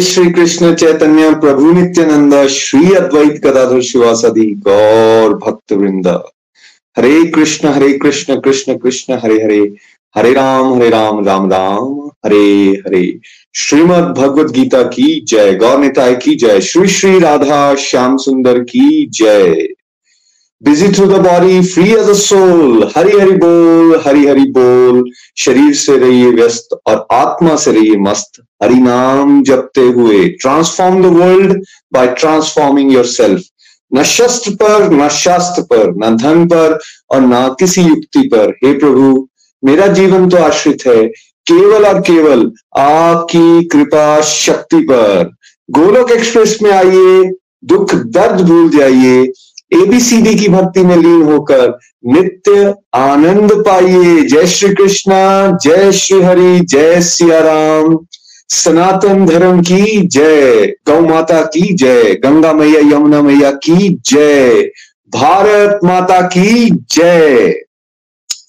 श्री 0.00 0.30
कृष्ण 0.30 0.74
चैतन्य 0.74 1.34
प्रभु 1.34 1.72
नित्यानंद, 1.72 2.46
श्री 2.46 2.94
अद्वैत 2.94 3.46
गदाधर 3.46 3.80
शिवासदि, 3.80 4.54
गौर 4.54 5.34
भक्त 5.34 5.72
वृंद 5.72 6.06
हरे 6.96 7.24
कृष्ण 7.24 7.68
हरे 7.68 7.92
कृष्ण 7.92 8.40
कृष्ण 8.40 8.76
कृष्ण, 8.78 9.14
हरे 9.14 9.34
हरे। 9.34 9.74
हरे 10.16 10.32
राम 10.32 10.74
हरे 10.74 10.90
राम 10.90 11.24
राम 11.24 11.50
राम। 11.50 12.10
हरे 12.26 12.64
हरे। 12.86 13.20
श्रीमद 13.54 14.14
भगवत 14.18 14.52
गीता 14.52 14.82
की 14.82 15.20
जय, 15.20 15.54
गौर 15.54 15.78
निताय 15.78 16.14
की 16.14 16.34
जय। 16.34 16.60
श्री 16.60 16.88
श्री 16.88 17.18
राधा 17.18 17.74
श्याम 17.74 18.16
सुंदर 18.16 18.58
की 18.58 19.06
जय। 19.06 19.68
Busy 20.62 20.88
through 20.92 21.06
the 21.06 21.18
body 21.24 21.60
free 21.62 21.90
as 21.92 22.08
a 22.10 22.12
soul 22.20 22.82
Hari 22.96 23.12
Hari 23.18 23.32
बोल 23.42 23.94
हरि 24.06 24.26
हरि 24.26 24.44
बोल 24.52 25.02
शरीर 25.38 25.74
से 25.74 25.96
रहिए 25.98 26.30
व्यस्त 26.32 26.74
और 26.88 27.06
आत्मा 27.14 27.54
से 27.64 27.72
रहिए 27.72 27.96
मस्त 28.00 28.40
हरि 28.62 28.78
नाम 28.80 29.42
जपते 29.50 29.86
हुए 29.98 30.26
transform 30.42 31.02
the 31.02 31.14
world 31.18 31.54
by 31.92 32.06
transforming 32.14 32.92
yourself 33.08 33.44
न 33.92 34.02
शस्त्र 34.08 34.54
पर 34.62 34.90
न 34.92 35.08
शास्त्र 35.14 35.62
पर 35.72 35.94
न 36.04 36.14
धन 36.16 36.46
पर 36.48 36.78
और 37.12 37.20
न 37.22 37.46
किसी 37.60 37.82
युक्ति 37.82 38.28
पर 38.28 38.54
हे 38.64 38.72
प्रभु 38.78 39.26
मेरा 39.62 39.86
जीवन 39.94 40.28
तो 40.28 40.44
आश्रित 40.44 40.86
है 40.86 41.02
केवल 41.46 41.86
और 41.86 42.00
केवल 42.06 42.50
आपकी 42.80 43.64
कृपा 43.68 44.20
शक्ति 44.28 44.80
पर 44.90 45.30
गोलोक 45.68 46.10
एक्सप्रेस 46.12 46.58
में 46.62 46.70
आइए 46.72 47.30
दुख 47.66 47.94
दर्द 48.14 48.40
भूल 48.48 48.68
जाइए 48.70 49.26
एबीसीडी 49.72 50.34
की 50.34 50.48
भक्ति 50.48 50.82
में 50.82 50.96
लीन 50.96 51.22
होकर 51.22 51.78
नित्य 52.06 52.74
आनंद 52.94 53.52
पाइए। 53.52 54.22
जय 54.22 54.46
श्री 54.46 54.74
कृष्णा 54.74 55.58
जय 55.62 55.92
श्री 55.92 56.22
हरि 56.22 56.60
जय 56.60 57.00
सिया 57.00 57.38
राम 57.38 57.98
सनातन 58.48 59.26
धर्म 59.26 59.62
की 59.62 60.06
जय, 60.06 60.66
गौ 60.66 61.00
माता 61.00 61.40
की 61.40 61.74
जय, 61.74 62.14
गंगा 62.14 62.52
मैया, 62.52 62.80
यमुना 62.80 63.22
मैया 63.22 63.50
की 63.50 63.88
जय, 64.06 64.70
भारत 65.08 65.80
माता 65.84 66.20
की 66.20 66.70
जय। 66.70 67.52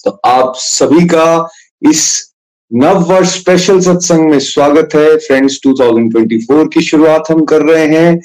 तो 0.05 0.11
आप 0.25 0.53
सभी 0.55 1.05
का 1.05 1.49
इस 1.89 2.29
नव 2.73 2.99
वर्ष 2.99 3.39
स्पेशल 3.39 3.79
सत्संग 3.79 4.29
में 4.29 4.39
स्वागत 4.39 4.89
है। 4.95 5.17
फ्रेंड्स 5.17 5.59
2024 5.67 6.67
की 6.73 6.81
शुरुआत 6.81 7.23
हम 7.31 7.45
कर 7.45 7.61
रहे 7.61 7.87
हैं। 7.87 8.15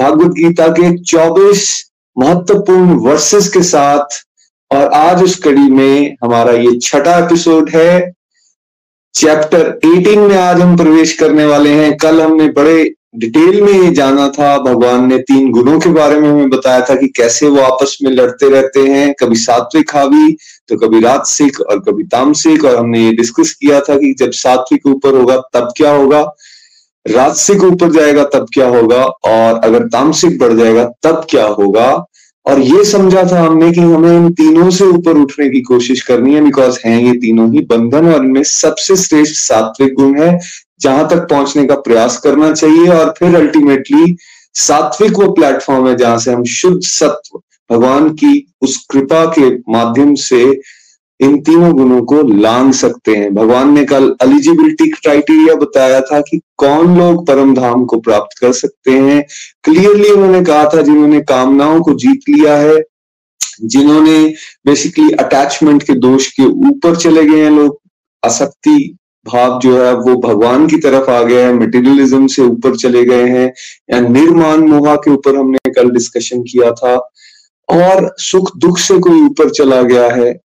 भागवत 0.00 0.32
गीता 0.32 0.68
के 0.68 0.98
24 0.98 1.87
महत्वपूर्ण 2.18 2.94
वर्सेस 2.94 3.48
के 3.48 3.62
साथ 3.62 4.04
और 4.74 4.84
आज 4.84 5.22
उस 5.22 5.36
कड़ी 5.36 5.70
में 5.70 6.16
हमारा 6.24 6.52
ये 6.52 6.78
छठा 6.82 7.18
एपिसोड 7.18 7.70
है। 7.70 8.12
चैप्टर 9.14 9.80
18 9.84 10.28
में 10.28 10.36
आज 10.36 10.60
हम 10.60 10.76
प्रवेश 10.76 11.12
करने 11.12 11.46
वाले 11.46 11.70
हैं। 11.70 11.96
कल 11.96 12.22
हमने 12.22 12.48
बड़े 12.48 12.94
डिटेल 13.16 13.62
में 13.62 13.72
ये 13.72 13.92
जाना 13.92 14.28
था। 14.28 14.58
भगवान 14.58 15.08
ने 15.08 15.18
तीन 15.18 15.50
गुणों 15.50 15.80
के 15.80 15.90
बारे 15.90 16.20
में 16.20 16.30
हमें 16.30 16.50
बताया 16.50 16.80
था 16.80 16.94
कि 16.94 17.08
कैसे 17.08 17.46
वो 17.46 17.60
आपस 17.60 17.98
में 18.02 18.10
लड़ते 18.10 18.48
रहते 18.48 18.80
हैं। 18.80 19.14
कभी 19.20 19.36
सात्विक 19.36 19.96
हावी 19.96 20.36
तो 20.68 20.76
कभी 20.76 21.00
राजसिक 21.00 21.60
और 21.60 21.78
कभी 21.78 22.04
तामसिक 22.04 22.64
और 22.64 22.76
हमने 22.76 23.00
ये 23.00 23.12
डिस्कस 23.12 23.52
किया 23.52 23.80
था 23.80 23.96
कि 23.96 24.14
जब 24.18 24.30
सात्विक 24.30 24.86
ऊपर 24.86 25.16
होगा, 25.16 25.36
तब 25.36 25.72
क्या 25.76 25.90
होगा? 25.90 26.34
राजसिक 27.08 27.64
ऊपर 27.64 27.90
जाएगा, 27.90 28.24
तब 28.24 28.46
क्या 28.54 28.68
होगा? 28.68 29.04
और 29.04 29.60
अगर 29.64 29.86
तामसिक 29.86 30.38
बढ़ 30.38 30.52
जाएगा, 30.52 30.84
तब 31.02 31.26
क्या 31.30 31.46
होगा? 31.46 32.04
और 32.48 32.60
ये 32.60 32.84
समझा 32.84 33.22
था 33.32 33.40
हमने 33.40 33.70
कि 33.72 33.80
हमें 33.80 34.10
इन 34.10 34.32
तीनों 34.32 34.68
से 34.70 34.84
ऊपर 34.84 35.18
उठने 35.18 35.48
की 35.50 35.60
कोशिश 35.60 36.02
करनी 36.02 36.34
है 36.34 36.40
बिकॉज़ 36.40 36.78
हैं 36.84 37.00
ये 37.00 37.12
तीनों 37.12 37.50
ही 37.52 37.60
बंधन 37.60 38.12
और 38.12 38.24
इनमें 38.24 38.42
सबसे 38.42 38.96
श्रेष्ठ 38.96 39.34
सात्विक 39.34 39.94
गुण 39.94 40.18
है, 40.20 40.38
जहाँ 40.80 41.08
तक 41.08 41.26
पहुँचने 41.30 41.64
का 41.64 41.74
प्रयास 41.80 42.16
करना 42.16 42.52
चाहिए 42.52 42.88
और 42.88 43.14
फिर 43.18 43.36
अल्टीमेटली 43.36 44.16
सात्विक 44.54 45.18
वो 45.18 45.30
प्लेटफॉर्म 45.32 45.88
है 45.88 45.96
जहाँ 45.96 46.18
से 46.18 46.32
हम 46.32 46.44
शुद्ध 46.44 46.80
सत्व, 46.82 47.38
भगवान 47.70 48.08
की 48.14 48.46
उस 48.62 48.76
कृपा 48.90 49.24
के 49.38 49.50
माध्यम 49.72 50.14
से 50.14 50.44
इन 51.20 51.40
तीनों 51.40 51.72
गुणों 51.72 52.02
को 52.02 52.22
लांग 52.40 52.72
सकते 52.72 53.16
हैं। 53.16 53.34
भगवान 53.34 53.72
ने 53.72 53.84
कल 53.84 54.14
एलिजिबिलिटी 54.22 54.90
क्राइटेरिया 54.90 55.54
बताया 55.54 56.00
था 56.00 56.20
कि 56.20 56.40
कौन 56.56 56.98
लोग 56.98 57.26
परम 57.26 57.54
धाम 57.54 57.84
को 57.84 58.00
प्राप्त 58.00 58.38
कर 58.38 58.52
सकते 58.52 58.90
हैं। 58.90 59.24
क्लियरली 59.64 60.10
उन्होंने 60.10 60.44
कहा 60.44 60.64
था 60.64 60.82
जिन्होंने 60.82 61.20
कामनाओं 61.20 61.80
को 61.80 61.94
जीत 61.94 62.20
लिया 62.28 62.56
है, 62.56 62.82
जिन्होंने 63.62 64.34
बेसिकली 64.66 65.10
अटैचमेंट 65.10 65.82
के 65.82 65.92
दोष 65.92 66.26
के 66.32 66.44
ऊपर 66.44 66.96
चले 66.96 67.24
गए 67.24 67.44
हैं 67.44 67.50
लोग। 67.50 67.78
आसक्ति 68.24 68.96
भाव 69.26 69.60
जो 69.60 69.84
है 69.84 69.94
वो 69.94 70.14
भगवान 70.28 70.66
की 70.66 70.76
तरफ़ 70.76 71.10
आ 71.10 71.22
गया 71.22 71.46
है 71.46 71.52
मटेरियलिज्म 71.52 72.26
से 72.26 72.42
ऊपर 72.42 72.76
चले 72.76 73.04
गए 73.04 73.26
हैं, 73.26 73.52
या 73.92 74.00
निर्माण 74.00 74.58
मोहा 74.58 74.94
के 74.96 75.10
ऊपर 75.10 75.36
हमने 75.36 75.70
कल 75.70 75.90
डिस्कशन 75.90 76.42
किया 76.42 76.72
था। 76.72 76.94
और 77.68 78.14
सुख 78.18 78.56
दुख 78.56 78.78
से 78.78 78.98
कोई 78.98 79.20
ऊपर 79.20 79.50
चला 79.50 79.82
गया 79.82 80.08
है। 80.10 80.47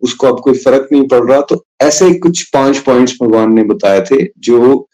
उसको 0.00 0.26
अब 0.26 0.40
कोई 0.40 0.58
फ़र्क 0.58 0.88
नहीं 0.92 1.06
पड़ 1.08 1.30
रहा। 1.30 1.40
तो 1.40 1.64
ऐसे 1.80 2.14
कुछ 2.14 2.42
पाँच 2.50 2.78
पॉइंट्स 2.78 3.16
भगवान 3.22 3.52
ने 3.52 3.64
बताए 3.64 4.00
थे, 4.00 4.24
जो 4.38 4.88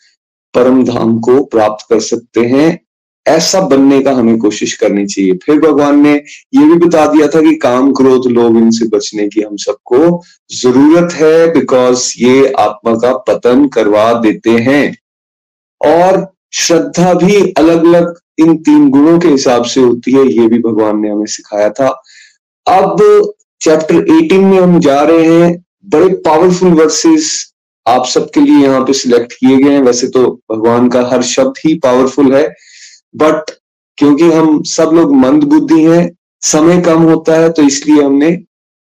परम 0.54 0.84
धाम 0.84 1.19
को 1.19 1.44
प्राप्त 1.44 1.87
कर 1.91 2.00
सकते 2.00 2.41
हैं। 2.41 2.78
ऐसा 3.26 3.60
बनने 3.60 4.00
का 4.03 4.12
हमें 4.12 4.38
कोशिश 4.38 4.72
करनी 4.75 5.06
चाहिए। 5.06 5.32
फिर 5.32 5.60
भगवान 5.60 6.00
ने 6.00 6.12
ये 6.12 6.65
भी 6.65 6.87
बता 6.87 7.06
दिया 7.06 7.28
था 7.28 7.41
कि 7.41 7.54
काम 7.54 7.92
क्रोध 7.92 8.26
लोग 8.26 8.56
इनसे 8.56 8.87
बचने 8.87 9.28
की 9.28 9.41
हम 9.41 9.56
सबको 9.56 10.22
ज़रूरत 10.54 11.12
है 11.12 11.53
बिकॉज़ 11.53 12.15
ये 12.19 12.53
आत्मा 12.53 12.94
का 12.94 13.16
पतन 13.16 13.69
करवा 13.69 14.12
देते 14.15 14.50
हैं। 14.50 14.97
और 15.81 16.26
श्रद्धा 16.53 17.15
भी 17.15 17.36
अलग 17.53 17.84
अलग 17.84 18.15
इन 18.38 18.56
तीन 18.56 18.91
गुणों 18.91 19.19
के 19.21 19.28
हिसाब 19.28 19.65
से 19.65 19.81
होती 19.81 20.12
है, 20.12 20.26
ये 20.26 20.48
भी 20.48 20.59
भगवान 20.59 21.00
ने 21.00 21.10
हमें 21.10 21.26
सिखाया 21.26 21.71
था। 21.71 21.88
अब 22.66 22.97
चैप्टर 23.64 23.97
18 24.12 24.41
में 24.41 24.58
हम 24.58 24.78
जा 24.80 25.00
रहे 25.02 25.26
हैं। 25.26 25.52
बड़े 25.88 26.08
पावरफुल 26.25 26.72
वर्सेस 26.72 27.28
आप 27.86 28.06
सबके 28.06 28.41
लिए 28.41 28.64
यहाँ 28.64 28.80
पे 28.80 28.92
सिलेक्ट 28.92 29.32
किए 29.32 29.56
गए 29.56 29.70
हैं। 29.70 29.82
वैसे 29.82 30.08
तो 30.08 30.25
भगवान 30.52 30.88
का 30.88 31.02
हर 31.12 31.22
शब्द 31.22 31.58
ही 31.66 31.74
पावरफुल 31.78 32.34
है। 32.34 32.47
बट 33.14 33.50
क्योंकि 33.98 34.30
हम 34.32 34.62
सब 34.62 34.91
लोग 34.94 35.14
मंद 35.16 35.44
बुद्धि 35.44 35.82
हैं, 35.82 36.10
समय 36.42 36.80
कम 36.80 37.03
होता 37.03 37.34
है 37.34 37.50
तो 37.53 37.62
इसलिए 37.62 38.03
हमने 38.03 38.30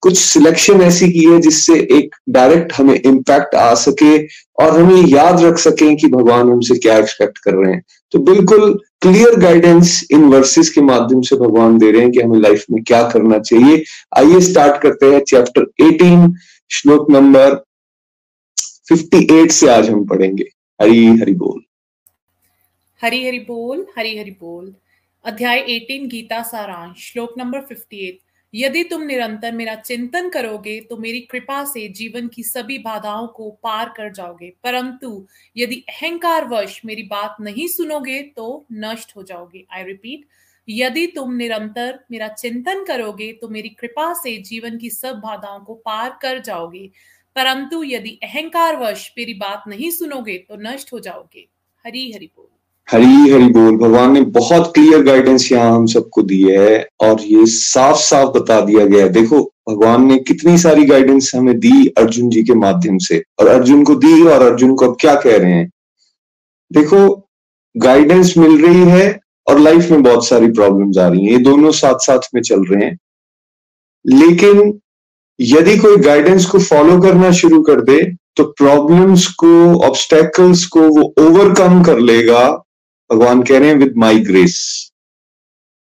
कुछ 0.04 0.18
सिलेक्शन 0.18 0.80
ऐसी 0.82 1.12
की 1.12 1.24
है 1.24 1.40
जिससे 1.40 1.74
एक 1.98 2.16
डायरेक्ट 2.28 2.72
हमें 2.72 2.94
इम्पैक्ट 2.94 3.54
आ 3.54 3.74
सके 3.74 4.18
और 4.62 4.80
हमें 4.80 5.02
याद 5.08 5.40
रख 5.40 5.58
सके 5.58 5.94
कि 5.96 6.06
भगवान 6.06 6.50
हमसे 6.50 6.74
क्या 6.78 6.98
एक्सपेक्ट 6.98 7.38
कर 7.38 7.54
रहे 7.54 7.72
हैं। 7.72 7.82
तो 8.12 8.18
बिल्कुल 8.18 8.80
क्लियर 9.00 9.36
गाइडेंस 9.36 10.08
इन 10.10 10.24
वर्सेस 10.24 10.70
के 10.70 10.80
माध्यम 10.80 11.22
से 11.22 11.36
भगवान 11.36 11.78
दे 11.78 11.90
रहे 11.90 12.00
हैं 12.00 12.10
कि 12.12 12.20
हमें 12.20 12.38
लाइफ 12.38 12.64
में 12.70 12.82
क्या 12.84 13.02
करना 13.08 13.38
चाहिए। 13.38 13.84
आइए 14.16 14.40
स्टार्ट 14.40 14.82
करते 14.82 15.06
हैं 15.06 15.20
चैप्टर 15.20 15.64
18 15.82 16.34
श्लोक 16.70 17.10
नंबर 17.10 17.64
58 18.92 19.50
से 19.50 19.68
आज 19.68 19.90
हम 19.90 20.04
पढ़ेंगे। 20.06 20.44
हरी 20.82 21.06
हरि 21.06 21.34
बोल। 21.34 21.62
हरी 23.02 23.26
हरि 23.26 23.38
बोल, 23.38 23.86
हरी 23.98 24.18
हरि 24.18 24.30
बोल। 24.30 24.74
अध्याय 25.24 25.58
18 25.58 26.08
गीता 26.08 26.42
सारांश, 26.42 27.12
श्लोक 27.12 27.34
नंबर 27.38 27.58
58 27.58 28.23
यदि 28.54 28.82
तुम 28.84 29.02
निरंतर 29.02 29.52
मेरा 29.52 29.74
चिंतन 29.74 30.28
करोगे 30.28 30.80
तो 30.80 30.96
मेरी 30.96 31.20
कृपा 31.20 31.64
से 31.64 31.88
जीवन 31.88 32.28
की 32.28 32.42
सभी 32.42 32.78
बाधाओं 32.78 33.26
को 33.26 33.50
पार 33.62 33.92
कर 33.96 34.12
जाओगे। 34.12 34.52
परंतु 34.64 35.26
यदि 35.56 35.76
अहंकार 35.88 36.48
वश 36.48 36.80
मेरी 36.84 37.02
बात 37.02 37.36
नहीं 37.40 37.66
सुनोगे 37.68 38.22
तो 38.36 38.66
नष्ट 38.72 39.16
हो 39.16 39.22
जाओगे। 39.22 39.64
आई 39.72 39.82
रिपीट 39.82 40.26
यदि 40.68 41.06
तुम 41.06 41.34
निरंतर 41.34 41.98
मेरा 42.10 42.28
चिंतन 42.28 42.84
करोगे 42.84 43.32
तो 43.32 43.48
मेरी 43.48 43.68
कृपा 43.68 44.12
से 44.14 44.36
जीवन 44.42 44.78
की 44.78 44.90
सब 44.90 45.20
बाधाओं 45.20 45.60
को 45.60 45.74
पार 45.74 46.18
कर 46.22 46.38
जाओगे। 46.40 46.90
परंतु 47.36 47.82
यदि 47.84 48.18
अहंकार 48.22 48.76
वश 48.76 49.12
मेरी 49.18 49.34
बात 49.34 49.64
नहीं 49.68 49.90
सुनोगे 49.90 50.38
तो 50.38 50.56
नष्ट 50.60 50.92
हो 50.92 51.00
जाओगे। 51.00 51.48
हरी 51.84 52.10
हरि 52.12 52.30
बोल। 52.36 52.53
हरी 52.88 53.30
हरी 53.30 53.46
बोल, 53.48 53.76
भगवान 53.76 54.12
ने 54.12 54.20
बहुत 54.20 54.72
क्लियर 54.74 55.02
गाइडेंस 55.02 55.50
यहाँ 55.52 55.70
हम 55.76 55.86
सबको 55.86 56.22
दी 56.22 56.40
है 56.42 56.86
और 57.00 57.20
ये 57.20 57.44
साफ़ 57.46 57.96
साफ़ 57.96 58.28
बता 58.28 58.60
दिया 58.60 58.84
गया 58.86 59.02
है। 59.04 59.08
देखो, 59.08 59.40
भगवान 59.68 60.04
ने 60.06 60.16
कितनी 60.18 60.56
सारी 60.58 60.84
गाइडेंस 60.84 61.30
हमें 61.34 61.58
दी 61.60 61.86
अर्जुन 61.98 62.28
जी 62.30 62.42
के 62.42 62.54
माध्यम 62.54 62.98
से 62.98 63.22
और 63.40 63.46
अर्जुन 63.46 63.84
को 63.84 63.94
दी 63.94 64.22
और 64.22 64.42
अर्जुन 64.42 64.74
को 64.74 64.86
अब 64.86 64.96
क्या 65.00 65.14
कह 65.14 65.36
रहे 65.36 65.52
हैं? 65.52 65.70
देखो 66.70 67.28
गाइडेंस 67.76 68.34
मिल 68.38 68.66
रही 68.66 68.82
है 68.90 69.20
और 69.46 69.58
लाइफ 69.58 69.90
में 69.90 70.02
बहुत 70.02 70.26
सारी 70.26 70.46
प्रॉब्लम्स 70.46 70.98
आ 70.98 71.08
रही 71.08 71.24
हैं। 71.24 71.32
ये 71.32 71.38
दोनों 71.38 71.70
साथ 71.70 71.98
साथ 71.98 72.28
में 72.34 72.42
चल 72.42 72.64
रहे 72.64 72.84
हैं। 72.84 72.98
लेकिन 74.04 74.78
यदि 75.40 75.76
कोई 75.78 75.96
गाइडेंस 75.96 76.46
को 76.46 76.58
फॉलो 76.58 77.00
करना 77.00 77.30
शुरू 77.32 77.62
कर 77.62 77.80
दे 77.80 78.02
तो 78.36 78.44
प्रॉब्लम्स 78.58 79.26
को 79.34 79.48
ऑब्स्टेकल्स 79.86 80.64
को 80.66 80.80
वो 80.80 81.02
ओवरकम 81.20 81.82
कर 81.82 81.98
लेगा 81.98 82.63
भगवान 83.12 83.42
कह 83.42 83.58
रहे 83.58 83.68
हैं 83.68 83.76
विद 83.76 83.94
माई 83.96 84.18
ग्रेस 84.18 84.90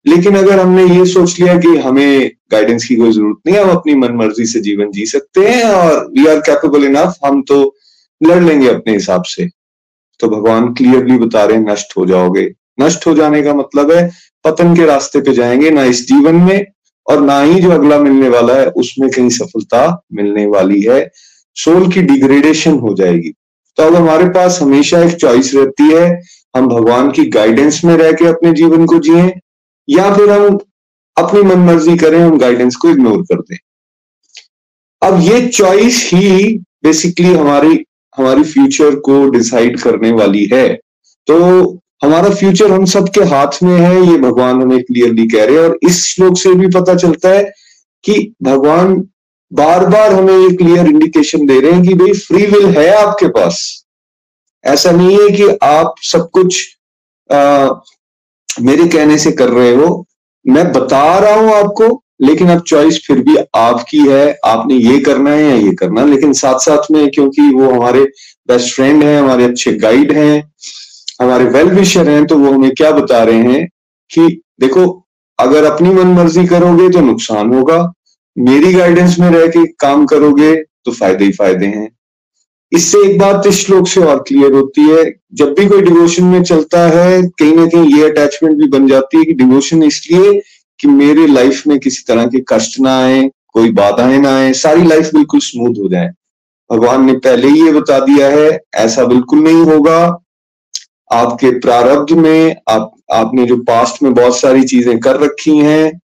लेकिन 0.06 0.36
अगर 0.36 0.60
हमने 0.60 0.84
ये 0.98 1.04
सोच 1.06 1.40
लिया 1.40 1.58
कि 1.58 1.68
हमें 1.68 2.30
गाइडेंस 2.52 2.84
की 2.84 2.96
कोई 2.96 3.12
ज़रूरत 3.12 3.36
नहीं, 3.46 3.56
हम 3.56 3.70
अपनी 3.70 3.94
मन 3.94 4.12
मर्ज़ी 4.12 4.46
से 4.46 4.60
जीवन 4.60 4.90
जी 4.90 5.06
सकते 5.06 5.48
हैं 5.48 5.64
और 5.64 6.06
वी 6.18 6.26
आर 6.26 6.38
कैपेबल 6.38 6.84
इनफ 6.84 7.14
हम 7.24 7.42
तो 7.42 7.76
लड़ 8.22 8.42
लेंगे 8.42 8.68
अपने 8.68 8.92
हिसाब 8.92 9.22
से। 9.22 9.48
तो 10.20 10.28
भगवान 10.28 10.74
क्लियरली 10.74 11.18
बता 11.18 11.44
रहे 11.44 11.56
हैं, 11.56 11.72
नष्ट 11.72 11.96
हो 11.96 12.06
जाओगे। 12.06 12.54
नष्ट 12.80 13.06
हो 13.06 13.14
जाने 13.14 13.42
का 13.42 13.54
मतलब 13.54 13.92
है, 13.92 14.10
पतन 14.44 14.76
के 14.76 14.86
रास्ते 14.86 15.20
पे 15.20 15.32
जाएँगे, 15.32 15.70
ना 15.70 15.84
इस 15.84 16.08
जीवन 16.08 16.34
में 16.34 16.66
और 17.06 17.20
ना 17.20 17.40
ही 17.40 17.60
जो 17.60 17.70
अगला 17.70 17.98
मिलने 17.98 18.28
वाला 18.28 18.54
है, 18.54 18.66
उसमें 18.66 19.10
कहीं 19.10 19.28
सफलता 19.28 20.04
मिलने 20.12 20.46
वाली 20.46 20.80
है। 20.82 21.10
सोल 21.54 21.92
की 21.92 22.02
डिग्रेडेशन 22.02 22.72
हो 22.72 22.94
जाएगी। 22.94 23.30
तो 23.76 23.82
अब 23.82 23.94
हमारे 23.94 24.24
पास 24.24 24.58
हमेशा 24.62 25.02
एक 25.02 25.16
चॉइस 25.16 25.54
रहती 25.54 25.92
है 25.92 26.22
हम 26.56 26.68
भगवान 26.68 27.10
की 27.10 27.24
गाइडेंस 27.30 27.80
में 27.84 27.96
रह 27.96 28.12
के 28.12 28.26
अपने 28.26 28.52
जीवन 28.52 28.86
को 28.86 28.98
जिए, 28.98 29.30
या 29.88 30.14
फिर 30.14 30.30
हम 30.30 30.58
अपनी 31.16 31.42
मन 31.42 31.58
मर्ज़ी 31.58 31.96
करें, 31.96 32.18
हम 32.20 32.38
गाइडेंस 32.38 32.76
को 32.76 32.90
इग्नोर 32.90 33.22
कर 33.22 33.40
दें। 33.40 33.56
अब 35.02 35.20
ये 35.22 35.46
चॉइस 35.48 36.10
ही 36.14 36.58
बेसिकली 36.84 37.32
हमारी 37.34 37.84
हमारी 38.18 38.42
फ्यूचर 38.42 38.94
को 38.94 39.28
डिसाइड 39.30 39.80
करने 39.80 40.12
वाली 40.12 40.44
है। 40.52 40.68
तो 41.28 41.36
हमारा 42.04 42.30
फ्यूचर 42.30 42.70
हम 42.72 42.84
सबके 42.84 43.20
हाथ 43.24 43.62
में 43.62 43.78
है, 43.78 43.94
ये 44.10 44.16
भगवान 44.18 44.62
हमें 44.62 44.82
क्लियरली 44.82 45.26
कह 45.28 45.44
रहे 45.44 45.56
हैं, 45.56 45.62
और 45.62 45.78
इस 45.82 46.04
श्लोक 46.04 46.38
से 46.38 46.54
भी 46.54 46.66
पता 46.70 46.94
चलता 46.94 47.28
है 47.28 47.44
कि 48.04 48.34
भगवान 48.42 48.94
बार 49.52 49.86
बार 49.86 50.12
हमें 50.12 50.36
ये 50.38 50.56
क्लियर 50.56 50.86
इंडिकेशन 50.86 51.46
दे 51.46 51.60
रहे 51.60 51.72
हैं 51.72 51.82
कि 51.82 51.94
भाई 51.94 52.12
फ्री 52.12 52.46
विल 52.46 52.66
है 52.78 52.88
आपके 52.96 53.28
पास। 53.30 53.85
ऐसा 54.66 54.90
नहीं 54.92 55.18
है 55.18 55.28
कि 55.36 55.48
आप 55.64 55.94
सब 56.04 56.28
कुछ 56.30 56.64
आ, 57.30 57.68
मेरे 58.48 58.86
कहने 58.88 59.18
से 59.18 59.30
कर 59.32 59.48
रहे 59.50 59.74
हो। 59.74 60.06
मैं 60.44 60.70
बता 60.72 61.18
रहा 61.18 61.34
हूँ 61.34 61.52
आपको 61.54 62.02
लेकिन 62.22 62.48
अब 62.50 62.60
चॉइस 62.66 63.00
फिर 63.06 63.18
भी 63.22 63.36
आपकी 63.56 63.98
है। 64.08 64.38
आपने 64.44 64.74
ये 64.74 64.98
करना 65.00 65.30
है 65.30 65.42
या 65.42 65.54
ये 65.56 65.72
करना 65.74 66.04
लेकिन 66.04 66.32
साथ 66.34 66.58
साथ 66.58 66.90
में 66.90 67.08
क्योंकि 67.10 67.50
वो 67.54 67.70
हमारे 67.70 68.04
बेस्ट 68.48 68.74
फ्रेंड 68.74 69.02
हैं 69.04 69.18
हमारे 69.20 69.44
अच्छे 69.44 69.72
गाइड 69.78 70.12
हैं 70.12 70.50
हमारे 71.22 71.44
वेल 71.50 71.68
विशर 71.70 72.08
हैं 72.08 72.24
तो 72.26 72.38
वो 72.38 72.52
हमें 72.52 72.70
क्या 72.70 72.90
बता 72.92 73.22
रहे 73.22 73.42
हैं 73.42 73.66
कि 74.10 74.26
देखो 74.60 74.86
अगर 75.38 75.64
अपनी 75.64 75.90
मन 75.90 76.12
मर्ज़ी 76.14 76.46
करोगे 76.46 76.88
तो 76.90 77.00
नुकसान 77.00 77.54
होगा। 77.54 77.78
मेरी 78.36 78.72
गाइडेंस 78.72 79.18
में 79.18 79.30
रह 79.30 79.46
के 79.46 79.66
काम 79.80 80.06
करोगे 80.06 80.54
तो 80.56 80.92
फ़ायदे 80.92 81.24
ही 81.24 81.32
फ़ायदे 81.32 81.66
हैं। 81.66 81.88
इससे 82.72 82.98
एक 82.98 83.18
बात 83.18 83.46
इस 83.46 83.66
श्लोक 83.66 83.88
से 83.88 84.00
और 84.00 84.22
क्लियर 84.28 84.52
होती 84.52 84.82
है, 84.82 85.04
जब 85.34 85.54
भी 85.54 85.66
कोई 85.66 85.82
डिवोशन 85.82 86.24
में 86.24 86.42
चलता 86.42 86.86
है, 86.88 87.22
कहीं 87.22 87.54
ना 87.54 87.66
कहीं 87.66 87.96
ये 87.96 88.08
अटैचमेंट 88.10 88.56
भी 88.58 88.68
बन 88.68 88.86
जाती 88.88 89.18
है 89.18 89.24
कि 89.24 89.32
डिवोशन 89.32 89.82
इसलिए 89.82 90.40
कि 90.80 90.88
मेरे 90.88 91.26
लाइफ 91.26 91.66
में 91.66 91.78
किसी 91.78 92.04
तरह 92.08 92.26
के 92.26 92.44
कष्ट 92.48 92.80
ना 92.80 92.98
आए, 92.98 93.22
कोई 93.52 93.70
बाधाएँ 93.72 94.18
ना 94.18 94.36
आए, 94.38 94.52
सारी 94.52 94.84
लाइफ 94.84 95.10
बिल्कुल 95.14 95.40
स्मूथ 95.40 95.78
हो 95.78 95.88
जाए। 95.88 96.10
भगवान 96.70 97.04
ने 97.04 97.12
पहले 97.12 97.48
ही 97.48 97.64
ये 97.66 97.72
बता 97.72 97.98
दिया 97.98 98.28
है, 98.28 98.60
ऐसा 98.74 99.04
बिल्कुल 99.04 99.38
नहीं 99.38 99.62
होगा। 99.64 99.98
आपके 101.12 101.50
प्रारब्ध 101.58 102.12
में, 102.12 102.56
आप, 102.68 102.92
आपने 103.12 103.44
जो 103.46 103.56
पास्ट 103.56 104.02
में 104.02 104.14
बहुत 104.14 104.40
सारी 104.40 104.64
चीज़ें 104.64 104.98
कर 105.00 105.20
रखी 105.20 105.56
हैं, 105.58 106.00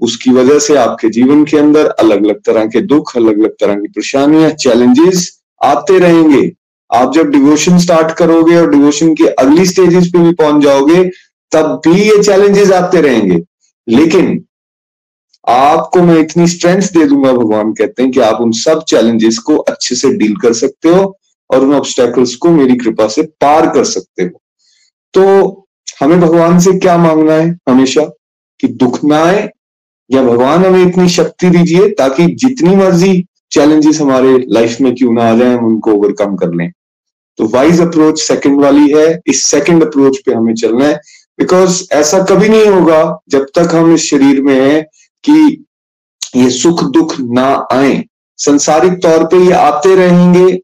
उसकी 0.00 0.30
वजह 0.30 0.58
से 0.58 0.76
आपके 0.76 1.08
जीवन 1.08 1.44
के 1.44 1.56
अंदर 1.56 1.86
अलग 1.86 2.24
अलग 2.24 2.40
तरह 2.40 2.66
के 2.66 2.80
दुख 2.80 3.16
अलग 3.16 3.38
अलग 3.38 3.50
तरह 3.50 3.74
की 3.74 3.88
परेशानियाँ 3.88 4.50
चैलेंजेस 4.50 5.30
आते 5.64 5.98
रहेंगे। 5.98 6.52
आप 6.94 7.12
जब 7.12 7.30
डिवोशन 7.30 7.78
स्टार्ट 7.78 8.16
करोगे 8.16 8.56
और 8.56 8.70
डिवोशन 8.70 9.14
के 9.14 9.26
अगली 9.26 9.66
स्टेजेस 9.66 10.06
पे 10.06 10.18
भी 10.18 10.32
पहुँच 10.32 10.64
जाओगे, 10.64 11.04
तब 11.52 11.80
भी 11.86 12.02
ये 12.02 12.22
चैलेंजेस 12.22 12.70
आते 12.72 13.00
रहेंगे। 13.00 13.42
लेकिन 13.88 14.44
आपको 15.48 16.02
मैं 16.02 16.18
इतनी 16.18 16.46
स्ट्रेंथ 16.46 16.82
दे 16.82 17.06
दूँगा, 17.06 17.32
भगवान 17.32 17.72
कहते 17.72 18.02
हैं 18.02 18.12
कि 18.12 18.20
आप 18.20 18.40
उन 18.40 18.52
सब 18.52 18.84
चैलेंजेस 18.88 19.38
को 19.38 19.56
अच्छे 19.56 19.94
से 19.94 20.12
डील 20.12 20.36
कर 20.36 20.52
सकते 20.52 20.88
हो 20.88 21.18
और 21.50 21.60
उन 21.60 21.74
ऑब्स्टेकल्स 21.74 22.34
को 22.34 22.48
मेरी 22.48 22.76
कृपा 22.76 23.08
से 23.08 23.22
पार 23.22 23.70
कर 23.70 23.84
सकते 23.84 24.22
हो। 24.22 24.40
तो 25.14 25.24
हमें 26.00 26.20
भगवान 26.20 26.58
से 26.58 26.72
क्या 26.72 26.98
मांगना 26.98 27.32
है 27.32 27.58
हमेशा? 27.68 28.02
कि 28.60 28.68
दुख 28.68 29.04
ना 29.04 29.24
आए 29.24 29.48
या 30.10 30.22
भगवान 30.22 30.64
हमें 30.64 30.86
इतनी 30.86 31.08
शक्ति 31.08 31.50
दीजिए 31.50 31.88
ताकि 31.88 32.26
जितनी 32.26 32.76
मर्ज़ी 32.76 33.26
चैलेंजेस 33.50 34.00
हमारे 34.00 34.38
लाइफ 34.48 34.80
में 34.80 34.94
क्यों 34.94 35.12
ना 35.12 35.30
आ 35.30 35.36
जाए, 35.36 35.54
हम 35.54 35.66
उनको 35.66 35.92
ओवरकम 35.92 36.36
कर 36.36 36.54
लें। 36.54 36.70
तो 37.38 37.46
वाइज 37.48 37.80
अप्रोच 37.80 38.20
सेकंड 38.22 38.60
वाली 38.60 38.90
है, 38.90 39.20
इस 39.26 39.44
सेकंड 39.44 39.82
अप्रोच 39.82 40.18
पे 40.26 40.32
हमें 40.32 40.54
चलना 40.54 40.84
है। 40.84 40.94
बिकॉज़ 41.38 41.82
ऐसा 41.92 42.18
कभी 42.24 42.48
नहीं 42.48 42.66
होगा 42.66 43.20
जब 43.28 43.46
तक 43.54 43.74
हम 43.74 43.94
इस 43.94 44.10
शरीर 44.10 44.40
में 44.42 44.54
हैं 44.54 44.82
कि 45.24 45.64
ये 46.36 46.50
सुख 46.50 46.84
दुख 46.84 47.14
ना 47.20 47.46
आए। 47.72 48.04
संसारिक 48.38 48.92
तौर 48.92 49.24
पे 49.24 49.38
ये 49.38 49.52
आते 49.52 49.94
रहेंगे, 49.94 50.60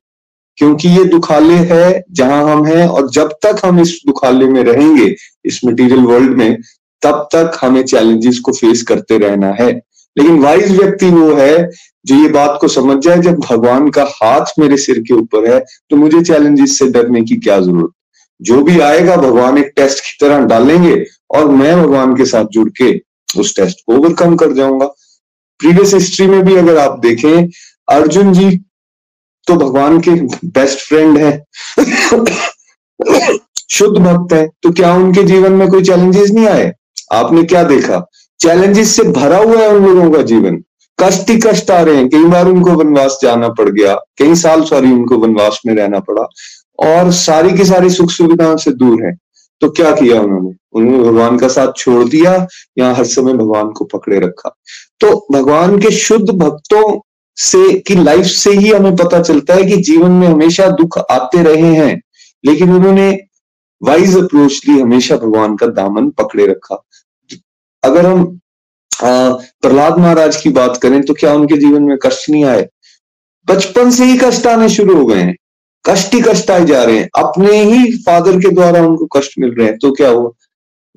क्योंकि 0.59 0.89
ये 0.89 1.05
दुखालय 1.05 1.67
है 1.71 2.03
जहाँ 2.11 2.43
हम 2.45 2.65
हैं, 2.67 2.87
और 2.89 3.11
जब 3.11 3.33
तक 3.43 3.61
हम 3.65 3.81
इस 3.81 4.01
दुखालय 4.07 4.47
में 4.47 4.63
रहेंगे, 4.65 5.15
इस 5.45 5.61
मटेरियल 5.65 6.01
वर्ल्ड 6.01 6.37
में, 6.39 6.57
तब 7.03 7.29
तक 7.33 7.59
हमें 7.61 7.83
चैलेंजेस 7.85 8.39
को 8.39 8.53
फेस 8.53 8.83
करते 8.83 9.19
रहना 9.19 9.53
है। 9.61 9.71
लेकिन 10.17 10.39
वाइज 10.39 10.77
व्यक्ति 10.79 11.11
वो 11.11 11.33
है 11.35 11.71
जो 12.05 12.15
ये 12.15 12.29
बात 12.31 12.59
को 12.61 12.69
समझ 12.69 12.97
जाए, 13.05 13.19
जब 13.19 13.39
भगवान 13.41 13.89
का 13.91 14.03
हाथ 14.13 14.53
मेरे 14.59 14.77
सिर 14.79 14.99
के 14.99 15.15
ऊपर 15.15 15.51
है 15.53 15.59
तो 15.61 15.97
मुझे 15.97 16.23
चैलेंजेस 16.23 16.79
से 16.79 16.87
डरने 16.91 17.23
की 17.23 17.37
क्या 17.39 17.59
ज़रूरत? 17.61 17.91
जो 18.41 18.63
भी 18.63 18.79
आएगा, 18.81 19.17
भगवान 19.17 19.59
एक 19.59 19.73
टेस्ट 19.77 19.99
की 20.01 20.17
तरह 20.21 20.45
डालेंगे 20.47 21.05
और 21.31 21.49
मैं 21.51 21.77
भगवान 21.77 22.15
के 22.17 22.25
साथ 22.25 22.45
जुड़ 22.53 22.69
के 22.81 22.93
उस 23.31 23.55
टेस्ट 23.57 23.79
को 23.87 23.97
ओवरकम 23.97 24.37
कर 24.37 24.53
जाऊँगा। 24.53 24.87
प्रीवियस 25.61 25.93
हिस्ट्री 25.95 26.27
में 26.27 26.43
भी 26.45 26.57
अगर 26.57 26.79
आप 26.79 26.99
देखें, 26.99 27.49
अर्जुन 27.89 28.33
जी 28.33 28.57
तो 29.47 29.55
भगवान 29.57 30.01
के 30.01 30.11
बेस्ट 30.49 30.79
फ्रेंड 30.89 31.19
है। 31.19 31.33
शुद्ध 33.71 33.97
भक्त 33.99 34.33
है। 34.33 34.47
तो 34.63 34.71
क्या 34.73 34.93
उनके 34.95 35.23
जीवन 35.25 35.53
में 35.53 35.69
कोई 35.69 35.83
चैलेंजेस 35.85 36.31
नहीं 36.31 36.47
आए? 36.47 36.73
आपने 37.13 37.43
क्या 37.45 37.63
देखा? 37.65 38.05
चैलेंजेस 38.41 38.95
से 38.97 39.03
भरा 39.05 39.37
हुआ 39.39 39.61
है 39.61 39.69
उन 39.69 39.85
लोगों 39.87 40.11
का 40.11 40.23
जीवन। 40.25 40.63
कष्ट 41.03 41.31
ही 41.31 41.39
कष्ट 41.39 41.71
आ 41.71 41.81
रहे 41.81 41.97
हैं। 41.97 42.09
कई 42.09 42.25
बार 42.25 42.47
उनको 42.49 42.71
वनवास 42.71 43.19
जाना 43.23 43.49
पड़ 43.49 43.69
गया। 43.69 43.95
कई 43.95 44.35
साल 44.35 44.63
सॉरी 44.63 44.93
उनको 44.93 45.19
वनवास 45.19 45.61
में 45.67 45.75
रहना 45.75 45.99
पड़ा। 45.99 46.23
और 46.79 47.13
सारी 47.13 47.53
की 47.53 47.65
सारी 47.65 47.91
सुख 47.91 48.11
सुविधाओं 48.11 48.57
से 48.57 48.71
दूर 48.71 49.07
है। 49.07 49.17
तो 49.61 49.71
क्या 49.71 49.93
किया 49.93 50.21
उन्होंने? 50.21 50.51
उन्होंने 50.73 51.11
भगवान 51.11 51.39
का 51.39 51.49
साथ 51.49 51.73
छोड़ 51.77 52.09
दिया। 52.09 52.47
या 52.79 52.93
हर 52.95 53.05
समय 53.05 53.33
भगवान 53.33 53.69
को 53.69 53.85
पकड़े 53.85 54.21
रखा। 54.21 54.57
तो 55.01 55.27
भगवान 55.33 55.79
के 55.79 55.91
शुद्ध 55.91 56.31
भक्तों 56.31 57.01
से, 57.37 57.79
की 57.79 57.95
लाइफ 57.95 58.27
से 58.27 58.51
ही 58.51 58.73
हमें 58.73 58.97
पता 58.97 59.23
चलता 59.23 59.55
है 59.55 59.65
कि 59.65 59.77
जीवन 59.77 60.11
में 60.11 60.29
हमेशा 60.29 60.67
दुख 60.67 60.99
आते 60.99 61.43
रहे 61.43 61.75
हैं। 61.75 62.03
लेकिन 62.45 62.73
उन्होंने 62.73 63.21
वाइज 63.83 64.17
अप्रोच 64.17 64.61
ली, 64.69 64.81
हमेशा 64.81 65.17
भगवान 65.17 65.57
का 65.57 65.67
दामन 65.67 66.11
पकड़े 66.11 66.47
रखा। 66.47 66.85
अगर 67.85 68.07
हम 68.07 68.40
प्रहलाद 69.03 69.99
महाराज 69.99 70.37
की 70.37 70.51
बात 70.51 70.77
करें 70.77 71.03
तो 71.03 71.15
क्या 71.15 71.33
उनके 71.35 71.57
जीवन 71.57 71.83
में 71.83 71.97
कष्ट 71.99 72.31
नहीं 72.31 72.45
आए? 72.45 72.69
बचपन 73.49 73.91
से 73.91 74.05
ही 74.05 74.19
कष्ट 74.19 74.47
आने 74.47 74.69
शुरू 74.69 74.97
हो 74.97 75.07
गए 75.07 75.21
हैं। 75.21 75.37
कष्ट 75.85 76.15
ही 76.15 76.21
कष्ट 76.21 76.51
आए 76.51 76.65
जा 76.65 76.83
रहे 76.85 76.99
हैं। 76.99 77.09
अपने 77.19 77.63
ही 77.63 77.97
फादर 77.97 78.37
के 78.37 78.51
द्वारा 78.51 78.81
उनको 78.81 79.07
कष्ट 79.07 79.39
मिल 79.39 79.51
रहे 79.51 79.67
हैं। 79.67 79.79
तो 79.79 79.93
क्या 79.93 80.09
हुआ? 80.09 80.31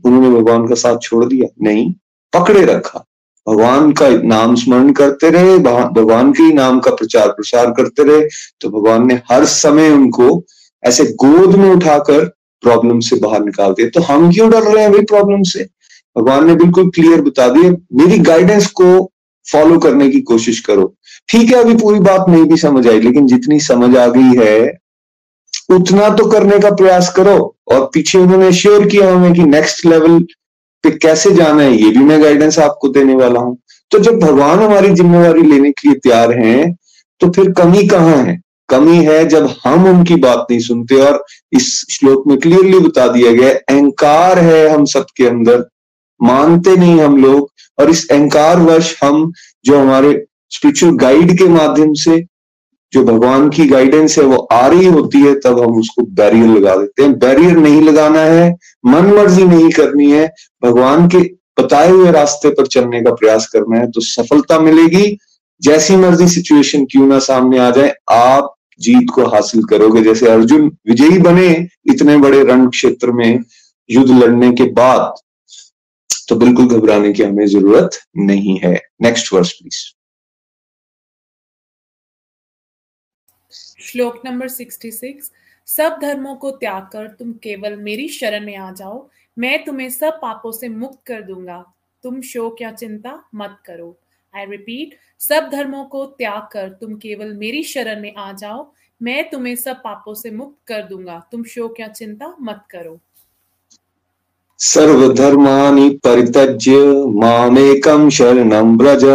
उन्होंने 0.03 0.29
भगवान 0.29 0.67
का 0.67 0.75
साथ 0.75 0.98
छोड़ 1.01 1.25
दिया। 1.25 1.48
नहीं, 1.62 1.93
पकड़े 2.33 2.65
रखा। 2.65 3.05
भगवान 3.48 3.91
का 3.91 4.10
नाम 4.10 4.55
स्मरण 4.55 4.91
करते 4.91 5.29
रहे 5.29 5.57
भगवान 5.60 6.31
के 6.31 6.51
नाम 6.53 6.79
का 6.79 6.91
प्रचार 6.91 7.27
प्रसार 7.27 7.72
करते 7.72 8.03
रहे। 8.03 8.27
तो 8.62 8.69
भगवान 8.69 9.07
ने 9.07 9.22
हर 9.31 9.45
समय 9.45 9.89
उनको 9.89 10.43
ऐसे 10.83 11.05
गोद 11.05 11.55
में 11.55 11.69
उठाकर 11.69 12.25
प्रॉब्लम 12.63 13.00
से 13.00 13.15
बाहर 13.15 13.43
निकाल 13.43 13.72
दिया। 13.72 13.89
तो 13.89 14.01
हम 14.01 14.31
क्यों 14.33 14.50
डर 14.51 14.63
रहे 14.63 14.83
हैं 14.83 14.91
भाई 14.91 15.01
प्रॉब्लम 15.01 15.43
से? 15.43 15.67
भगवान 16.15 16.48
ने 16.48 16.55
बिल्कुल 16.55 16.89
क्लियर 16.89 17.22
बता 17.22 17.48
दिया 17.50 17.72
मेरी 17.93 18.17
गाइडेंस 18.22 18.67
को 18.72 18.89
फॉलो 19.48 19.79
करने 19.79 20.10
की 20.10 20.22
कोशिश 20.24 20.60
करो। 20.60 20.93
ठीक 21.29 21.50
है, 21.50 21.55
अभी 21.55 21.74
पूरी 21.75 22.00
बात 22.01 22.29
नहीं 22.29 22.43
भी 22.43 22.58
समझ 22.58 22.88
आई, 22.88 23.00
लेकिन 23.00 23.27
जितनी 23.27 23.60
समझ 23.62 23.96
आ 23.98 24.08
गई 24.08 24.38
है, 24.38 24.77
उतना 25.72 26.10
तो 26.10 26.25
करने 26.29 26.60
का 26.60 26.70
प्रयास 26.72 27.12
करो। 27.13 27.55
और 27.67 27.89
पीछे 27.93 28.17
उन्होंने 28.20 28.51
श्योर 28.53 28.88
किया 28.88 29.12
हमें 29.13 29.34
कि 29.34 29.43
नेक्स्ट 29.46 29.86
लेवल 29.86 30.20
पे 30.84 30.91
कैसे 30.91 31.32
जाना 31.32 31.62
है, 31.63 31.74
ये 31.74 31.89
भी 31.89 32.03
मैं 32.03 32.22
गाइडेंस 32.22 32.60
आपको 32.60 32.88
देने 32.89 33.15
वाला 33.15 33.39
हूँ। 33.39 33.58
तो 33.91 34.00
जब 34.00 34.20
भगवान 34.20 34.60
हमारी 34.60 34.89
जिम्मेवारी 34.96 35.41
लेने 35.43 35.72
के 35.72 35.88
लिए 35.88 36.00
तैयार 36.00 36.32
हैं 36.39 36.74
तो 37.22 37.29
फिर 37.32 37.51
कमी 37.53 37.88
कहाँ 37.88 38.15
है? 38.17 38.41
कमी 38.70 38.98
है 39.05 39.27
जब 39.29 39.53
हम 39.65 39.86
उनकी 39.88 40.15
बात 40.17 40.48
नहीं 40.50 40.60
सुनते। 40.60 40.96
और 41.01 41.24
इस 41.53 41.70
श्लोक 41.91 42.24
में 42.27 42.38
क्लियरली 42.39 42.79
बता 42.79 43.08
दिया 43.08 43.32
गया 43.32 43.50
अहंकार 43.70 44.39
है 44.39 44.67
हम 44.70 44.86
सबके 44.86 45.27
अंदर 45.27 45.63
मानते 46.24 46.75
नहीं 46.77 47.00
हम 47.01 47.18
लोग, 47.18 47.50
और 47.77 47.89
इस 47.89 48.08
अहंकार 48.12 48.60
वश 48.62 48.96
हम 49.03 49.32
जो 49.65 49.80
हमारे 49.80 50.13
स्पिरिचुअल 50.51 50.96
गाइड 50.98 51.38
के 51.38 51.48
माध्यम 51.50 51.94
से, 51.96 52.24
जो 52.94 53.03
भगवान 53.03 53.50
की 53.50 53.65
गाइडेंस 53.68 54.18
है, 54.18 54.24
वो 54.25 54.38
आ 54.51 54.65
रही 54.68 54.86
होती 54.88 55.22
है, 55.22 55.34
तब 55.36 55.60
हम 55.60 55.80
उसको 55.80 56.01
बैरियर 56.13 56.48
लगा 56.48 56.75
देते 56.75 57.03
हैं। 57.03 57.18
बैरियर 57.20 57.58
नहीं 57.58 57.82
लगाना 57.82 58.20
है, 58.22 58.50
मन 58.86 59.06
मर्ज़ी 59.15 59.44
नहीं 59.44 59.70
करनी 59.72 60.12
है, 60.12 60.27
भगवान 60.63 61.08
के 61.08 61.20
बताए 61.60 61.89
हुए 61.89 62.12
रास्ते 62.12 62.50
पर 62.50 62.68
चलने 62.68 63.01
का 63.01 63.13
प्रयास 63.13 63.48
करना 63.48 63.80
है 63.80 63.89
तो 63.92 64.01
सफलता 64.01 64.60
मिलेगी। 64.60 65.18
जैसी 65.62 65.96
मर्ज़ी 65.96 66.27
सिचुएशन 66.27 66.86
क्यों 66.86 67.08
ना 67.08 67.20
सामने 67.22 67.60
आ 67.60 67.70
जाए, 67.72 67.94
आप 68.12 68.53
जीत 68.82 69.10
को 69.15 69.25
हासिल 69.25 69.63
करोगे। 69.63 70.01
जैसे 70.03 70.30
अर्जुन 70.30 70.72
विजयी 70.88 71.18
बने 71.20 71.50
इतने 71.92 72.18
बड़े 72.18 72.44
रण 72.44 72.68
क्षेत्र 72.70 73.12
में 73.12 73.44
युद्ध 73.89 74.10
लड़ने 74.13 74.51
के 74.51 74.63
बाद 74.74 75.13
तो 76.29 76.36
बिल्कुल 76.36 76.67
घबराने 76.67 77.13
की 77.13 77.24
हमें 77.24 77.46
ज़रूरत 77.46 77.89
नहीं 78.17 78.60
है। 78.60 78.82
नेक्स्ट 79.01 79.34
वर्स 79.34 79.51
प्लीज़ 79.51 79.86
श्लोक 83.82 84.22
नंबर 84.25 84.48
66 84.50 85.32
सब 85.65 86.00
धर्मों 86.01 86.36
को 86.36 86.51
त्याग 86.51 86.84
कर 86.84 87.08
तुम 87.08 87.34
केवल 87.34 87.75
मेरी 87.75 88.10
शरण 88.10 88.46
में 88.46 88.55
आ 88.55 88.72
जाओ। 88.72 89.10
मैं 89.38 89.65
तुम्हें 89.65 89.89
सब 89.89 90.20
पापों 90.22 90.51
से 90.51 90.70
मुक्त 90.70 91.00
कर 91.05 91.22
दूँगा। 91.22 91.74
तुम 92.03 92.22
शोक 92.22 92.62
या 92.62 92.72
चिंता 92.72 93.29
मत 93.36 93.58
करो। 93.65 94.00
आई 94.36 94.46
रिपीट 94.46 94.98
सब 95.20 95.50
धर्मों 95.50 95.86
को 95.86 96.05
त्याग 96.05 96.48
कर 96.51 96.70
तुम 96.70 96.96
केवल 96.96 97.34
मेरी 97.34 97.63
शरण 97.63 98.01
में 98.01 98.15
आ 98.15 98.32
जाओ। 98.34 98.74
मैं 99.01 99.29
तुम्हें 99.29 99.55
सब 99.55 99.75
पापों 99.75 100.13
से 100.13 100.32
मुक्त 100.32 100.67
कर 100.67 100.84
दूँगा। 100.84 101.27
तुम 101.32 101.43
शोक 101.43 101.79
या 101.79 101.88
चिंता 101.88 102.36
मत 102.41 102.63
करो। 102.70 103.00
सर्वधर्माणि 104.65 105.89
परित्यज्य 105.89 106.77
मामेकं 107.15 108.10
शरणं 108.10 108.77
व्रज। 108.77 109.05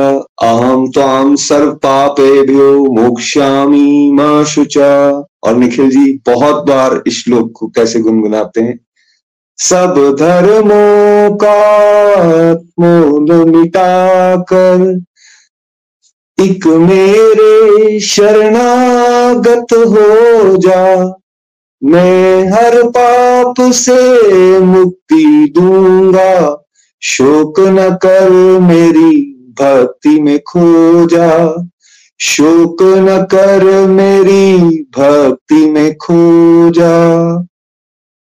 अहम 0.43 0.91
त्वाम 0.91 1.35
सर्व 1.37 1.71
पापेभ्यो 1.71 2.85
मोक्षामि 2.93 4.11
मा 4.15 4.45
और 5.43 5.57
निखिल 5.57 5.91
जी, 5.91 6.21
बहुत 6.27 6.65
बार 6.67 7.03
इस 7.07 7.25
श्लोक 7.25 7.53
को 7.57 7.67
कैसे 7.67 8.01
गुनगुनाते 8.01 8.61
हैं? 8.61 8.79
सब 9.59 10.17
धर्मों 10.21 11.37
का 11.37 11.59
मोल 12.81 13.45
मिटाकर 13.45 15.01
एक 16.41 16.67
मेरे 16.67 18.01
शरणागत 18.01 19.67
हो 19.73 20.57
जा। 20.57 21.15
मैं 21.85 22.49
हर 22.51 22.83
पाप 22.83 23.55
से 23.61 24.59
मुक्ति 24.59 25.53
दूँगा। 25.55 26.65
शोक 27.01 27.61
न 27.61 27.95
कर 27.95 28.31
मेरी 28.61 29.35
भक्ति 29.61 30.21
में 30.21 30.39
खो 30.39 31.07
जा 31.07 31.67
शोक 32.21 32.83
न 32.83 33.23
कर 33.23 33.87
मेरी 33.87 34.59
भक्ति 34.99 35.71
में 35.71 35.95
खो 35.97 36.71
जा 36.71 37.37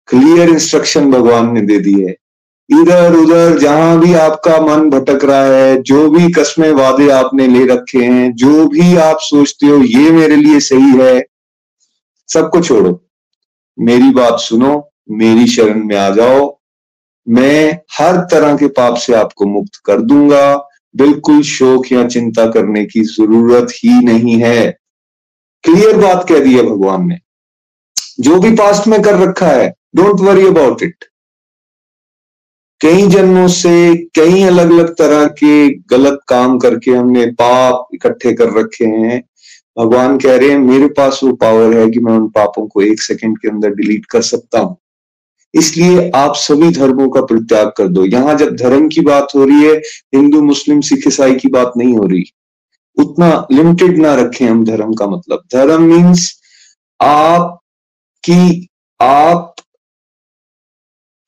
क्लियर 0.07 0.49
इंस्ट्रक्शन 0.49 1.11
भगवान 1.11 1.53
ने 1.53 1.61
दे 1.61 1.79
दी 1.79 1.93
है। 2.01 2.15
इधर 2.69 3.15
उधर 3.15 3.57
जहाँ 3.59 3.99
भी 3.99 4.13
आपका 4.13 4.59
मन 4.61 4.89
भटक 4.89 5.25
रहा 5.25 5.45
है, 5.45 5.81
जो 5.81 6.09
भी 6.09 6.31
कस्में 6.31 6.71
वादे 6.71 7.09
आपने 7.09 7.47
ले 7.47 7.65
रखे 7.65 7.97
हैं, 7.97 8.33
जो 8.35 8.67
भी 8.67 8.95
आप 8.97 9.17
सोचते 9.19 9.67
हो, 9.67 9.77
ये 9.77 10.11
मेरे 10.11 10.35
लिए 10.35 10.59
सही 10.59 10.91
है। 10.97 11.25
सबको 12.27 12.61
छोड़ो। 12.61 13.04
मेरी 13.77 14.09
बात 14.09 14.39
सुनो, 14.39 14.89
मेरी 15.11 15.47
शरण 15.47 15.83
में 15.83 15.95
आ 15.95 16.09
जाओ। 16.09 16.59
मैं 17.27 17.79
हर 17.97 18.17
तरह 18.31 18.55
के 18.57 18.67
पाप 18.67 18.97
से 18.97 19.13
आपको 19.13 19.45
मुक्त 19.45 19.81
कर 19.85 20.01
दूँगा। 20.01 20.69
बिल्कुल 20.95 21.41
शोक 21.41 21.91
या 21.91 22.07
चिंता 22.07 22.45
करने 22.51 22.85
की 22.85 23.01
ज़रूरत 23.03 23.67
ही 23.75 23.99
नहीं 24.05 24.39
है। 24.41 24.71
क्लियर 25.63 25.97
बात 25.97 26.25
कह 26.29 26.39
दी 26.39 26.55
है 26.57 26.63
भगवान 26.63 27.07
ने। 27.07 27.19
जो 28.19 28.39
भी 28.39 28.51
पास्ट 28.51 28.87
में 28.87 29.01
कर 29.01 29.19
रखा 29.19 29.47
है 29.47 29.73
डोंट 29.95 30.19
वरी 30.19 30.47
अबाउट 30.47 30.83
इट 30.83 31.05
कई 32.81 33.07
जन्मों 33.07 33.47
से 33.47 33.95
कई 34.15 34.43
अलग 34.43 34.71
अलग 34.71 34.89
तरह 34.95 35.25
के 35.27 35.69
गलत 35.89 36.19
काम 36.27 36.57
करके 36.59 36.91
हमने 36.91 37.25
पाप 37.25 37.87
इकट्ठे 37.93 38.33
कर 38.33 38.51
रखे 38.53 38.85
हैं। 38.85 39.21
भगवान 39.77 40.17
कह 40.17 40.35
रहे 40.37 40.49
हैं, 40.49 40.57
मेरे 40.59 40.87
पास 40.87 41.19
वो 41.23 41.31
पावर 41.33 41.77
है 41.77 41.89
कि 41.89 41.99
मैं 41.99 42.13
उन 42.13 42.27
पापों 42.29 42.65
को 42.67 42.81
एक 42.81 43.01
सेकंड 43.01 43.37
के 43.37 43.49
अंदर 43.49 43.73
डिलीट 43.73 44.05
कर 44.05 44.21
सकता 44.21 44.59
हूँ। 44.59 44.75
इसलिए 45.53 46.09
आप 46.15 46.35
सभी 46.35 46.69
धर्मों 46.71 47.09
का 47.09 47.21
परित्याग 47.21 47.71
कर 47.77 47.87
दो। 47.87 48.05
यहाँ 48.05 48.35
जब 48.35 48.55
धर्म 48.55 48.87
की 48.89 49.01
बात 49.01 49.27
हो 49.35 49.45
रही 49.45 49.63
है, 49.63 49.75
हिंदू, 50.15 50.41
मुस्लिम, 50.41 50.81
सिख, 50.81 51.07
ईसाई 51.07 51.35
की 51.35 51.49
बात 51.49 51.73
नहीं 51.77 51.95
हो 51.97 52.05
रही। 52.05 52.23
उतना 52.97 53.47
लिमिटेड 53.51 53.97
ना 53.97 54.13
रखें 54.15 54.45
हम 54.47 54.63
धर्म 54.65 54.93
का 54.93 55.07
मतलब। 55.07 55.43
धर्म 55.53 55.83
मीन्स 55.83 56.31
आप 56.99 57.59
की 58.23 58.67
आप 58.99 59.53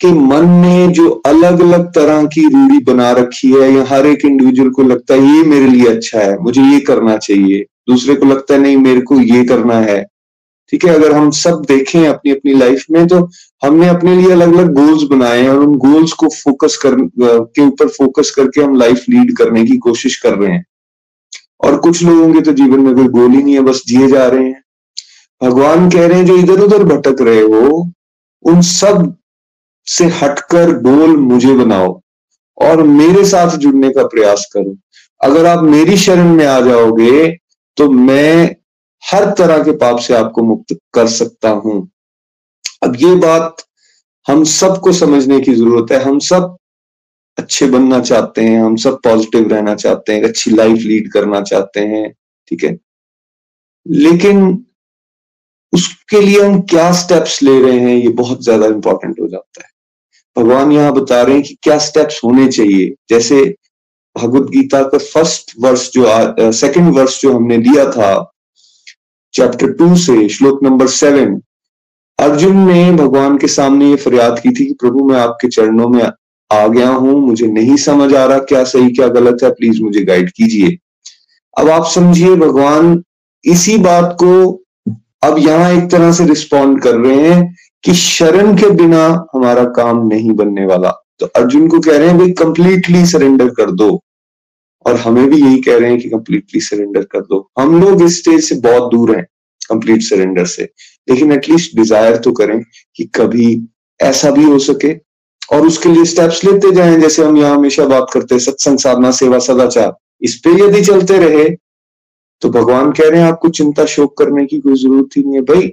के 0.01 0.11
मन 0.13 0.49
ने 0.49 0.87
जो 0.87 1.09
अलग 1.25 1.61
अलग 1.61 1.87
तरह 1.93 2.25
की 2.25 2.41
रूढ़ी 2.47 2.79
बना 2.83 3.11
रखी 3.11 3.51
है, 3.51 3.71
या 3.73 3.85
हर 3.89 4.05
एक 4.05 4.25
इंडिविजुअल 4.25 4.69
को 4.69 4.83
लगता 4.83 5.13
है, 5.13 5.37
ये 5.37 5.43
मेरे 5.43 5.67
लिए 5.67 5.87
अच्छा 5.87 6.19
है, 6.19 6.37
मुझे 6.37 6.61
ये 6.63 6.79
करना 6.79 7.17
चाहिए। 7.17 7.65
दूसरे 7.87 8.15
को 8.15 8.25
लगता 8.25 8.53
है, 8.53 8.59
नहीं, 8.59 8.77
मेरे 8.77 9.01
को 9.01 9.19
ये 9.21 9.43
करना 9.45 9.79
है। 9.79 10.05
ठीक 10.71 10.85
है, 10.85 10.93
अगर 10.93 11.11
हम 11.11 11.29
सब 11.31 11.63
देखें 11.67 12.07
अपनी 12.07 12.31
अपनी 12.31 12.53
लाइफ 12.53 12.85
में 12.91 13.07
तो 13.07 13.17
हमने 13.63 13.87
अपने 13.87 14.15
लिए 14.15 14.31
अलग 14.31 14.53
अलग 14.53 14.73
गोल्स 14.73 15.03
बनाए 15.09 15.41
हैं 15.41 15.49
और 15.49 15.59
उन 15.59 15.75
गोल्स 15.77 16.13
को 16.13 16.27
फोकस 16.29 16.75
कर 16.77 16.95
के 17.19 17.61
ऊपर 17.61 17.87
फोकस 17.87 18.31
करके 18.31 18.61
हम 18.61 18.75
लाइफ 18.75 19.05
लीड 19.09 19.35
करने 19.37 19.65
की 19.65 19.77
कोशिश 19.77 20.17
कर 20.21 20.33
रहे 20.33 20.51
हैं। 20.51 20.65
और 21.63 21.77
कुछ 21.77 22.03
लोगों 22.03 22.33
के 22.33 22.41
तो 22.41 22.51
जीवन 22.53 22.79
में 22.79 22.93
कोई 22.95 23.07
गोल 23.09 23.31
ही 23.31 23.43
नहीं 23.43 23.53
है, 23.53 23.61
बस 23.61 23.81
जिए 23.87 24.07
जा 24.07 24.27
रहे 24.27 24.43
हैं। 24.43 24.61
भगवान 25.41 25.89
कह 25.89 26.07
रहे 26.07 26.17
हैं, 26.17 26.25
जो 26.25 26.37
इधर 26.37 26.59
उधर 26.61 26.83
भटक 26.83 27.21
रहे 27.21 27.41
हो, 27.41 27.91
उन 28.45 28.61
सबसे 28.61 30.05
हटकर 30.21 30.71
गोल 30.81 31.17
मुझे 31.17 31.53
बनाओ 31.53 31.99
और 32.57 32.83
मेरे 32.83 33.25
साथ 33.25 33.57
जुड़ने 33.57 33.89
का 33.89 34.03
प्रयास 34.05 34.47
करो। 34.53 34.77
अगर 35.21 35.45
आप 35.45 35.63
मेरी 35.63 35.97
शरण 35.97 36.33
में 36.33 36.45
आ 36.45 36.59
जाओगे 36.61 37.27
तो 37.77 37.89
मैं 37.91 38.55
हर 39.03 39.25
तरह 39.37 39.63
के 39.63 39.71
पाप 39.77 39.99
से 39.99 40.13
आपको 40.15 40.43
मुक्त 40.43 40.77
कर 40.93 41.07
सकता 41.07 41.49
हूँ। 41.49 41.89
अब 42.83 42.95
ये 42.99 43.15
बात 43.17 43.63
हम 44.27 44.43
सबको 44.43 44.91
समझने 44.93 45.39
की 45.39 45.53
ज़रूरत 45.53 45.91
है। 45.91 45.99
हम 46.03 46.19
सब 46.19 46.55
अच्छे 47.37 47.67
बनना 47.67 47.99
चाहते 47.99 48.41
हैं, 48.41 48.61
हम 48.61 48.75
सब 48.75 48.99
पॉजिटिव 49.03 49.47
रहना 49.47 49.75
चाहते 49.75 50.13
हैं 50.13 50.23
अच्छी 50.23 50.51
लाइफ 50.51 50.77
लीड 50.77 51.11
करना 51.11 51.41
चाहते 51.41 51.79
हैं, 51.79 52.11
ठीक 52.47 52.63
है? 52.63 52.77
लेकिन 53.85 54.65
उसके 55.73 56.21
लिए 56.21 56.41
हम 56.41 56.59
क्या 56.61 56.91
स्टेप्स 56.93 57.41
ले 57.43 57.59
रहे 57.61 57.79
हैं, 57.79 57.95
ये 57.95 58.09
बहुत 58.09 58.43
ज़्यादा 58.43 58.67
इंपॉर्टेंट 58.67 59.19
हो 59.19 59.27
जाता 59.27 59.61
है। 59.63 59.69
भगवान 60.37 60.71
यहाँ 60.71 60.93
बता 60.93 61.21
रहे 61.21 61.35
हैं 61.35 61.43
कि 61.43 61.57
क्या 61.63 61.77
स्टेप्स 61.79 62.19
होने 62.23 62.47
चाहिए? 62.47 62.93
जैसे 63.09 63.43
भगवत 64.17 64.49
गीता 64.51 64.81
का 64.83 64.97
फ़र्स्ट 64.97 65.53
वर्ष 65.59 65.89
जो 65.93 66.51
सेकंड 66.53 66.93
वर्ष 66.95 67.21
जो 67.21 67.33
हमने 67.33 67.57
लिया 67.59 67.89
था 67.91 68.11
चैप्टर 69.33 69.71
टू 69.73 69.95
से, 69.97 70.27
श्लोक 70.29 70.63
नंबर 70.63 70.87
सेवन 70.89 71.39
अर्जुन 72.19 72.57
ने 72.67 72.91
भगवान 72.93 73.37
के 73.37 73.47
सामने 73.47 73.89
ये 73.89 73.95
फरियाद 73.97 74.39
की 74.39 74.49
थी 74.49 74.65
कि 74.65 74.73
प्रभु, 74.73 75.03
मैं 75.05 75.19
आपके 75.19 75.47
चरणों 75.47 75.87
में 75.89 76.03
आ 76.51 76.67
गया 76.67 76.89
हूँ, 76.89 77.19
मुझे 77.21 77.47
नहीं 77.47 77.75
समझ 77.77 78.13
आ 78.13 78.25
रहा 78.25 78.37
क्या 78.41 78.63
सही, 78.65 78.89
क्या 78.89 79.07
गलत 79.09 79.43
है 79.43 79.49
प्लीज़ 79.51 79.81
मुझे 79.83 80.03
गाइड 80.03 80.31
कीजिए। 80.31 80.77
अब 81.53 81.69
आप 81.69 81.85
समझिए, 81.85 82.35
भगवान 82.35 83.01
इसी 83.45 83.77
बात 83.79 84.15
को 84.23 84.63
अब 85.23 85.37
यहाँ 85.39 85.71
एक 85.73 85.89
तरह 85.91 86.11
से 86.11 86.25
रिस्पॉन्ड 86.25 86.81
कर 86.81 86.95
रहे 86.95 87.29
हैं 87.29 87.55
कि 87.83 87.93
शरण 87.93 88.55
के 88.57 88.69
बिना 88.75 89.05
हमारा 89.35 89.63
काम 89.75 90.05
नहीं 90.07 90.31
बनने 90.31 90.65
वाला। 90.65 90.91
तो 91.19 91.25
अर्जुन 91.35 91.67
को 91.67 91.79
कह 91.79 91.97
रहे 91.97 92.07
हैं, 92.07 92.17
भाई 92.17 92.31
कंप्लीटली 92.39 93.05
सरेंडर 93.05 93.49
कर 93.51 93.71
दो। 93.73 93.89
और 94.87 94.95
हमें 94.97 95.29
भी 95.29 95.37
यही 95.37 95.61
कह 95.61 95.77
रहे 95.77 95.89
हैं 95.89 95.99
कि 95.99 96.09
कंप्लीटली 96.09 96.61
सरेंडर 96.61 97.03
कर 97.11 97.21
दो। 97.21 97.39
हम 97.59 97.79
लोग 97.81 98.03
इस 98.03 98.17
स्टेज 98.17 98.43
से 98.43 98.55
बहुत 98.61 98.91
दूर 98.91 99.15
हैं 99.15 99.25
कंप्लीट 99.61 100.01
सरेंडर 100.03 100.45
से। 100.47 100.63
लेकिन 101.07 101.31
एटलीस्ट 101.31 101.75
डिज़ायर 101.75 102.17
तो 102.17 102.31
करें 102.33 102.59
कि 102.95 103.03
कभी 103.15 103.47
ऐसा 103.99 104.31
भी 104.31 104.43
हो 104.43 104.59
सके 104.61 104.93
और 105.49 105.65
उसके 105.67 105.89
लिए 105.89 106.05
स्टेप्स 106.05 106.43
लेते 106.43 106.71
जाएँ। 106.75 106.99
जैसे 107.01 107.23
हम 107.23 107.37
यहाँ 107.37 107.55
हमेशा 107.55 107.85
बात 107.87 108.07
करते 108.13 108.35
हैं, 108.35 108.39
सत्संग 108.41 108.77
साधना, 108.79 109.11
सेवा, 109.13 109.39
सदाचार। 109.41 109.95
इस 110.21 110.35
पे 110.43 110.51
यदि 110.57 110.83
चलते 110.83 111.17
रहे 111.19 111.49
तो 112.41 112.49
भगवान 112.51 112.91
कह 112.91 113.09
रहे 113.09 113.21
हैं, 113.21 113.27
आपको 113.27 113.49
चिंता 113.51 113.85
शोक 113.87 114.17
करने 114.17 114.45
की 114.45 114.57
कोई 114.59 114.75
ज़रूरत 114.75 115.17
ही 115.17 115.23
नहीं 115.23 115.35
है। 115.35 115.41
भाई 115.43 115.71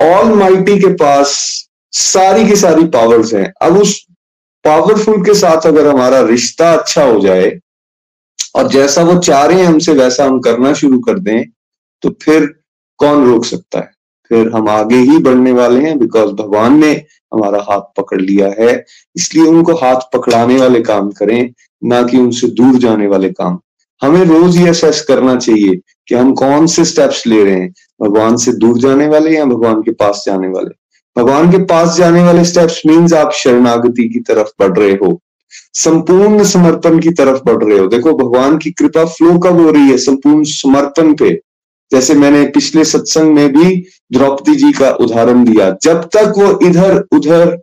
ऑल 0.00 0.32
माइटी 0.34 0.78
के 0.80 0.92
पास 0.96 1.34
सारी 1.92 2.46
की 2.46 2.56
सारी 2.56 2.84
पावर्स 2.90 3.32
हैं। 3.34 3.52
अब 3.62 3.76
उस 3.78 3.98
पावरफुल 4.64 5.24
के 5.24 5.34
साथ 5.36 5.66
अगर 5.66 5.86
हमारा 5.86 6.20
रिश्ता 6.22 6.72
अच्छा 6.72 7.04
हो 7.04 7.20
जाए 7.20 7.50
और 8.54 8.68
जैसा 8.68 9.02
वो 9.02 9.18
चाह 9.18 9.44
रहे 9.44 9.60
हैं 9.60 9.66
हमसे, 9.66 9.92
वैसा 9.92 10.24
हम 10.24 10.38
करना 10.40 10.72
शुरू 10.72 10.98
कर 10.98 11.18
दें 11.18 11.44
तो 12.02 12.10
फिर 12.22 12.46
कौन 12.98 13.24
रोक 13.30 13.44
सकता 13.44 13.78
है? 13.78 13.90
फिर 14.30 14.50
हम 14.52 14.68
आगे 14.68 14.96
ही 14.96 15.18
बढ़ने 15.18 15.52
वाले 15.52 15.80
हैं 15.80 15.98
बिकॉज़ 15.98 16.32
भगवान 16.32 16.78
ने 16.78 16.90
हमारा 17.34 17.60
हाथ 17.70 17.80
पकड़ 17.96 18.20
लिया 18.20 18.46
है। 18.58 18.84
इसलिए 19.16 19.44
उनको 19.44 19.74
हाथ 19.74 20.00
पकड़ाने 20.12 20.56
वाले 20.56 20.80
काम 20.80 21.10
करें, 21.10 21.52
ना 21.84 22.02
कि 22.02 22.18
उनसे 22.18 22.46
दूर 22.48 22.78
जाने 22.78 23.06
वाले 23.06 23.28
काम। 23.30 23.58
हमें 24.02 24.24
रोज 24.24 24.56
ये 24.56 24.68
असेस 24.68 25.00
करना 25.02 25.36
चाहिए 25.36 25.80
कि 26.08 26.14
हम 26.14 26.32
कौन 26.34 26.66
से 26.66 26.84
स्टेप्स 26.84 27.26
ले 27.26 27.42
रहे 27.44 27.54
हैं। 27.54 27.72
भगवान 28.02 28.36
से 28.36 28.52
दूर 28.52 28.78
जाने 28.78 29.06
वाले 29.08 29.36
या 29.36 29.44
भगवान 29.44 29.82
के 29.82 29.92
पास 29.92 30.22
जाने 30.26 30.48
वाले? 30.48 30.70
भगवान 31.16 31.50
के 31.52 31.58
पास 31.64 31.96
जाने 31.96 32.22
वाले 32.22 32.44
स्टेप्स 32.44 32.82
मीन्स 32.86 33.12
आप 33.12 33.32
शरणागति 33.32 34.08
की 34.08 34.20
तरफ़ 34.20 34.48
बढ़ 34.60 34.78
रहे 34.78 34.92
हो। 34.92 35.20
संपूर्ण 35.74 36.44
समर्पण 36.44 37.00
की 37.00 37.10
तरफ़ 37.10 37.40
बढ़ 37.44 37.64
रहे 37.64 37.78
हो। 37.78 37.86
देखो, 37.86 38.12
भगवान 38.12 38.58
की 38.58 38.70
कृपा 38.70 39.04
फ्लो 39.04 39.38
कब 39.38 39.60
हो 39.60 39.70
रही 39.70 39.90
है? 39.90 39.98
संपूर्ण 39.98 40.44
समर्पण 40.44 41.14
पे। 41.14 41.40
जैसे 41.92 42.14
मैंने 42.14 42.44
पिछले 42.44 42.84
सत्संग 42.84 43.34
में 43.34 43.52
भी 43.52 43.86
द्रौपदी 44.12 44.54
जी 44.54 44.72
का 44.72 44.90
उदाहरण 44.90 45.44
दिया। 45.44 45.76
जब 45.82 46.04
तक 46.04 46.32
वो 46.38 46.66
इधर 46.66 47.04
उधर 47.12 47.60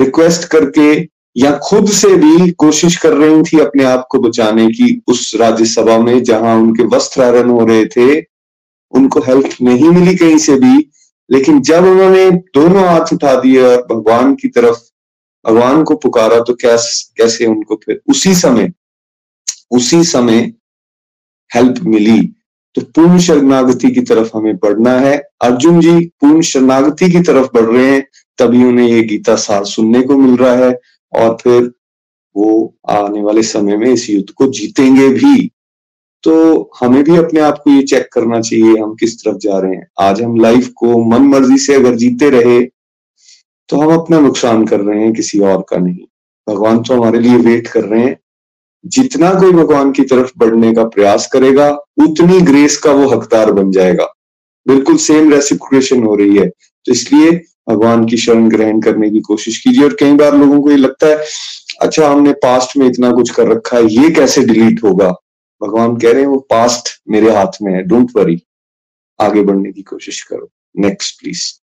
रिक्वेस्ट 0.00 0.44
करके 0.44 1.16
या 1.36 1.56
खुद 1.56 1.88
से 1.88 2.08
भी 2.08 2.50
कोशिश 2.50 2.96
कर 2.96 3.12
रही 3.12 3.42
थी 3.42 3.58
अपने 3.58 3.84
आप 3.84 4.06
को 4.10 4.18
बचाने 4.18 4.68
की, 4.68 5.02
उस 5.06 5.32
राज्यसभा 5.36 5.98
में 5.98 6.22
जहाँ 6.22 6.56
उनके 6.56 6.96
वस्त्र 6.96 7.22
हरण 7.22 7.50
हो 7.50 7.66
रहे 7.66 7.86
थे, 7.86 8.24
उनको 8.90 9.20
हेल्प 9.20 9.50
नहीं 9.62 9.88
मिली 9.88 10.16
कहीं 10.16 10.38
से 10.38 10.54
भी। 10.54 10.90
लेकिन 11.30 11.60
जब 11.60 11.84
उन्होंने 11.84 12.30
दोनों 12.30 12.84
हाथ 12.84 13.12
उठा 13.12 13.40
दिए 13.40 13.62
और 13.62 13.86
भगवान 13.90 14.34
की 14.34 14.48
तरफ़ 14.48 14.85
भगवान 15.46 15.82
को 15.84 15.96
पुकारा 15.96 16.40
तो 16.40 16.54
कैसे 16.54 17.22
कैसे 17.22 17.46
उनको 17.46 17.80
फिर 17.84 18.00
उसी 18.10 18.34
समय 18.34 18.72
उसी 19.70 20.02
समय 20.04 20.52
हेल्प 21.50 21.80
मिली। 21.84 22.20
तो 22.74 22.82
पूर्ण 22.82 23.18
शरणागति 23.18 23.90
की 23.90 24.00
तरफ़ 24.00 24.30
हमें 24.34 24.56
बढ़ना 24.56 24.90
है। 24.98 25.16
अर्जुन 25.42 25.80
जी 25.80 26.06
पूर्ण 26.20 26.40
शरणागति 26.40 27.10
की 27.10 27.20
तरफ़ 27.20 27.46
बढ़ 27.54 27.64
रहे 27.64 27.90
हैं, 27.90 28.06
तभी 28.38 28.64
उन्हें 28.64 28.86
ये 28.88 29.02
गीता 29.02 29.36
सार 29.36 29.64
सुनने 29.64 30.02
को 30.02 30.16
मिल 30.16 30.36
रहा 30.36 30.54
है 30.54 30.78
और 31.12 31.36
फिर 31.42 31.72
वो 32.36 32.76
आने 32.90 33.22
वाले 33.22 33.42
समय 33.42 33.76
में 33.76 33.88
इस 33.90 34.08
युद्ध 34.10 34.30
को 34.30 34.46
जीतेंगे 34.46 35.08
भी। 35.08 35.50
तो 36.22 36.70
हमें 36.80 37.02
भी 37.04 37.16
अपने 37.16 37.40
आप 37.40 37.60
को 37.64 37.70
ये 37.70 37.82
चेक 37.82 38.08
करना 38.12 38.40
चाहिए, 38.40 38.76
हम 38.76 38.94
किस 38.94 39.18
तरफ़ 39.18 39.36
जा 39.36 39.58
रहे 39.58 39.74
हैं। 39.74 39.86
आज 40.00 40.22
हम 40.22 40.40
लाइफ 40.40 40.68
को 40.76 41.04
मन 41.04 41.22
मर्ज़ी 41.22 41.58
से 41.58 41.74
अगर 41.74 41.94
जीते 41.94 42.30
रहे 42.30 42.60
तो 43.68 43.76
हम 43.76 44.00
अपना 44.00 44.20
नुकसान 44.20 44.66
कर 44.66 44.80
रहे 44.80 45.00
हैं, 45.00 45.12
किसी 45.12 45.40
और 45.40 45.66
का 45.68 45.76
नहीं। 45.76 46.06
भगवान 46.48 46.82
तो 46.82 46.94
हमारे 46.94 47.18
लिए 47.18 47.36
वेट 47.36 47.66
कर 47.66 47.84
रहे 47.84 48.04
हैं। 48.04 48.16
जितना 48.86 49.34
कोई 49.34 49.52
भगवान 49.52 49.92
की 49.92 50.02
तरफ़ 50.02 50.32
बढ़ने 50.38 50.74
का 50.74 50.84
प्रयास 50.84 51.28
करेगा, 51.32 51.70
उतनी 52.02 52.40
ग्रेस 52.40 52.78
का 52.78 52.92
वो 52.92 53.08
हकदार 53.08 53.52
बन 53.52 53.70
जाएगा। 53.70 54.04
बिल्कुल 54.68 54.96
सेम 54.96 55.32
रेसिप्रिकेशन 55.32 56.02
हो 56.02 56.14
रही 56.14 56.36
है। 56.36 56.48
तो 56.84 56.92
इसलिए 56.92 57.44
भगवान 57.68 58.06
की 58.06 58.16
शरण 58.16 58.48
ग्रहण 58.48 58.80
करने 58.80 59.10
की 59.10 59.20
कोशिश 59.20 59.58
कीजिए। 59.58 59.84
और 59.84 59.96
कई 60.00 60.12
बार 60.12 60.36
लोगों 60.36 60.62
को 60.62 60.70
ये 60.70 60.76
लगता 60.76 61.06
है 61.06 61.24
अच्छा 61.82 62.08
हमने 62.08 62.32
पास्ट 62.32 62.76
में 62.76 62.86
इतना 62.86 63.12
कुछ 63.12 63.30
कर 63.30 63.48
रखा 63.48 63.76
है, 63.76 63.84
ये 63.84 64.10
कैसे 64.10 64.44
डिलीट 64.44 64.84
होगा? 64.84 65.10
भगवान 65.62 65.96
कह 65.96 66.12
रहे 66.12 66.20
हैं, 66.20 66.28
वो 66.28 66.38
पास्ट 66.38 67.10
मेरे 67.10 67.30
हाथ 67.30 67.52
में 67.62 67.72
है 67.72 67.82
डोंट 67.82 68.10
वरी 68.16 68.42
आगे 69.20 69.42
बढ़ने 69.42 69.72
की 69.72 69.82
कोशिश 69.82 70.22
करो। 70.22 70.50
नेक्स्ट 70.76 71.20
प्लीज़ 71.20 71.65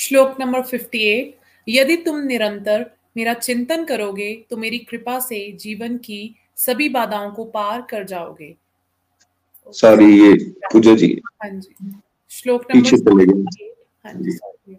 श्लोक 0.00 0.36
नंबर 0.40 0.60
58 0.62 1.32
यदि 1.68 1.96
तुम 1.96 2.20
निरंतर 2.20 2.84
मेरा 3.16 3.32
चिंतन 3.34 3.84
करोगे 3.84 4.32
तो 4.50 4.56
मेरी 4.56 4.78
कृपा 4.78 5.18
से 5.20 5.40
जीवन 5.52 5.96
की 5.98 6.20
सभी 6.56 6.88
बाधाओं 6.88 7.30
को 7.30 7.44
पार 7.44 7.82
कर 7.82 8.04
जाओगे। 8.04 8.54
सॉरी 9.72 10.06
ये 10.20 10.32
पूजा 10.72 10.94
जी। 10.94 11.20
हाँ 11.42 11.50
जी। 11.50 11.92
श्लोक 12.30 12.64
नंबर 12.70 13.66
हाँ 14.06 14.12
जी 14.14 14.78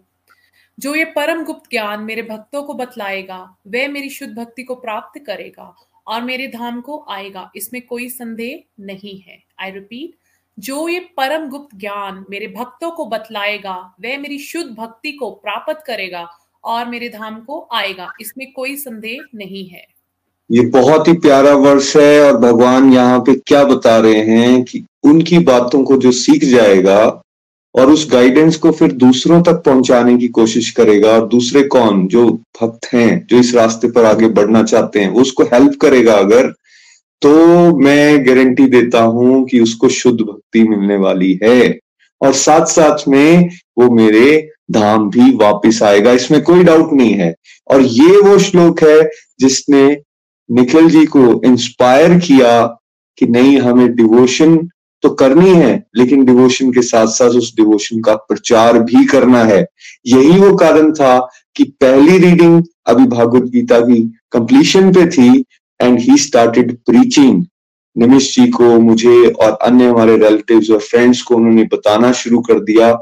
जो 0.78 0.94
ये 0.94 1.04
परम 1.04 1.44
गुप्त 1.44 1.70
ज्ञान 1.70 2.00
मेरे 2.00 2.22
भक्तों 2.22 2.62
को 2.62 2.74
बतलाएगा 2.74 3.38
वह 3.66 3.88
मेरी 3.88 4.10
शुद्ध 4.10 4.34
भक्ति 4.34 4.62
को 4.62 4.74
प्राप्त 4.74 5.20
करेगा 5.26 5.74
और 6.06 6.22
मेरे 6.22 6.46
धाम 6.48 6.80
को 6.80 7.04
आएगा 7.08 7.50
इसमें 7.56 7.80
कोई 7.82 8.08
संदेह 8.08 8.62
नहीं 8.80 9.18
है। 9.20 9.42
आई 9.60 9.70
रिपीट 9.70 10.14
जो 10.58 10.88
ये 10.88 10.98
परम 11.16 11.48
गुप्त 11.48 11.76
ज्ञान 11.76 12.24
मेरे 12.30 12.46
भक्तों 12.46 12.90
को 12.90 13.06
बतलाएगा, 13.06 13.74
वह 14.04 14.18
मेरी 14.18 14.38
शुद्ध 14.38 14.70
भक्ति 14.70 15.12
को 15.12 15.30
प्राप्त 15.30 15.82
करेगा 15.86 16.26
और 16.64 16.86
मेरे 16.86 17.08
धाम 17.08 17.40
को 17.40 17.68
आएगा। 17.72 18.12
इसमें 18.20 18.52
कोई 18.52 18.76
संदेह 18.76 19.18
नहीं 19.34 19.66
है। 19.68 19.86
ये 20.50 20.66
बहुत 20.66 21.08
ही 21.08 21.12
प्यारा 21.12 21.54
वर्ष 21.54 21.96
है 21.96 22.22
और 22.24 22.38
भगवान 22.38 22.92
यहाँ 22.92 23.18
पे 23.20 23.34
क्या 23.46 23.64
बता 23.64 23.98
रहे 23.98 24.20
हैं 24.20 24.62
कि 24.62 24.84
उनकी 25.04 25.38
बातों 25.38 25.82
को 25.84 25.96
जो 25.96 26.12
सीख 26.12 26.44
जाएगा 26.44 27.22
और 27.74 27.90
उस 27.90 28.08
गाइडेंस 28.12 28.56
को 28.56 28.72
फिर 28.72 28.92
दूसरों 28.92 29.42
तक 29.42 29.62
पहुँचाने 29.66 30.16
की 30.18 30.28
कोशिश 30.28 30.70
करेगा 30.70 31.10
और 31.10 31.28
दूसरे 31.28 31.62
कौन 31.62 32.06
जो 32.08 32.28
भक्त 32.60 32.86
हैं, 32.94 33.26
जो 33.26 33.36
इस 33.36 33.54
रास्ते 33.54 33.90
पर 33.90 34.04
आगे 34.04 34.28
बढ़ना 34.28 34.62
चाहते 34.62 35.00
हैं, 35.00 35.10
उसको 35.10 35.42
हेल्प 35.42 35.78
करेगा 35.80 36.14
अगर 36.14 36.52
तो 37.22 37.76
मैं 37.78 38.26
गारंटी 38.26 38.66
देता 38.66 39.00
हूँ 39.02 39.44
कि 39.46 39.60
उसको 39.60 39.88
शुद्ध 39.88 40.20
भक्ति 40.20 40.62
मिलने 40.62 40.96
वाली 40.96 41.38
है। 41.42 41.78
और 42.20 42.32
साथ 42.32 42.66
साथ 42.66 43.08
में 43.08 43.48
वो 43.78 43.90
मेरे 43.90 44.48
धाम 44.70 45.08
भी 45.10 45.30
वापस 45.36 45.82
आएगा। 45.82 46.12
इसमें 46.12 46.40
कोई 46.42 46.64
डाउट 46.64 46.92
नहीं 46.92 47.12
है। 47.12 47.34
और 47.70 47.82
ये 47.82 48.20
वो 48.20 48.38
श्लोक 48.38 48.82
है 48.82 49.08
जिसने 49.40 49.84
निखिल 50.48 50.88
जी 50.90 51.04
को 51.06 51.40
इंस्पायर 51.44 52.18
किया 52.18 52.62
कि 53.18 53.26
नहीं, 53.26 53.58
हमें 53.58 53.94
डिवोशन 53.96 54.56
तो 55.02 55.08
करनी 55.10 55.50
है, 55.50 55.84
लेकिन 55.96 56.24
डिवोशन 56.24 56.70
के 56.72 56.82
साथ 56.82 57.06
साथ 57.06 57.30
उस 57.30 57.52
डिवोशन 57.56 58.00
का 58.00 58.14
प्रचार 58.14 58.78
भी 58.78 59.04
करना 59.06 59.42
है। 59.44 59.64
यही 60.06 60.38
वो 60.38 60.54
कारण 60.56 60.92
था 60.92 61.18
कि 61.56 61.64
पहली 61.80 62.18
रीडिंग 62.18 62.62
अभी 62.86 63.06
भागवत 63.06 63.50
गीता 63.50 63.80
की 63.80 64.00
कंप्लीशन 64.32 64.92
पे 64.92 65.06
थी 65.06 65.44
and 65.82 65.98
he 66.00 66.16
started 66.18 66.76
preaching 66.80 67.44
Nimish 67.96 68.34
ji 68.34 68.46
को 68.50 68.78
मुझे 68.80 69.16
और 69.26 69.58
अन्य 69.62 69.86
हमारे 69.86 70.16
रिलेटिव्स 70.18 70.70
और 70.70 70.78
फ्रेंड्स 70.80 71.22
को 71.22 71.34
उन्होंने 71.34 71.64
बताना 71.72 72.12
शुरू 72.14 72.40
कर 72.42 72.60
दिया 72.62 72.92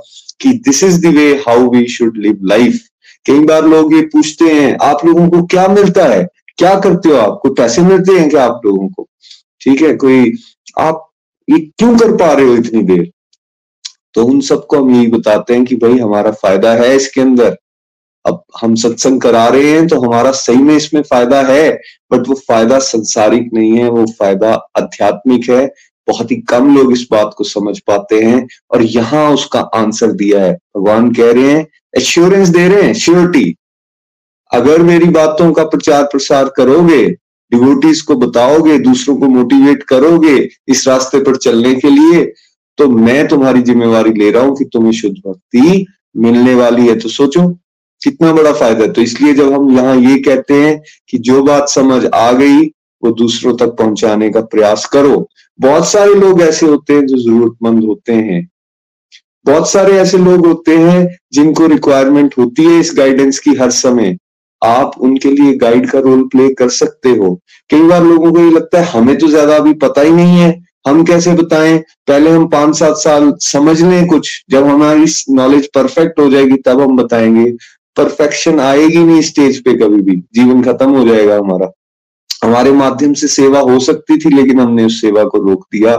कि 0.41 0.53
this 0.65 0.83
is 0.85 1.01
the 1.03 1.15
way 1.17 1.29
how 1.47 1.69
we 1.71 1.87
should 1.89 2.17
live 2.19 2.39
life 2.47 2.81
कई 3.27 3.45
बार 3.45 3.67
लोग 3.67 3.95
ये 3.95 4.01
पूछते 4.13 4.53
हैं 4.53 4.77
आप 4.83 5.05
लोगों 5.07 5.29
को 5.29 5.43
क्या 5.47 5.67
मिलता 5.69 6.05
है 6.07 6.27
क्या 6.59 6.75
करते 6.81 7.09
हो 7.09 7.17
आप 7.19 7.39
कोई 7.43 7.55
पैसे 7.55 7.83
मिलते 7.83 8.19
हैं 8.19 8.29
क्या 8.31 8.45
आप 8.45 8.61
लोगों 8.65 8.89
को 8.89 9.09
ठीक 9.61 9.83
है 9.83 9.95
कोई 9.97 10.33
आप 10.81 11.07
ये 11.49 11.59
क्यों 11.59 11.97
कर 11.99 12.17
पा 12.17 12.33
रहे 12.33 12.47
हो 12.47 12.57
इतनी 12.57 12.83
देर 12.85 13.11
तो 14.15 14.25
उन 14.25 14.41
सबको 14.43 14.77
हम 14.77 14.95
यही 14.95 15.07
बताते 15.09 15.55
हैं 15.55 15.65
कि 15.65 15.77
भाई 15.77 15.99
हमारा 15.99 16.31
फ़ायदा 16.35 16.73
है 16.75 16.95
इसके 16.97 17.21
अंदर 17.21 17.57
अब 18.25 18.43
हम 18.61 18.75
सत्संग 18.77 19.21
करा 19.21 19.47
रहे 19.49 19.71
हैं 19.71 19.87
तो 19.89 20.01
हमारा 20.01 20.31
सही 20.33 20.63
में 20.63 20.75
इसमें 20.77 21.01
फ़ायदा 21.03 21.41
है 21.43 21.71
बट 22.13 22.29
वो 22.29 22.35
फ़ायदा 22.49 22.79
संसारिक 22.81 23.49
नहीं 23.55 23.73
है, 23.73 23.89
वो 23.89 24.05
फ़ायदा 24.19 24.53
आध्यात्मिक 24.79 25.49
है। 25.51 25.67
बहुत 26.09 26.31
ही 26.31 26.37
कम 26.49 26.75
लोग 26.77 26.93
इस 26.93 27.07
बात 27.13 27.35
को 27.39 27.45
समझ 27.45 27.79
पाते 27.81 28.21
हैं 28.21 28.47
और 28.71 28.83
यहाँ 28.83 29.31
उसका 29.33 29.61
आंसर 29.77 30.13
दिया 30.15 30.43
है। 30.43 30.53
भगवान 30.77 31.13
कह 31.15 31.33
रहे 31.33 31.51
हैं 31.51 31.67
एश्योरेंस 31.95 32.49
दे 32.49 32.67
रहे 32.69 32.83
हैं 32.83 32.95
श्योरिटी 32.97 33.55
अगर 34.53 34.83
मेरी 34.83 35.09
बातों 35.11 35.53
का 35.53 35.65
प्रचार 35.67 36.05
प्रसार 36.05 36.49
करोगे 36.57 37.07
डिवोटीज 37.07 38.01
को 38.03 38.15
बताओगे, 38.17 38.79
दूसरों 38.81 39.17
को 39.17 39.29
मोटिवेट 39.29 39.83
करोगे 39.85 40.37
इस 40.69 40.87
रास्ते 40.89 41.19
पर 41.21 41.37
चलने 41.39 41.75
के 41.75 41.91
लिए 41.91 42.25
तो 42.79 42.89
मैं 42.89 43.27
तुम्हारी 43.29 43.63
जिम्मेवारी 43.63 44.13
ले 44.15 44.31
रहा 44.31 44.43
हूँ 44.43 44.57
कि 44.57 44.65
तुम्हें 44.65 44.93
शुद्ध 44.93 45.15
भक्ति 45.17 45.87
मिलने 46.17 46.55
वाली 46.55 46.87
है। 46.89 46.99
तो 46.99 47.09
सोचो 47.09 47.49
कितना 48.03 48.33
बड़ा 48.33 48.53
फ़ायदा 48.53 48.85
है। 48.85 48.93
तो 48.93 49.03
इसलिए 49.03 49.35
जब 49.35 49.53
हम 49.53 49.71
यहाँ 49.77 49.97
ये 49.97 50.17
कहते 50.19 50.55
हैं 50.55 50.81
कि 51.09 51.19
जो 51.19 51.43
बात 51.43 51.69
समझ 51.69 52.05
आ 52.07 52.31
गई, 52.33 52.63
वो 53.03 53.11
दूसरों 53.11 53.57
तक 53.57 53.77
पहुँचाने 53.77 54.31
का 54.31 54.41
प्रयास 54.41 54.85
करो। 54.87 55.27
बहुत 55.59 55.89
सारे 55.89 56.15
लोग 56.15 56.43
ऐसे 56.43 56.67
होते 56.67 56.95
हैं 56.95 57.07
जो 57.07 57.17
जरूरतमंद 57.17 57.85
होते 57.85 58.13
हैं। 58.13 58.49
बहुत 59.47 59.71
सारे 59.71 59.93
ऐसे 59.99 60.19
लोग 60.19 60.47
होते 60.47 60.77
हैं 60.77 61.07
जिनको 61.33 61.67
रिक्वायरमेंट 61.67 62.35
होती 62.39 62.65
है 62.65 62.81
इस 62.81 62.93
गाइडेंस 62.97 63.39
की 63.39 63.55
हर 63.55 63.71
समय। 63.71 64.17
आप 64.63 64.93
उनके 64.99 65.31
लिए 65.31 65.53
गाइड 65.55 65.89
का 65.91 65.99
रोल 65.99 66.23
प्ले 66.23 66.49
कर 66.55 66.69
सकते 66.69 67.11
हो। 67.11 67.35
कई 67.71 67.83
बार 67.83 68.05
लोगों 68.05 68.33
को 68.33 68.41
ये 68.41 68.51
लगता 68.51 68.81
है, 68.81 68.87
हमें 68.87 69.17
तो 69.19 69.29
ज़्यादा 69.29 69.57
अभी 69.57 69.73
पता 69.75 70.01
ही 70.01 70.11
नहीं 70.11 70.39
है। 70.39 70.51
हम 70.87 71.03
कैसे 71.05 71.33
बताएँ? 71.33 71.79
पहले 72.09 72.31
हम 72.31 72.47
पाँच 72.49 72.79
सात 72.79 72.97
साल 72.97 73.33
समझ 73.41 73.81
लें 73.83 74.07
कुछ। 74.07 74.31
जब 74.51 74.67
हमारी 74.67 75.05
नॉलेज 75.31 75.69
परफेक्ट 75.75 76.21
हो 76.21 76.29
जाएगी, 76.31 76.57
तब 76.57 76.81
हम 76.81 76.97
बताएँगे। 76.97 77.51
परफेक्शन 77.97 78.61
आएगी 78.61 78.99
नहीं 78.99 79.23
स्टेज 79.23 79.63
पे 79.65 79.75
कभी 79.75 80.03
भी। 80.03 80.17
जीवन 80.35 80.63
खत्म 80.63 80.91
हो 80.91 81.05
जाएगा 81.05 81.37
हमारा। 81.37 81.71
हमारे 82.45 82.73
माध्यम 82.73 83.13
से 83.13 83.29
सेवा 83.29 83.61
हो 83.61 83.79
सकती 83.81 84.17
थी, 84.17 84.37
लेकिन 84.37 84.61
हमने 84.61 84.85
उस 84.85 85.01
सेवा 85.01 85.25
को 85.25 85.39
रोक 85.39 85.67
दिया। 85.73 85.97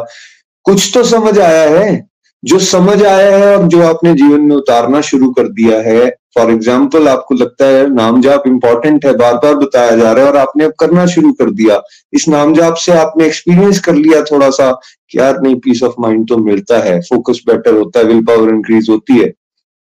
कुछ 0.66 0.92
तो 0.94 1.04
समझ 1.04 1.38
आया 1.40 1.70
है। 1.70 2.10
जो 2.44 2.58
समझ 2.60 3.02
आया 3.04 3.38
है 3.38 3.58
और 3.58 3.68
जो 3.68 3.82
आपने 3.82 4.14
जीवन 4.14 4.42
में 4.42 4.56
उतारना 4.56 5.02
शुरू 5.02 5.30
कर 5.32 5.48
दिया 5.50 5.80
है। 5.82 6.10
फॉर 6.38 6.52
एग्ज़ाम्पल 6.52 7.08
आपको 7.08 7.36
लगता 7.36 7.66
है 7.66 7.90
नाम 7.94 8.22
जाप 8.22 8.44
इंपॉर्टेंट 8.48 9.06
है 9.06 9.14
बार 9.18 9.34
बार 9.34 9.56
बताया 9.56 9.96
जा 9.96 10.12
रहा 10.12 10.26
है 10.26 10.32
और 10.32 10.38
आपने 10.38 10.64
अब 10.64 10.74
करना 10.80 11.06
शुरू 11.06 11.32
कर 11.34 11.50
दिया। 11.52 11.80
इस 12.14 12.28
नाम 12.28 12.54
जाप 12.54 12.76
से 12.76 12.92
आपने 12.92 13.26
एक्सपीरियंस 13.26 13.80
कर 13.80 13.96
लिया 13.96 14.22
थोड़ा 14.22 14.50
सा 14.50 14.72
कि 14.72 15.20
यार, 15.20 15.42
नहीं 15.42 15.56
पीस 15.56 15.84
ऑफ़ 15.84 15.96
माइंड 16.00 16.28
तो 16.30 16.38
मिलता 16.38 16.80
है। 16.80 17.00
फोकस 17.02 17.42
बेटर 17.48 17.74
होता 17.74 18.00
है 18.00 18.06
विल 18.06 18.24
पावर 18.26 18.50
इंक्रीज 18.50 18.90
होती 18.90 19.18
है। 19.18 19.32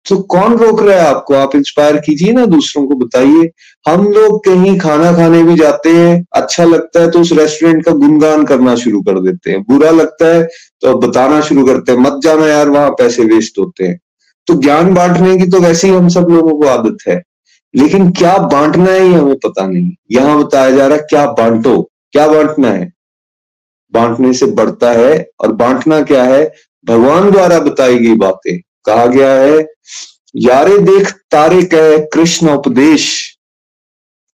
तो 0.07 0.17
कौन 0.23 0.57
रोक 0.57 0.83
रहा 0.83 0.97
है 0.97 1.07
आपको? 1.07 1.35
आप 1.35 1.55
इंस्पायर 1.57 1.97
कीजिए 1.97 2.33
ना 2.33 2.45
दूसरों 2.47 2.87
को, 2.87 2.95
बताइए। 2.95 3.51
हम 3.89 4.07
लोग 4.09 4.45
कहीं 4.45 4.79
खाना 4.79 5.13
खाने 5.13 5.43
भी 5.43 5.57
जाते 5.57 5.91
हैं 5.91 6.25
अच्छा 6.33 6.65
लगता 6.65 7.01
है 7.01 7.11
तो 7.11 7.21
उस 7.21 7.33
रेस्टोरेंट 7.33 7.85
का 7.85 7.93
गुणगान 7.93 8.45
करना 8.47 8.75
शुरू 8.77 9.01
कर 9.03 9.21
देते 9.21 9.51
हैं। 9.51 9.63
बुरा 9.63 9.91
लगता 9.91 10.27
है 10.27 10.43
तो 10.83 10.95
बताना 10.99 11.41
शुरू 11.41 11.67
करते 11.67 11.93
हैं। 11.93 11.99
मत 11.99 12.21
जाना 12.23 12.47
यार, 12.47 12.69
वहाँ 12.69 12.91
पैसे 12.91 13.25
वेस्ट 13.25 13.59
होते 13.59 13.85
हैं। 13.85 13.99
तो 14.47 14.55
ज्ञान 14.55 14.93
बांटने 14.95 15.37
की 15.39 15.47
तो 15.47 15.61
वैसे 15.61 15.89
ही 15.89 15.95
हम 15.95 16.09
सब 16.09 16.27
लोगों 16.31 16.59
को 16.59 16.67
आदत 16.69 16.99
है। 17.09 17.23
लेकिन 17.75 18.11
क्या 18.11 18.37
बांटना 18.39 18.91
है 18.91 19.07
ये 19.07 19.15
हमें 19.15 19.37
पता 19.37 19.67
नहीं। 19.67 19.91
यहाँ 20.13 20.39
बताया 20.45 20.71
जा 20.71 20.87
रहा 20.87 20.97
है, 20.97 21.03
क्या 21.03 21.27
बांटो? 21.31 21.81
क्या 22.13 22.27
बांटना 22.29 22.69
है? 22.69 22.93
बांटने 23.93 24.33
से 24.33 24.47
बढ़ता 24.47 24.91
है 24.93 25.27
और 25.41 25.53
बांटना 25.53 26.01
क्या 26.03 26.23
है? 26.25 26.45
भगवान 26.85 27.31
द्वारा 27.31 27.59
बताई 27.61 27.99
गई 27.99 28.15
बातें। 28.17 28.59
कहा 28.85 29.07
गया 29.07 29.33
है, 29.33 29.67
यारे 30.37 30.79
देख, 30.79 31.11
तारे 31.11 31.63
कह, 31.63 31.99
कृष्ण 31.99 32.51
उपदेश। 32.51 33.37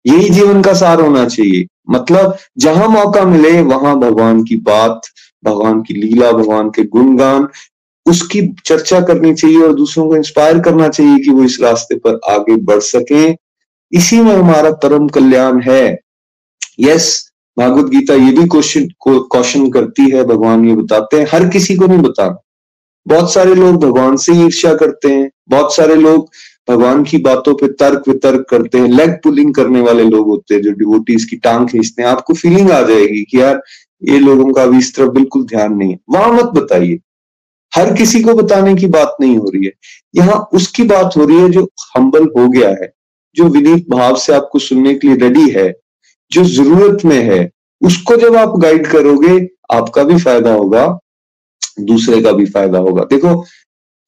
यही 0.07 0.31
जीवन 0.31 0.63
का 0.63 0.75
सार 0.75 1.01
होना 1.01 1.29
चाहिए। 1.29 1.67
मतलब 1.91 2.37
जहाँ 2.59 2.89
मौका 2.89 3.25
मिले, 3.25 3.63
वहाँ 3.63 3.99
भगवान 3.99 4.45
की 4.45 4.57
बात, 4.57 5.01
भगवान 5.45 5.83
की 5.83 5.95
लीला, 5.95 6.33
भगवान 6.33 6.71
के 6.71 6.85
गुणगान, 6.85 7.49
उसकी 8.07 8.55
चर्चा 8.65 9.01
करनी 9.01 9.35
चाहिए 9.35 9.63
और 9.63 9.75
दूसरों 9.75 10.09
को 10.09 10.17
इंस्पायर 10.17 10.59
करना 10.59 10.89
चाहिए 10.89 11.19
कि 11.19 11.31
वो 11.31 11.45
इस 11.45 11.59
रास्ते 11.61 11.95
पर 11.95 12.21
आगे 12.29 12.57
बढ़ 12.57 12.81
सके। 12.81 13.31
इसी 13.93 14.21
में 14.21 14.35
हमारा 14.37 14.71
परम 14.71 15.09
कल्याण 15.09 15.61
है। 15.61 15.99
यस 16.81 17.31
भागवत 17.59 17.91
गीता 17.91 18.15
ये 18.15 18.33
भी 18.33 18.49
क्वेश्चन 18.49 18.89
क्वेश्चन 19.09 19.71
करती 19.71 20.11
है, 20.11 20.25
भगवान 20.25 20.69
ये 20.69 20.75
बताते 20.77 21.21
हैं। 21.21 21.27
हर 21.33 21.49
किसी 21.49 21.77
को 21.77 21.87
नहीं 21.87 21.99
बताना। 21.99 22.37
बहुत 23.11 23.33
सारे 23.33 23.55
लोग 23.55 23.77
भगवान 23.77 24.17
से 24.17 24.33
ईर्ष्या 24.45 24.75
करते 24.75 25.09
हैं, 25.09 25.31
बहुत 25.49 25.75
सारे 25.77 25.95
लोग 25.95 26.29
भगवान 26.69 27.03
की 27.05 27.19
बातों 27.19 27.55
पे 27.55 27.69
तर्क 27.69 28.03
वितर्क 28.09 28.47
करते 28.51 28.79
हैं 28.79 28.89
लेग 28.89 29.11
पुलिंग 29.11 29.55
करने 29.55 29.81
वाले 29.81 30.05
लोग 30.05 30.27
होते 30.29 30.55
हैं 30.55 30.63
जो 30.63 30.71
डिवोटीज 30.71 31.25
की 31.25 31.37
टांग 31.37 31.69
खींचते 31.69 32.03
हैं। 32.03 32.09
आपको 32.09 32.35
फीलिंग 32.35 32.71
आ 32.71 32.81
जाएगी 32.83 33.23
कि 33.23 33.41
यार, 33.41 33.63
ये 34.03 34.19
लोगों 34.19 34.53
का 34.53 34.63
अभी 34.63 34.79
इस 34.79 34.95
तरफ़ 34.97 35.09
बिल्कुल 35.09 35.45
ध्यान 35.45 35.75
नहीं 35.75 35.91
है। 35.91 35.99
वहाँ 36.11 36.33
मत 36.33 36.45
बताइए। 36.45 36.99
हर 37.77 37.93
किसी 37.95 38.21
को 38.21 38.35
बताने 38.35 38.75
की 38.75 38.87
बात 38.87 39.17
नहीं 39.21 39.37
हो 39.39 39.51
रही 39.55 39.65
है। 39.67 39.73
यहाँ 40.17 40.49
उसकी 40.55 40.83
बात 40.83 41.17
हो 41.17 41.25
रही 41.25 41.39
है 41.39 41.49
जो 41.49 41.69
हम्बल 41.97 42.25
हो 42.39 42.49
गया 42.49 42.69
है, 42.69 42.93
जो 43.37 43.45
विनीत 43.45 43.87
भाव 43.91 44.17
से 44.17 44.33
आपको 44.33 44.59
सुनने 44.59 44.95
के 44.95 45.09
लिए 45.09 45.17
रेडी 45.17 45.49
है, 45.51 45.73
जो 46.33 46.45
ज़रूरत 46.45 47.05
में 47.05 47.23
है, 47.23 47.51
उसको 47.83 48.17
जब 48.17 48.37
आप 48.37 48.59
गाइड 48.59 48.87
करोगे, 48.87 49.49
आपका 49.73 50.03
भी 50.03 50.19
फ़ायदा 50.19 50.53
होगा। 50.53 50.99
दूसरे 51.83 52.21
का 52.23 52.33
भी 52.33 52.47
फ़ायदा 52.47 52.79
होगा। 52.81 53.05
देखो 53.05 53.35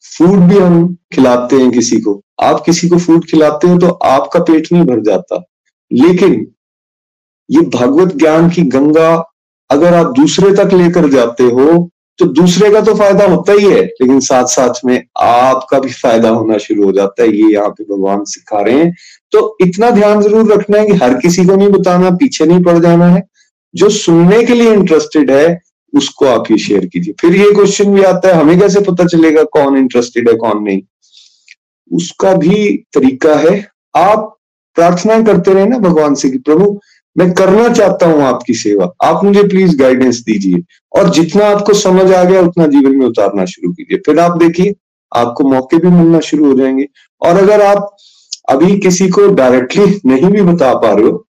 फ़ूड 0.04 0.38
भी 0.48 0.58
हम 0.58 0.94
खिलाते 1.14 1.56
हैं 1.56 1.70
किसी 1.70 2.00
को। 2.00 2.20
आप 2.42 2.62
किसी 2.66 2.88
को 2.88 2.98
फ़ूड 2.98 3.24
खिलाते 3.26 3.68
हो 3.68 3.78
तो 3.78 3.88
आपका 4.06 4.40
पेट 4.42 4.72
नहीं 4.72 4.84
भर 4.84 5.00
जाता। 5.02 5.42
लेकिन 5.90 6.46
ये 7.48 7.60
भगवत 7.70 8.14
ज्ञान 8.16 8.48
की 8.50 8.62
गंगा 8.70 9.10
अगर 9.70 9.94
आप 9.94 10.12
दूसरे 10.16 10.54
तक 10.54 10.72
लेकर 10.74 11.08
जाते 11.10 11.44
हो 11.46 11.88
तो 12.18 12.26
दूसरे 12.30 12.70
का 12.70 12.80
तो 12.80 12.94
फ़ायदा 12.94 13.24
होता 13.26 13.52
ही 13.52 13.64
है। 13.64 13.80
लेकिन 13.82 14.20
साथ 14.20 14.46
साथ 14.46 14.84
में 14.84 15.02
आपका 15.18 15.78
भी 15.80 15.90
फ़ायदा 15.92 16.28
होना 16.30 16.58
शुरू 16.58 16.84
हो 16.84 16.92
जाता 16.92 17.22
है। 17.22 17.28
ये 17.30 17.52
यहाँ 17.52 17.68
पे 17.70 17.84
भगवान 17.84 18.24
सिखा 18.26 18.60
रहे 18.60 18.74
हैं। 18.74 18.92
तो 19.32 19.56
इतना 19.60 19.90
ध्यान 19.90 20.20
ज़रूर 20.22 20.52
रखना 20.52 20.78
है 20.78 20.86
कि 20.86 20.92
हर 20.94 21.14
किसी 21.18 21.44
को 21.44 21.56
नहीं 21.56 21.68
बताना, 21.70 22.10
पीछे 22.12 22.44
नहीं 22.46 22.62
पड़ 22.64 22.78
जाना 22.78 23.06
है। 23.06 23.22
जो 23.74 23.88
सुनने 23.90 24.42
के 24.44 24.54
लिए 24.54 24.72
इंटरेस्टेड 24.72 25.30
है 25.30 25.60
उसको 25.94 26.26
आप 26.26 26.50
ये 26.50 26.58
शेयर 26.58 26.86
कीजिए। 26.86 27.14
फिर 27.20 27.36
ये 27.36 27.54
क्वेश्चन 27.54 27.94
भी 27.94 28.02
आता 28.02 28.28
है, 28.28 28.34
हमें 28.34 28.60
कैसे 28.60 28.80
पता 28.80 29.04
चलेगा 29.04 29.42
कौन 29.42 29.76
इंटरेस्टेड 29.76 30.28
है, 30.28 30.34
कौन 30.34 30.62
नहीं? 30.62 30.82
उसका 31.94 32.34
भी 32.34 32.84
तरीका 32.92 33.34
है, 33.34 33.68
आप 33.96 34.36
प्रार्थना 34.74 35.22
करते 35.22 35.54
रहे 35.54 35.66
ना 35.66 35.78
भगवान 35.78 36.14
से 36.14 36.30
कि, 36.30 36.38
प्रभु, 36.38 36.80
मैं 37.18 37.32
करना 37.32 37.68
चाहता 37.68 38.06
हूँ 38.06 38.22
आपकी 38.22 38.54
सेवा। 38.54 38.92
आप 39.04 39.24
मुझे 39.24 39.42
प्लीज़ 39.42 39.76
गाइडेंस 39.76 40.20
दीजिए। 40.20 40.62
और 41.00 41.10
जितना 41.10 41.46
आपको 41.46 41.74
समझ 41.74 42.12
आ 42.12 42.24
गया, 42.24 42.40
उतना 42.40 42.66
जीवन 42.66 42.96
में 42.96 43.06
उतारना 43.06 43.44
शुरू 43.44 43.72
कीजिए। 43.72 43.98
फिर 43.98 44.18
आप 44.18 44.36
देखिए, 44.36 44.74
आपको 45.16 45.44
मौके 45.44 45.76
भी 45.76 45.88
मिलना 45.88 46.20
शुरू 46.20 46.46
हो 46.46 46.54
जाएँगे। 46.54 46.88
और 47.22 47.36
अगर 47.36 47.62
आप 47.62 47.96
अभी 48.48 48.78
किसी 48.78 49.08
को 49.08 49.28
डायरेक्टली 49.28 50.00
नहीं 50.06 50.30
भी 50.30 50.42
बता 50.42 50.74
पा 50.74 50.92
रहे 50.92 51.04
हो 51.04 51.26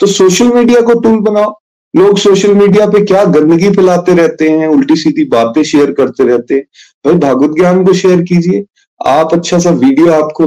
तो 0.00 0.06
सोशल 0.06 0.48
मीडिया 0.48 0.80
को 0.80 0.94
टूल 0.94 1.18
बनाओ। 1.18 1.59
लोग 1.94 2.18
सोशल 2.18 2.54
मीडिया 2.54 2.86
पे 2.86 3.04
क्या 3.04 3.24
गंदगी 3.24 3.70
फैलाते 3.70 4.14
रहते 4.14 4.48
हैं, 4.48 4.68
उल्टी 4.68 4.96
सीधी 4.96 5.24
बातें 5.24 5.62
शेयर 5.62 5.92
करते 5.92 6.24
रहते 6.24 6.54
हैं। 6.54 6.62
भाई, 7.06 7.14
भागवत 7.14 7.56
ज्ञान 7.56 7.84
को 7.84 7.92
शेयर 7.92 8.22
कीजिए। 8.22 8.64
आप 9.00 9.34
अच्छा 9.34 9.58
सा 9.58 9.70
वीडियो 9.70 10.12
आपको 10.12 10.46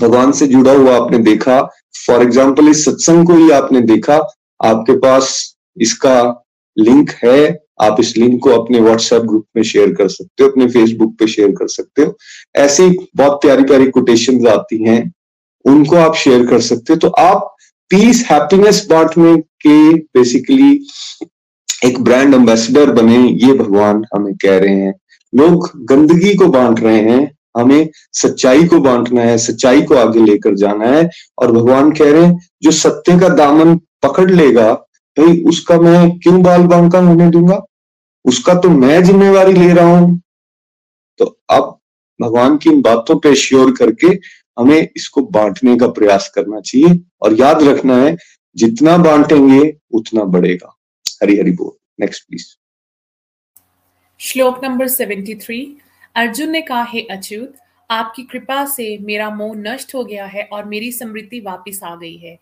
भगवान 0.00 0.32
से 0.32 0.46
जुड़ा 0.46 0.72
हुआ 0.72 0.96
आपने 0.96 1.18
देखा। 1.18 1.60
फॉर 2.06 2.22
एग्ज़ाम्पल 2.22 2.68
इस 2.68 2.84
सत्संग 2.84 3.26
को 3.26 3.34
ही 3.34 3.50
आपने 3.50 3.80
देखा। 3.80 4.16
आपके 4.64 4.96
पास 4.98 5.56
इसका 5.80 6.46
लिंक 6.76 7.10
है। 7.24 7.64
आप 7.82 7.96
इस 8.00 8.16
लिंक 8.16 8.42
को 8.42 8.50
अपने 8.50 8.80
व्हाट्सएप 8.80 9.22
ग्रुप 9.22 9.46
में 9.56 9.62
शेयर 9.62 9.94
कर 9.94 10.08
सकते 10.08 10.44
हो, 10.44 10.50
अपने 10.50 10.66
फेसबुक 10.66 11.16
पे 11.18 11.26
शेयर 11.26 11.50
कर 11.50 11.68
सकते 11.68 12.02
हो। 12.02 12.16
ऐसी 12.56 12.88
बहुत 13.16 13.40
प्यारी 13.42 13.64
प्यारी 13.64 13.86
कोटेशन 13.86 14.46
आती 14.46 14.82
हैं। 14.84 15.12
उनको 15.64 15.96
आप 15.96 16.14
शेयर 16.14 16.46
कर 16.46 16.60
सकते 16.60 16.92
हो। 16.92 16.98
तो 16.98 17.08
आप 17.08 17.53
पीस 17.90 18.26
हैप्पीनेस 18.30 18.86
बांटने 18.90 19.36
के 19.36 19.94
बेसिकली 19.94 20.86
एक 21.84 22.00
ब्रांड 22.00 22.34
एम्बेसडर 22.34 22.90
बने, 22.90 23.16
ये 23.16 23.52
भगवान 23.52 24.04
हमें 24.14 24.34
कह 24.34 24.58
रहे 24.58 24.74
हैं। 24.74 24.94
लोग 25.34 25.70
गंदगी 25.84 26.34
को 26.34 26.46
बांट 26.46 26.80
रहे 26.80 27.00
हैं, 27.00 27.36
हमें 27.56 27.88
सच्चाई 28.12 28.64
को 28.64 28.78
बांटना 28.78 29.20
है, 29.20 29.38
सच्चाई 29.38 29.82
को 29.82 29.94
आगे 29.94 30.20
लेकर 30.20 30.54
जाना 30.54 30.86
है, 30.86 31.10
और 31.38 31.52
भगवान 31.52 31.92
कह 31.92 32.12
रहे 32.12 32.22
हैं, 32.22 32.48
जो 32.62 32.70
सत्य 32.70 33.18
का 33.18 33.28
दामन 33.28 33.76
पकड़ 33.76 34.30
लेगा, 34.30 34.72
भाई 35.16 35.42
उसका 35.42 35.80
मैं 35.80 36.18
क्यों 36.18 36.42
बाल 36.42 36.62
बांका 36.62 36.98
होने 36.98 37.30
दूँगा? 37.30 37.62
उसका 38.24 38.54
तो 38.54 38.68
मैं 38.68 39.04
जिम्मेवारी 39.04 39.52
ले 39.52 39.72
रहा 39.72 39.98
हूँ। 39.98 40.20
तो 41.18 41.38
अब 41.50 41.78
भगवान 42.22 42.56
की 42.56 42.70
इन 42.70 42.82
बातों 42.82 43.18
पे 43.18 43.34
श्योर 43.34 43.72
करके 43.72 44.14
हमें 44.58 44.88
इसको 44.96 45.22
बांटने 45.22 45.76
का 45.76 45.88
प्रयास 45.88 46.28
करना 46.34 46.60
चाहिए 46.60 47.00
और 47.22 47.40
याद 47.40 47.62
रखना 47.62 47.96
है, 47.96 48.16
जितना 48.56 48.96
बांटेंगे, 48.98 49.76
उतना 49.92 50.24
बढ़ेगा। 50.24 50.76
हरी 51.22 51.38
हरी 51.38 51.50
बोल। 51.52 51.72
नेक्स्ट 52.00 52.26
प्लीज़ 52.28 52.46
श्लोक 54.20 54.64
नंबर 54.64 54.88
सेवेंटी 54.88 55.34
थ्री। 55.34 55.76
अर्जुन 56.14 56.50
ने 56.50 56.60
कहा, 56.60 56.82
हे 56.82 57.00
अच्युत, 57.10 57.54
आपकी 57.90 58.22
कृपा 58.22 58.64
से 58.66 58.96
मेरा 58.98 59.30
मोह 59.30 59.54
नष्ट 59.56 59.94
हो 59.94 60.04
गया 60.04 60.26
है 60.26 60.42
और 60.52 60.64
मेरी 60.64 60.92
समृद्धि 60.92 61.40
वापस 61.40 61.80
आ 61.84 61.94
गई 61.96 62.16
है। 62.16 62.38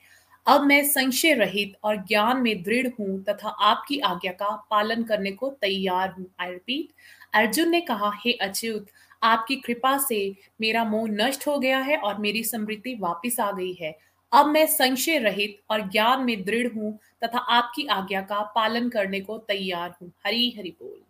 अब 0.46 0.62
मैं 0.62 0.82
संशय 0.84 1.34
रहित 1.34 1.72
और 1.84 1.96
ज्ञान 1.96 2.42
में 2.42 2.62
दृढ़ 2.62 2.86
हूँ 3.00 3.22
तथा 3.22 3.48
आपकी 3.48 3.98
आज्ञा 4.00 4.32
का 4.32 4.54
पालन 4.70 5.02
करने 5.02 5.30
को 5.32 5.50
तैयार 5.60 6.14
हूँ 6.18 6.26
आई 6.40 6.50
रिपीट 6.50 6.88
अर्जुन 7.34 7.70
ने 7.70 7.80
कहा, 7.80 8.10
हे 8.24 8.32
अच्युत 8.32 8.86
आपकी 9.22 9.56
कृपा 9.56 9.96
से 9.98 10.34
मेरा 10.60 10.84
मोह 10.84 11.08
नष्ट 11.10 11.46
हो 11.48 11.58
गया 11.58 11.78
है 11.78 11.96
और 11.96 12.18
मेरी 12.18 12.44
समृद्धि 12.44 12.96
वापस 13.00 13.40
आ 13.40 13.52
गई 13.52 13.72
है। 13.80 13.96
अब 14.32 14.46
मैं 14.46 14.66
संशय 14.66 15.18
रहित 15.18 15.56
और 15.70 15.80
ज्ञान 15.90 16.20
में 16.20 16.44
दृढ़ 16.44 16.72
हूँ 16.76 16.98
तथा 17.24 17.38
आपकी 17.38 17.86
आज्ञा 17.86 18.20
का 18.20 18.42
पालन 18.54 18.88
करने 18.88 19.20
को 19.20 19.38
तैयार 19.38 19.94
हूँ। 20.02 20.12
हरी 20.26 20.54
हरि 20.58 20.76
बोल। 20.82 21.00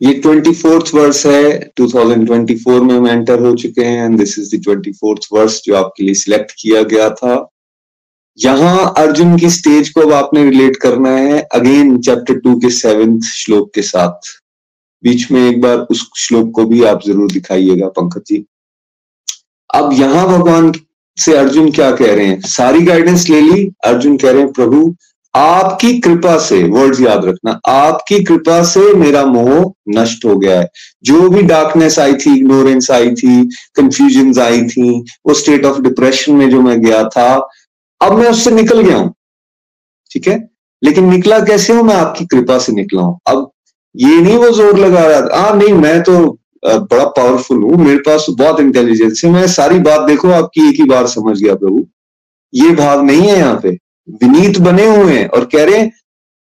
ये 0.00 0.14
ट्वेंटी 0.14 0.52
फोर्थ 0.54 0.94
वर्स 0.94 1.26
है। 1.26 1.72
2024 1.80 2.80
में 2.80 2.94
हम 2.94 3.08
एंटर 3.08 3.40
हो 3.40 3.54
चुके 3.54 3.84
हैं 3.84 4.04
and 4.04 4.18
this 4.18 4.38
is 4.38 4.56
the 4.56 4.62
twenty 4.64 4.92
fourth 4.92 5.28
verse 5.32 5.60
जो 5.64 5.74
आपके 5.76 6.04
लिए 6.04 6.14
सिलेक्ट 6.14 6.52
किया 6.60 6.82
गया 6.82 7.10
था। 7.10 7.34
यहाँ 8.38 8.94
अर्जुन 8.96 9.38
की 9.38 9.50
स्टेज 9.50 9.88
को 9.88 10.00
अब 10.00 10.12
आपने 10.12 10.44
रिलेट 10.44 10.76
करना 10.76 11.10
है। 11.10 11.40
अगेन 11.54 12.00
चैप्टर 12.00 12.38
टू 12.38 12.58
के 12.58 12.70
सेवेंथ 12.70 13.20
श्लोक 13.20 13.74
के 13.74 13.82
साथ। 13.82 14.30
बीच 15.04 15.30
में 15.30 15.48
एक 15.48 15.60
बार 15.60 15.76
उस 15.76 16.10
श्लोक 16.16 16.50
को 16.54 16.64
भी 16.64 16.82
आप 16.84 17.02
ज़रूर 17.06 17.32
दिखाइएगा, 17.32 17.88
पंकज 17.88 18.22
जी। 18.28 18.44
अब 19.74 19.92
यहाँ 19.92 20.26
भगवान 20.28 20.72
से 21.18 21.36
अर्जुन 21.36 21.70
क्या 21.70 21.90
कह 21.90 22.14
रहे 22.14 22.26
हैं? 22.26 22.40
सारी 22.40 22.82
गाइडेंस 22.82 23.28
ले 23.28 23.40
ली, 23.40 23.70
अर्जुन 23.84 24.16
कह 24.16 24.30
रहे 24.30 24.42
हैं, 24.42 24.52
प्रभु, 24.52 24.94
आपकी 25.34 25.98
कृपा 26.00 26.36
से 26.38 26.62
वर्ड्स 26.64 27.00
याद 27.00 27.24
रखना, 27.24 27.60
आपकी 27.68 28.22
कृपा 28.24 28.62
से 28.62 28.92
मेरा 28.94 29.24
मोह 29.26 29.72
नष्ट 29.88 30.24
हो 30.24 30.36
गया 30.38 30.60
है। 30.60 30.68
जो 31.04 31.28
भी 31.30 31.42
डार्कनेस 31.42 31.98
आई 31.98 32.14
थी 32.14 32.36
इग्नोरेंस 32.36 32.90
आई 32.90 33.10
थी 33.10 33.44
कंफ्यूजन 33.76 34.40
आई 34.40 34.62
थी, 34.62 35.00
वो 35.26 35.34
स्टेट 35.34 35.64
ऑफ़ 35.64 35.80
डिप्रेशन 35.80 36.34
में 36.34 36.50
जो 36.50 36.60
मैं 36.60 36.80
गया 36.82 37.04
था, 37.04 37.48
अब 38.00 38.12
मैं 38.12 38.28
उससे 38.30 38.50
निकल 38.50 38.80
गया 38.80 38.96
हूँ। 38.96 39.14
ठीक 40.10 40.28
है? 40.28 40.48
लेकिन 40.84 41.08
निकला 41.10 41.38
कैसे 41.40 41.72
हूँ? 41.72 41.82
मैं 41.82 41.94
आपकी 41.94 42.24
कृपा 42.24 42.58
से 42.58 42.72
निकला 42.72 43.02
हूँ। 43.02 43.18
अब 43.28 43.50
ये 43.94 44.20
नहीं 44.20 44.36
वो 44.36 44.50
ज़ोर 44.52 44.78
लगा 44.78 45.06
रहा 45.06 45.20
था। 45.20 45.40
हाँ 45.40 45.56
नहीं, 45.56 45.72
मैं 45.74 46.02
तो 46.02 46.18
बड़ा 46.62 47.04
पावरफुल 47.06 47.62
हूँ, 47.62 47.76
मेरे 47.76 47.98
पास 47.98 48.26
बहुत 48.30 48.60
इंटेलिजेंस 48.60 49.20
है, 49.24 49.30
मैं 49.32 49.46
सारी 49.48 49.78
बात 49.80 50.00
देखो, 50.08 50.30
आपकी 50.30 50.68
एक 50.68 50.80
ही 50.80 50.84
बार 50.86 51.06
समझ 51.08 51.36
गया 51.38 51.54
प्रभु। 51.54 51.86
ये 52.52 52.70
भाव 52.76 53.02
नहीं 53.04 53.28
है 53.28 53.36
यहाँ 53.38 53.58
पे। 53.62 53.70
विनीत 54.22 54.58
बने 54.60 54.86
हुए 54.86 55.12
हैं 55.12 55.28
और 55.28 55.44
कह 55.44 55.64
रहे 55.64 55.78
हैं, 55.78 55.90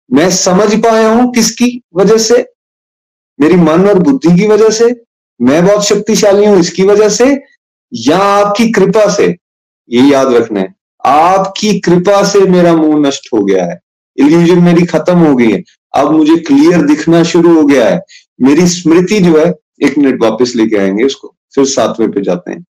मैं 0.10 0.30
समझ 0.32 0.74
पाया 0.84 1.10
हूँ 1.10 1.32
किसकी 1.34 1.82
वजह 1.96 2.18
से? 2.20 2.46
मेरी 3.40 3.56
मन 3.58 3.88
और 3.90 4.00
बुद्धि 4.02 4.36
की 4.38 4.48
वजह 4.48 4.70
से? 4.72 4.94
मैं 5.40 5.66
बहुत 5.66 5.86
शक्तिशाली 5.86 6.46
हूँ 6.46 6.60
इसकी 6.60 6.84
वजह 6.86 7.10
से? 7.12 7.26
या 7.92 8.18
आपकी 8.18 8.72
कृपा 8.72 9.08
से? 9.10 9.36
ये 9.90 10.02
याद 10.04 10.34
रखना 10.34 10.60
है, 10.60 10.74
आपकी 11.04 11.80
कृपा 11.80 12.24
से 12.26 12.40
मेरा 12.48 12.74
मुँह 12.76 13.00
नष्ट 13.00 13.28
हो 13.34 13.44
गया 13.44 13.66
है। 13.66 13.80
इल्यूजन 14.18 14.60
मेरी 14.64 14.86
खत्म 14.88 15.18
हो 15.20 15.36
गई 15.36 15.52
है। 15.52 15.62
अब 15.96 16.12
मुझे 16.12 16.36
क्लियर 16.36 16.82
दिखना 16.82 17.24
शुरू 17.24 17.56
हो 17.56 17.66
गया 17.66 17.90
है। 17.90 18.02
मेरी 18.42 18.68
स्मृति 18.68 19.20
जो 19.20 19.46
है, 19.46 19.54
एक 19.84 19.98
मिनट 19.98 20.22
वापस 20.22 20.54
लेके 20.56 20.76
आएँगे 20.76 21.04
उसको, 21.04 21.36
फिर 21.56 21.66
सातवें 21.66 22.12
पे 22.12 22.22
जाते 22.22 22.52
हैं। 22.52 22.66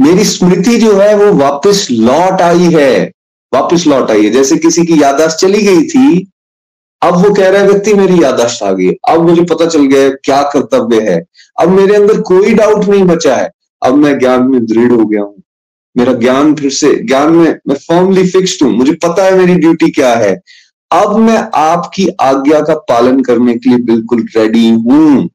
मेरी 0.00 0.24
स्मृति 0.24 0.78
जो 0.78 0.96
है, 0.96 1.16
वो 1.16 1.32
वापस 1.32 1.88
लौट 1.90 2.40
आई 2.40 2.58
है। 2.58 3.12
वापस 3.54 3.86
लौट 3.86 4.10
आई 4.10 4.24
है। 4.24 4.30
जैसे 4.30 4.56
किसी 4.56 4.82
की 4.82 5.02
यादाश्त 5.02 5.36
चली 5.36 5.62
गई 5.62 5.82
थी, 5.82 6.30
अब 7.02 7.14
वो 7.14 7.34
कह 7.34 7.48
रहा 7.48 7.62
है, 7.62 7.68
व्यक्ति 7.68 7.94
मेरी 7.94 8.22
यादाश्त 8.22 8.62
आ 8.62 8.72
गई 8.72 8.88
अब 9.08 9.28
मुझे 9.28 9.42
पता 9.42 9.66
चल 9.66 9.86
गया 9.86 10.10
क्या 10.10 10.42
कर्तव्य 10.42 11.00
है। 11.00 11.24
अब 11.60 11.68
मेरे 11.68 11.94
अंदर 11.94 12.20
कोई 12.20 12.54
डाउट 12.54 12.84
नहीं 12.84 13.04
बचा 13.04 13.36
है। 13.36 13.50
अब 13.82 13.94
मैं 13.94 14.18
ज्ञान 14.18 14.42
में 14.42 14.66
दृढ़ 14.66 14.92
हो 14.92 15.06
गया 15.06 15.22
हूँ। 15.22 15.42
मेरा 15.96 16.12
ज्ञान 16.12 16.54
फिर 16.54 16.70
से, 16.70 16.94
ज्ञान 16.94 17.32
में, 17.32 17.58
मैं 17.68 17.74
फॉर्मली 17.74 18.28
फिक्स्ड 18.28 18.64
हूँ। 18.64 18.72
मुझे 18.72 18.92
पता 18.92 19.24
है 19.24 19.38
मेरी 19.38 19.54
ड्यूटी 19.54 19.90
क्या 19.90 20.14
है। 20.14 20.40
अब 20.94 21.16
मैं 21.18 21.38
आपकी 21.54 22.06
आज्ञा 22.20 22.60
का 22.60 22.74
पालन 22.88 23.20
करने 23.22 23.54
के 23.54 23.70
लिए 23.70 23.78
बिल्कुल 23.84 24.26
रेडी 24.36 24.68
हूँ। 24.70 25.28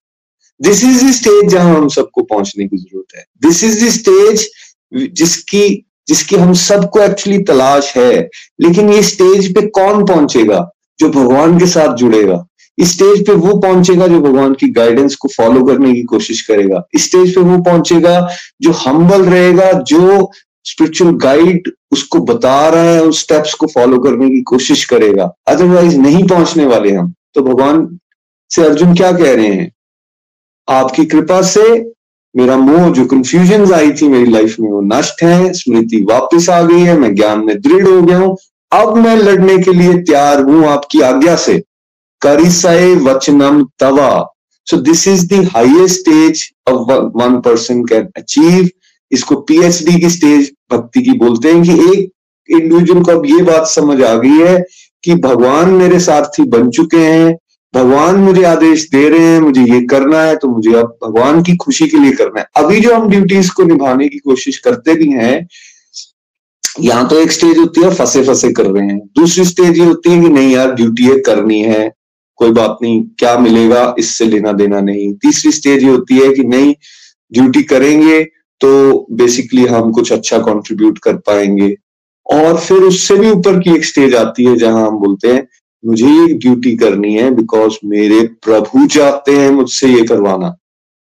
दिस 0.59 0.83
इज़ 0.83 1.05
द 1.05 1.11
स्टेज 1.11 1.49
जहाँ 1.51 1.75
हम 1.75 1.87
सबको 1.87 2.21
पहुँचने 2.23 2.67
की 2.67 2.77
ज़रूरत 2.77 3.15
है। 3.17 3.23
दिस 3.41 3.63
इज़ 3.63 3.85
द 3.85 3.89
स्टेज 3.89 4.49
जिसकी 5.13 5.85
जिसकी 6.07 6.35
हम 6.35 6.53
सबको 6.53 6.99
एक्चुअली 6.99 7.37
तलाश 7.43 7.95
है। 7.97 8.29
लेकिन 8.61 8.89
ये 8.89 9.01
स्टेज 9.03 9.53
पे 9.55 9.61
कौन 9.69 10.05
पहुंचेगा? 10.05 10.69
जो 10.99 11.09
भगवान 11.09 11.57
के 11.59 11.65
साथ 11.65 11.95
जुड़ेगा। 11.95 12.45
इस 12.77 12.91
स्टेज 12.93 13.25
पे 13.27 13.33
वो 13.33 13.55
पहुंचेगा 13.57 14.07
जो 14.07 14.19
भगवान 14.21 14.53
की 14.53 14.67
गाइडेंस 14.69 15.15
को 15.15 15.27
फॉलो 15.27 15.63
करने 15.65 15.93
की 15.93 16.03
कोशिश 16.03 16.41
करेगा। 16.41 16.81
इस 16.95 17.05
स्टेज 17.05 17.33
पे 17.35 17.41
वो 17.41 17.57
पहुंचेगा 17.63 18.19
जो 18.61 18.71
हम्बल 18.71 19.23
रहेगा, 19.25 19.71
जो 19.71 20.31
स्पिरिचुअल 20.69 21.11
गाइड 21.11 21.71
उसको 21.91 22.19
बता 22.19 22.69
रहा 22.69 22.83
है, 22.83 23.03
उस 23.03 23.19
स्टेप्स 23.19 23.53
को 23.53 23.67
फॉलो 23.67 23.99
करने 23.99 24.29
की 24.29 24.41
कोशिश 24.41 24.85
करेगा। 24.85 25.33
अदरवाइज़ 25.47 25.97
नहीं 25.97 26.27
पहुँचने 26.27 26.65
वाले 26.65 26.91
हम। 26.91 27.13
तो 27.33 27.41
भगवान 27.41 27.99
से 28.49 28.63
अर्जुन 28.63 28.95
क्या 28.95 29.11
कह 29.11 29.35
रहे 29.35 29.47
हैं? 29.47 29.71
आपकी 30.69 31.05
कृपा 31.05 31.41
से 31.41 31.91
मेरा 32.35 32.57
मोह, 32.57 32.89
जो 32.89 33.05
कंफ्यूजन 33.05 33.73
आई 33.73 33.91
थी 33.91 34.07
मेरी 34.07 34.31
लाइफ 34.31 34.55
में, 34.59 34.69
वो 34.69 34.81
नष्ट 34.81 35.23
है, 35.23 35.53
स्मृति 35.53 36.05
वापस 36.09 36.49
आ 36.49 36.61
गई 36.61 36.79
है, 36.79 36.97
मैं 36.97 37.15
ज्ञान 37.15 37.45
में 37.45 37.61
दृढ़ 37.61 37.87
हो 37.87 38.01
गया 38.01 38.17
हूँ। 38.17 38.37
अब 38.71 38.97
मैं 38.97 39.15
लड़ने 39.15 39.57
के 39.57 39.73
लिए 39.73 39.93
तैयार 39.93 40.41
हूँ 40.41 40.65
आपकी 40.65 41.01
आज्ञा 41.01 41.35
से। 41.35 41.63
करिसय 42.21 42.95
वचनम 42.95 43.67
तवा। 43.79 44.33
So 44.65 44.77
this 44.77 45.07
is 45.07 45.27
the 45.27 45.49
highest 45.55 45.99
stage 45.99 46.49
of 46.67 46.91
one 47.15 47.41
person 47.41 47.83
can 47.85 48.07
achieve 48.17 48.69
इसको 49.11 49.35
पीएचडी 49.41 49.99
की 50.01 50.09
स्टेज 50.09 50.51
भक्ति 50.71 51.01
की 51.01 51.11
बोलते 51.17 51.51
हैं 51.51 51.61
कि 51.63 51.73
एक 51.91 52.09
इंडिविजुअल 52.49 53.03
को 53.03 53.11
अब 53.11 53.25
ये 53.25 53.41
बात 53.43 53.67
समझ 53.67 54.01
आ 54.03 54.13
गई 54.15 54.37
है 54.39 54.57
कि 55.03 55.15
भगवान 55.17 55.69
मेरे 55.71 55.99
सारथी 55.99 56.43
बन 56.49 56.69
चुके 56.69 56.97
हैं, 56.97 57.35
भगवान 57.73 58.15
मुझे 58.17 58.43
आदेश 58.43 58.87
दे 58.91 59.07
रहे 59.09 59.25
हैं, 59.25 59.39
मुझे 59.41 59.61
ये 59.63 59.81
करना 59.87 60.21
है 60.21 60.35
तो 60.35 60.47
मुझे 60.47 60.73
अब 60.73 60.97
भगवान 61.03 61.41
की 61.43 61.55
खुशी 61.57 61.87
के 61.87 61.97
लिए 61.97 62.11
करना 62.13 62.39
है। 62.39 62.45
अभी 62.57 62.79
जो 62.79 62.95
हम 62.95 63.09
ड्यूटीज़ 63.09 63.51
को 63.51 63.63
निभाने 63.63 64.07
की 64.09 64.17
कोशिश 64.19 64.57
करते 64.59 64.93
भी 64.95 65.09
हैं, 65.11 65.47
यहाँ 66.79 67.07
तो 67.09 67.19
एक 67.19 67.31
स्टेज 67.31 67.57
होती 67.57 67.81
है 67.81 67.93
फंसे 67.95 68.23
फंसे 68.23 68.51
कर 68.53 68.65
रहे 68.65 68.85
हैं। 68.85 68.99
दूसरी 69.17 69.45
स्टेज 69.45 69.77
ये 69.79 69.85
होती 69.85 70.09
है 70.09 70.21
कि 70.21 70.29
नहीं 70.29 70.51
यार 70.51 70.73
ड्यूटी 70.73 71.03
है, 71.03 71.19
करनी 71.19 71.61
है, 71.61 71.91
कोई 72.39 72.51
बात 72.51 72.77
नहीं, 72.81 73.01
क्या 73.19 73.37
मिलेगा, 73.39 73.95
इससे 73.99 74.25
लेना 74.25 74.51
देना 74.53 74.79
नहीं। 74.81 75.13
तीसरी 75.15 75.51
स्टेज 75.51 75.83
ये 75.83 75.89
होती 75.89 76.17
है 76.17 76.33
कि 76.33 76.43
नहीं 76.45 76.73
ड्यूटी 77.31 77.63
करेंगे 77.63 78.21
तो 78.61 79.07
बेसिकली 79.11 79.65
हम 79.65 79.91
कुछ 79.91 80.11
अच्छा 80.13 80.37
कंट्रीब्यूट 80.37 80.97
कर 80.97 81.15
पाएँगे। 81.17 81.75
और 82.25 82.57
फिर 82.57 82.77
उससे 82.77 83.15
भी 83.15 83.29
ऊपर 83.29 83.59
की 83.59 83.75
एक 83.75 83.85
स्टेज 83.85 84.15
आती 84.15 84.45
है 84.45 84.55
जहाँ 84.55 84.85
हम 84.87 84.97
बोलते 84.99 85.33
हैं, 85.33 85.47
मुझे 85.83 86.07
ये 86.07 86.33
ड्यूटी 86.33 86.75
करनी 86.77 87.13
है 87.13 87.29
बिकॉज़ 87.31 87.77
मेरे 87.85 88.21
प्रभु 88.43 88.85
चाहते 88.87 89.37
हैं 89.37 89.51
मुझसे 89.51 89.87
ये 89.87 90.03
करवाना। 90.03 90.55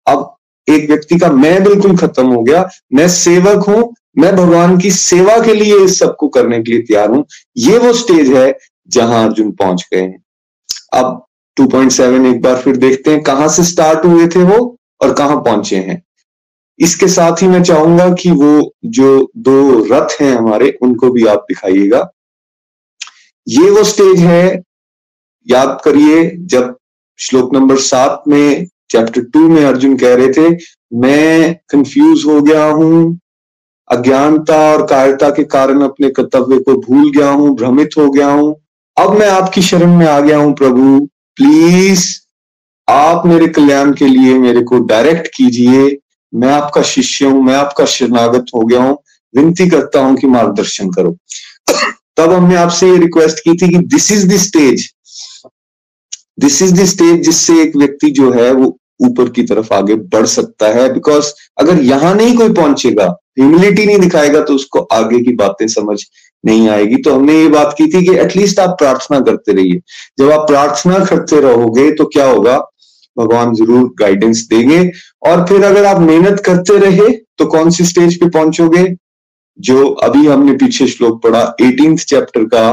अब 0.07 0.35
एक 0.69 0.89
व्यक्ति 0.89 1.19
का 1.19 1.31
मैं 1.33 1.63
बिल्कुल 1.65 1.97
खत्म 1.97 2.27
हो 2.27 2.43
गया, 2.43 2.69
मैं 2.93 3.09
सेवक 3.09 3.65
हूँ, 3.69 3.95
मैं 4.19 4.35
भगवान 4.37 4.79
की 4.79 4.91
सेवा 4.91 5.39
के 5.39 5.55
लिए 5.55 5.79
इस 5.85 5.99
सबको 5.99 6.29
करने 6.29 6.63
के 6.63 6.73
लिए 6.73 6.83
तैयार 6.83 7.11
हूँ। 7.11 7.25
ये 7.57 7.79
वो 7.79 7.93
स्टेज 7.93 8.33
है 8.33 8.59
जहाँ 8.91 9.25
अर्जुन 9.25 9.51
पहुँच 9.53 9.89
गए 9.95 10.01
हैं। 10.01 10.23
अब 10.95 11.25
2.7 11.57 12.27
एक 12.27 12.41
बार 12.43 12.57
फिर 12.57 12.77
देखते 12.77 13.11
हैं 13.11 13.23
कहाँ 13.23 13.49
से 13.49 13.65
स्टार्ट 13.65 14.05
हुए 14.05 14.27
थे 14.27 14.43
वो 14.43 14.77
और 15.01 15.13
कहाँ 15.13 15.37
पहुँचे 15.37 15.77
हैं। 15.77 16.03
इसके 16.83 17.09
साथ 17.09 17.43
ही 17.43 17.49
मैं 17.49 17.63
चाहूँगा 17.63 18.13
कि 18.13 18.31
वो 18.31 18.73
जो 18.85 19.31
दो 19.37 19.85
रथ 19.93 20.21
हैं 20.21 20.37
हमारे, 20.37 20.79
उनको 20.83 21.11
भी 21.11 21.27
आप 21.27 21.47
दिखाइएगा। 21.49 22.11
ये 23.49 23.71
वो 23.71 23.85
स्टेज 23.85 24.21
है, 24.21 24.63
याद 25.47 25.81
करिए, 25.85 26.37
जब 26.37 26.77
श्लोक 27.19 27.55
नंबर 27.55 27.77
सात 27.77 28.23
में 28.29 28.67
चैप्टर 28.91 29.23
टू 29.23 29.49
में 29.49 29.65
अर्जुन 29.65 29.97
कह 29.97 30.15
रहे 30.15 30.29
थे, 30.29 30.57
मैं 30.95 31.55
कंफ्यूज 31.71 32.25
हो 32.27 32.41
गया 32.43 32.65
हूँ, 32.65 33.19
अज्ञानता 33.91 34.57
और 34.73 34.87
कायरता 34.87 35.31
के 35.31 35.45
कारण 35.45 35.81
अपने 35.81 36.11
कर्तव्य 36.11 36.59
को 36.59 36.75
भूल 36.81 37.11
गया 37.11 37.31
हूँ, 37.31 37.57
भ्रमित 37.57 37.91
हो 37.99 38.11
गया 38.11 38.29
हूँ। 38.29 38.55
अब 38.99 39.19
मैं 39.19 39.29
आपकी 39.29 39.63
शरण 39.63 39.97
में 39.97 40.07
आ 40.07 40.21
गया 40.21 40.39
हूँ, 40.39 40.55
प्रभु। 40.55 40.99
प्लीज़, 41.37 42.07
आप 42.91 43.27
मेरे 43.27 43.49
कल्याण 43.49 43.93
के 43.93 44.07
लिए 44.07 44.39
मेरे 44.39 44.63
को 44.63 44.79
डायरेक्ट 44.79 45.29
कीजिए 45.37 45.99
मैं 46.33 46.49
आपका 46.49 46.83
शिष्य 46.83 47.27
हूँ, 47.27 47.43
मैं 47.45 47.55
आपका 47.55 47.85
शरणागत 47.87 48.47
हो 48.55 48.65
गया 48.67 48.83
हूँ। 48.83 48.97
विनती 49.35 49.69
करता 49.71 50.01
हूँ 50.01 50.17
कि 50.17 50.27
मार्गदर्शन 50.27 50.91
करो। 50.91 51.17
तब 52.17 52.33
हमने 52.33 52.57
आपसे 52.57 52.91
ये 52.91 52.97
रिक्वेस्ट 52.99 53.39
की 53.39 53.57
थी 53.57 53.69
कि 53.69 53.79
this 53.87 54.11
is 54.13 54.27
the 54.29 54.39
stage 54.39 54.89
this 56.41 56.61
is 56.63 56.75
the 56.75 56.85
stage 56.87 57.25
जिससे 57.25 57.61
एक 57.63 57.77
व्यक्ति 57.77 58.11
जो 58.11 58.31
है 58.33 58.51
वो 58.53 58.77
ऊपर 59.01 59.29
की 59.29 59.43
तरफ़ 59.43 59.73
आगे 59.75 59.95
बढ़ 59.95 60.27
सकता 60.27 60.67
है। 60.75 60.93
बिकॉज़ 60.93 61.33
अगर 61.61 61.81
यहाँ 61.83 62.15
नहीं 62.15 62.37
कोई 62.37 62.53
पहुंचेगा 62.55 63.07
ह्यूमिलिटी 63.39 63.87
नहीं 63.87 63.99
दिखाएगा 63.99 64.41
तो 64.41 64.55
उसको 64.55 64.81
आगे 64.93 65.21
की 65.21 65.33
बातें 65.35 65.67
समझ 65.69 65.99
नहीं 66.45 66.69
आएगी। 66.69 66.97
तो 66.97 67.15
हमने 67.15 67.35
ये 67.35 67.49
बात 67.49 67.75
की 67.79 67.87
थी 67.87 68.05
कि 68.07 68.17
एटलीस्ट 68.21 68.59
आप 68.61 68.77
प्रार्थना 68.79 69.21
करते 69.21 69.53
रहिए। 69.53 69.81
जब 70.19 70.31
आप 70.31 70.47
प्रार्थना 70.49 70.99
करते 71.05 71.41
रहोगे 71.41 71.91
तो 71.93 72.05
क्या 72.07 72.27
होगा? 72.27 72.57
भगवान 73.17 73.55
ज़रूर 73.55 73.89
गाइडेंस 73.99 74.47
देंगे। 74.51 74.81
और 75.23 75.47
फिर 75.49 75.65
अगर 75.65 75.85
आप 75.85 76.01
मेहनत 76.01 76.43
करते 76.47 76.79
रहे 76.81 77.11
तो 77.39 77.47
कौन 77.49 77.71
सी 77.71 77.85
स्टेज 77.85 78.19
पे 78.21 78.29
पहुंचोगे? 78.31 78.85
जो 79.59 79.87
अभी 80.03 80.27
हमने 80.27 80.53
पीछे 80.57 80.87
श्लोक 80.89 81.23
पढ़ा 81.23 81.43
एटीन 81.63 81.97
चैप्टर 81.99 82.45
का 82.47 82.65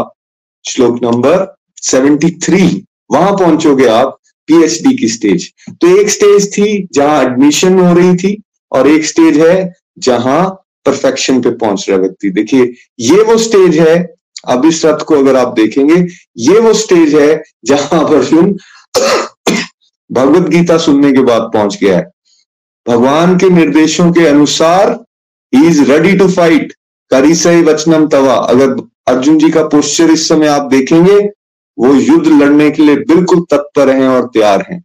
श्लोक 0.66 1.00
नंबर 1.04 1.46
73 1.84 2.70
वहाँ 3.12 3.32
पहुंचोगे 3.34 3.88
आप 3.90 4.18
पीएचडी 4.50 4.96
की 4.98 5.08
स्टेज 5.10 5.52
तो 5.72 5.88
एक 6.00 6.10
स्टेज 6.10 6.48
थी 6.54 6.88
जहाँ 6.94 7.22
एडमिशन 7.24 7.80
हो 7.80 7.94
रही 7.94 8.16
थी, 8.18 8.42
और 8.72 8.88
एक 8.88 9.06
स्टेज 9.06 9.38
है 9.40 9.74
जहाँ 10.00 10.48
परफेक्शन 10.86 11.42
पे 11.42 11.50
पहुँच 11.52 11.86
रहा 11.90 11.98
व्यक्ति। 12.00 12.30
देखिए, 12.32 12.74
ये 13.02 13.24
वो 13.24 13.38
स्टेज 13.38 13.78
है, 13.80 13.96
अब 14.48 14.66
इस 14.66 14.86
रथ 14.86 15.04
को 15.06 15.16
अगर 15.16 15.36
आप 15.36 15.54
देखेंगे, 15.54 15.96
ये 16.40 16.60
वो 16.60 16.74
स्टेज 16.76 17.16
है 17.16 17.44
जहाँ 17.66 18.04
अर्जुन 18.08 18.56
भगवत 20.12 20.50
गीता 20.50 20.78
सुनने 20.78 21.12
के 21.14 21.22
बाद 21.22 21.42
पहुँच 21.42 21.78
गया 21.84 21.98
है। 21.98 22.12
भगवान 22.88 23.38
के 23.38 23.50
निर्देशों 23.50 24.12
के 24.12 24.28
अनुसार 24.28 25.04
ही 25.56 25.68
इज़ 25.68 25.92
रेडी 25.92 26.18
टू 26.18 26.28
फाइट 26.28 26.74
करी 27.12 27.36
सही 27.36 27.62
वचनम 27.62 28.08
तवा। 28.08 28.34
अगर 28.34 28.70
अर्जुन 29.08 29.38
जी 29.38 29.50
का 29.50 29.64
पोस्चर 29.64 30.12
इस 30.12 30.28
समय 30.28 30.48
आप 30.48 30.62
देखेंगे, 30.62 31.18
वो 31.78 31.94
युद्ध 31.94 32.28
लड़ने 32.28 32.72
के 32.72 32.84
लिए 32.84 32.96
बिल्कुल 32.96 33.40
तत्पर 33.52 33.90
हैं 33.90 34.08
और 34.08 34.26
तैयार 34.26 34.66
हैं। 34.72 34.84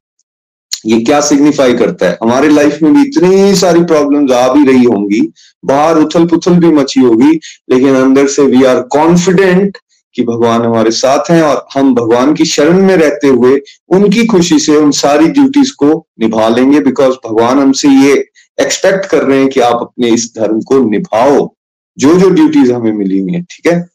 ये 0.87 1.01
क्या 1.01 1.21
सिग्निफाई 1.21 1.75
करता 1.75 2.07
है? 2.07 2.19
हमारे 2.23 2.49
लाइफ 2.49 2.83
में 2.83 2.95
भी 2.95 3.03
इतनी 3.03 3.55
सारी 3.55 3.85
प्रॉब्लम्स 3.85 4.33
आ 4.33 4.53
भी 4.53 4.65
रही 4.65 4.85
होंगी। 4.85 5.33
बाहर 5.65 5.99
उथल 5.99 6.27
पुथल 6.27 6.55
भी 6.55 6.69
मची 6.69 7.01
होगी, 7.01 7.41
लेकिन 7.71 7.95
अंदर 7.95 8.27
से 8.27 8.43
वी 8.43 8.65
आर 8.65 8.81
कॉन्फिडेंट 8.81 9.79
कि 10.15 10.23
भगवान 10.23 10.63
हमारे 10.63 10.91
साथ 10.91 11.31
हैं 11.31 11.43
और 11.43 11.67
हम 11.75 11.95
भगवान 11.95 12.35
की 12.35 12.45
शरण 12.45 12.83
में 12.83 12.97
रहते 12.97 13.29
हुए 13.29 13.61
उनकी 13.89 14.27
खुशी 14.27 14.59
से 14.59 14.77
उन 14.77 14.91
सारी 14.91 15.27
ड्यूटीज़ 15.27 15.73
को 15.73 16.07
निभा 16.21 16.49
लेंगे 16.49 16.81
बिकॉज़ 16.81 17.15
भगवान 17.15 17.59
हमसे 17.59 17.89
ये 17.89 18.29
एक्सपेक्ट 18.61 19.07
कर 19.07 19.25
रहे 19.25 19.39
हैं 19.39 19.49
कि 19.49 19.61
आप 19.61 19.79
अपने 19.81 20.09
इस 20.09 20.33
धर्म 20.39 20.61
को 20.61 20.91
निभाओ। 20.91 21.55
जो 21.99 22.15
जो 22.15 22.31
ड्यूटीज़ 22.31 22.73
हमें 22.73 22.93
मिली 22.93 23.19
हुई 23.19 23.33
है, 23.33 23.43
ठीक 23.43 23.73
है? 23.73 23.89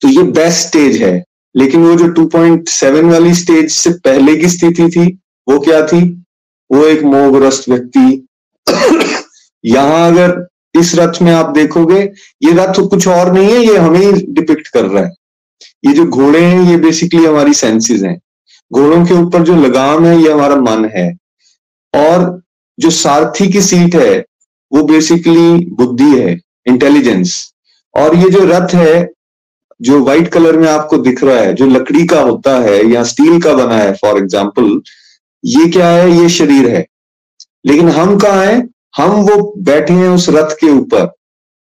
तो 0.00 0.08
ये 0.08 0.22
बेस्ट 0.22 0.66
स्टेज 0.66 1.02
है। 1.02 1.24
लेकिन 1.56 1.84
वो 1.84 1.94
जो 1.94 2.04
2.7 2.04 3.04
वाली 3.04 3.34
स्टेज 3.34 3.70
से 3.70 3.90
पहले 3.90 4.36
की 4.36 4.48
स्थिति 4.48 4.90
थी, 4.90 5.18
वो 5.48 5.60
क्या 5.60 5.86
थी? 5.86 6.24
वो 6.72 6.84
एक 6.84 7.02
मोहग्रस्त 7.02 7.68
व्यक्ति, 7.68 8.26
यहाँ 9.64 10.12
अगर 10.12 10.51
इस 10.74 10.94
रथ 10.94 11.22
में 11.22 11.32
आप 11.32 11.50
देखोगे, 11.50 12.00
ये 12.42 12.52
रथ 12.52 12.80
कुछ 12.90 13.08
और 13.08 13.32
नहीं 13.32 13.52
है, 13.52 13.64
ये 13.64 13.76
हमें 13.76 14.34
डिपिक्ट 14.34 14.68
कर 14.68 14.84
रहा 14.84 15.04
है। 15.04 15.10
ये 15.86 15.92
जो 15.92 16.04
घोड़े 16.04 16.40
हैं, 16.40 16.62
ये 16.70 16.76
बेसिकली 16.76 17.24
हमारी 17.24 17.54
सेंसेस 17.54 18.02
हैं। 18.02 18.20
घोड़ों 18.72 19.04
के 19.04 19.14
ऊपर 19.14 19.42
जो 19.42 19.54
लगाम 19.56 20.06
है, 20.06 20.22
ये 20.22 20.32
हमारा 20.32 20.56
मन 20.56 20.90
है। 20.96 21.18
और 21.94 22.42
जो 22.78 22.90
सारथी 22.90 23.48
की 23.48 23.60
सीट 23.60 23.94
है, 23.94 24.24
वो 24.72 24.82
बेसिकली 24.82 25.64
बुद्धि 25.74 26.18
है 26.18 26.40
इंटेलिजेंस 26.66 27.52
और 27.94 28.16
ये 28.16 28.30
जो 28.30 28.44
रथ 28.44 28.74
है, 28.74 29.08
जो 29.82 30.04
व्हाइट 30.04 30.28
कलर 30.28 30.56
में 30.56 30.68
आपको 30.68 30.96
दिख 30.96 31.24
रहा 31.24 31.36
है, 31.36 31.52
जो 31.54 31.66
लकड़ी 31.66 32.06
का 32.06 32.20
होता 32.20 32.58
है, 32.58 32.90
या 32.90 33.02
स्टील 33.02 33.40
का 33.40 33.54
बना 33.54 33.76
है 33.76 33.92
फॉर 33.92 34.18
एग्ज़ाम्पल 34.18 34.80
ये 35.44 35.66
क्या 35.66 35.88
है? 35.88 36.22
ये 36.22 36.28
शरीर 36.28 36.68
है। 36.68 36.86
लेकिन 37.66 37.88
हम 37.88 38.18
कहा 38.18 38.42
हैं? 38.42 38.68
हम 38.94 39.10
वो 39.22 39.36
बैठे 39.64 39.92
हैं 39.94 40.08
उस 40.08 40.28
रथ 40.28 40.54
के 40.60 40.70
ऊपर, 40.70 41.10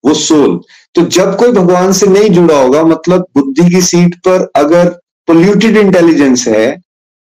वो 0.05 0.15
सोल। 0.17 0.61
तो 0.95 1.03
जब 1.09 1.37
कोई 1.37 1.53
भगवान 1.53 1.93
से 1.93 2.07
नहीं 2.07 2.29
जुड़ा 2.31 2.59
होगा 2.59 2.83
मतलब 2.85 3.27
बुद्धि 3.37 3.71
की 3.71 3.81
सीट 3.83 4.15
पर 4.19 4.51
अगर 4.57 4.89
पोल्यूटेड 5.29 5.77
इंटेलिजेंस 5.77 6.47
है, 6.49 6.81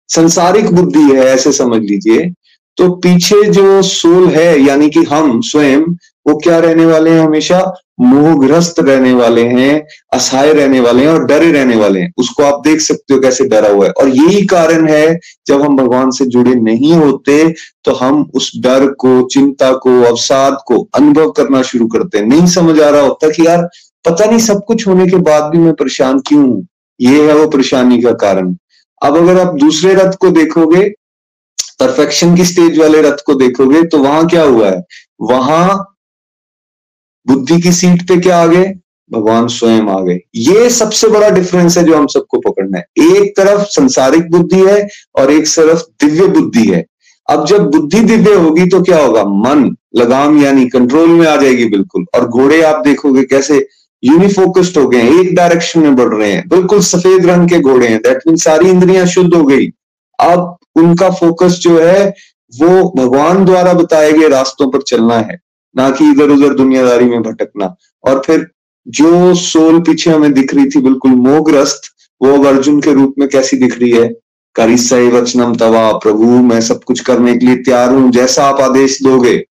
संसारिक 0.09 0.71
बुद्धि 0.71 1.01
है, 1.01 1.25
ऐसे 1.25 1.51
समझ 1.53 1.81
लीजिए 1.81 2.31
तो 2.77 2.89
पीछे 2.97 3.43
जो 3.45 3.81
सोल 3.81 4.27
है, 4.27 4.59
यानी 4.61 4.89
कि 4.89 5.03
हम 5.03 5.39
स्वयं, 5.41 5.81
वो 6.25 6.37
क्या 6.37 6.59
रहने 6.59 6.85
वाले 6.85 7.09
हैं 7.09 7.19
हमेशा? 7.19 7.59
मोहग्रस्त 7.97 8.79
रहने 8.79 9.13
वाले 9.13 9.43
हैं, 9.43 9.85
असहाय 10.13 10.53
रहने 10.53 10.79
वाले 10.79 11.01
हैं 11.01 11.09
और 11.09 11.25
डरे 11.25 11.51
रहने 11.51 11.75
वाले 11.75 11.99
हैं। 11.99 12.11
उसको 12.17 12.43
आप 12.43 12.61
देख 12.63 12.81
सकते 12.81 13.13
हो 13.13 13.19
कैसे 13.19 13.45
डरा 13.45 13.69
हुआ 13.69 13.85
है। 13.85 13.91
और 13.91 14.09
यही 14.09 14.45
कारण 14.45 14.87
है, 14.87 15.19
जब 15.47 15.61
हम 15.61 15.75
भगवान 15.77 16.11
से 16.11 16.25
जुड़े 16.25 16.55
नहीं 16.55 16.93
होते 16.93 17.37
तो 17.85 17.91
हम 17.93 18.21
उस 18.35 18.51
डर 18.57 18.85
को, 18.89 19.21
चिंता 19.23 19.71
को, 19.73 20.01
अवसाद 20.03 20.57
को 20.67 20.81
अनुभव 20.95 21.31
करना 21.31 21.61
शुरू 21.61 21.87
करते 21.87 22.17
हैं। 22.17 22.25
नहीं 22.25 22.47
समझ 22.47 22.79
आ 22.79 22.89
रहा 22.89 23.01
होता 23.01 23.29
कि 23.29 23.45
यार, 23.47 23.67
पता 24.05 24.25
नहीं 24.25 24.39
सब 24.39 24.63
कुछ 24.67 24.87
होने 24.87 25.07
के 25.07 25.17
बाद 25.19 25.43
भी 25.51 25.57
मैं 25.57 25.73
परेशान 25.73 26.19
क्यों 26.19 26.43
हूँ? 26.43 26.67
ये 26.99 27.27
है 27.27 27.35
वो 27.35 27.47
परेशानी 27.47 28.01
का 28.01 28.11
कारण। 28.21 28.55
अब 29.01 29.17
अगर 29.17 29.39
आप 29.39 29.55
दूसरे 29.55 29.93
रथ 29.93 30.15
को 30.15 30.29
देखोगे 30.31 30.83
परफेक्शन 31.79 32.35
की 32.35 32.45
स्टेज 32.45 32.77
वाले 32.79 33.01
रथ 33.01 33.23
को 33.25 33.33
देखोगे 33.35 33.83
तो 33.83 33.97
वहाँ 33.97 34.27
क्या 34.27 34.43
हुआ 34.43 34.69
है? 34.69 34.83
वहाँ 35.21 35.92
बुद्धि 37.27 37.61
की 37.61 37.71
सीट 37.71 38.07
पे 38.07 38.17
क्या 38.17 38.43
आ 38.43 38.45
गए? 38.45 38.73
भगवान 39.11 39.47
स्वयं 39.47 39.81
आ 39.81 39.99
गए। 39.99 40.19
ये 40.35 40.69
सबसे 40.69 41.07
बड़ा 41.07 41.29
डिफरेंस 41.29 41.77
है 41.77 41.83
जो 41.83 41.95
हम 41.97 42.07
सबको 42.07 42.39
पकड़ना 42.39 42.77
है। 42.77 42.85
एक 42.99 43.33
तरफ़ 43.37 43.61
संसारिक 43.61 44.31
बुद्धि 44.31 44.59
है 44.59 44.87
और 45.15 45.31
एक 45.31 45.47
तरफ़ 45.47 46.05
दिव्य 46.05 46.27
बुद्धि 46.27 46.67
है। 46.67 46.85
अब 47.29 47.45
जब 47.45 47.69
बुद्धि 47.71 47.99
दिव्य 47.99 48.33
होगी 48.33 48.65
तो 48.65 48.81
क्या 48.81 48.97
होगा? 48.99 49.23
मन, 49.23 49.75
लगाम 49.95 50.43
यानी 50.43 50.67
कंट्रोल 50.67 51.09
में 51.09 51.27
आ 51.27 51.35
जाएगी 51.35 51.65
बिल्कुल। 51.65 52.05
और 52.15 52.27
घोड़े 52.27 52.61
आप 52.61 52.83
देखोगे 52.83 53.23
कैसे 53.23 53.67
यूनिफोकस्ड 54.03 54.77
हो 54.77 54.89
गए 54.89 55.01
एक 55.19 55.35
डायरेक्शन 55.35 55.79
में 55.79 55.95
बढ़ 55.95 56.13
रहे 56.13 56.31
हैं। 56.31 56.49
बिल्कुल 56.49 56.79
सफ़ेद 56.79 57.25
रंग 57.25 57.49
के 57.49 57.59
घोड़े 57.59 57.87
हैं। 57.87 57.99
दैट 57.99 58.17
मीन 58.27 58.35
सारी 58.35 58.69
इंद्रियाँ 58.69 59.05
शुद्ध 59.05 59.33
हो 59.33 59.43
गई। 59.43 59.67
अब 60.19 60.57
उनका 60.75 61.09
फोकस 61.09 61.51
जो 61.51 61.79
है, 61.79 62.13
वो 62.59 62.93
भगवान 62.97 63.45
द्वारा 63.45 63.73
बताए 63.73 64.11
गए 64.11 64.27
रास्तों 64.27 64.71
पर 64.71 64.81
चलना 64.81 65.15
है। 65.15 65.42
ना 65.77 65.89
कि 65.89 66.11
इधर 66.11 66.29
उधर 66.29 66.53
दुनियादारी 66.53 67.05
में 67.05 67.21
भटकना। 67.21 67.75
और 68.03 68.21
फिर 68.25 68.47
जो 68.87 69.35
सोल 69.35 69.79
पीछे 69.79 70.11
हमें 70.11 70.33
दिख 70.33 70.53
रही 70.53 70.65
थी 70.65 70.81
बिल्कुल 70.81 71.11
मोहग्रस्त 71.11 71.81
वो 72.21 72.33
अब 72.33 72.47
अर्जुन 72.47 72.81
के 72.81 72.93
रूप 72.93 73.15
में 73.19 73.29
कैसी 73.29 73.57
दिख 73.57 73.79
रही 73.79 73.91
है? 73.91 74.13
करिसई 74.55 75.07
वचनम 75.07 75.55
तवा, 75.55 75.91
प्रभु, 75.91 76.25
मैं 76.25 76.61
सब 76.61 76.83
कुछ 76.83 76.99
करने 76.99 77.37
के 77.37 77.45
लिए 77.45 77.55
तैयार 77.55 77.91
हूँ, 77.91 78.11
जैसा 78.11 78.45
आप 78.45 78.59
आदेश 78.61 79.03
दोगे। 79.03 79.45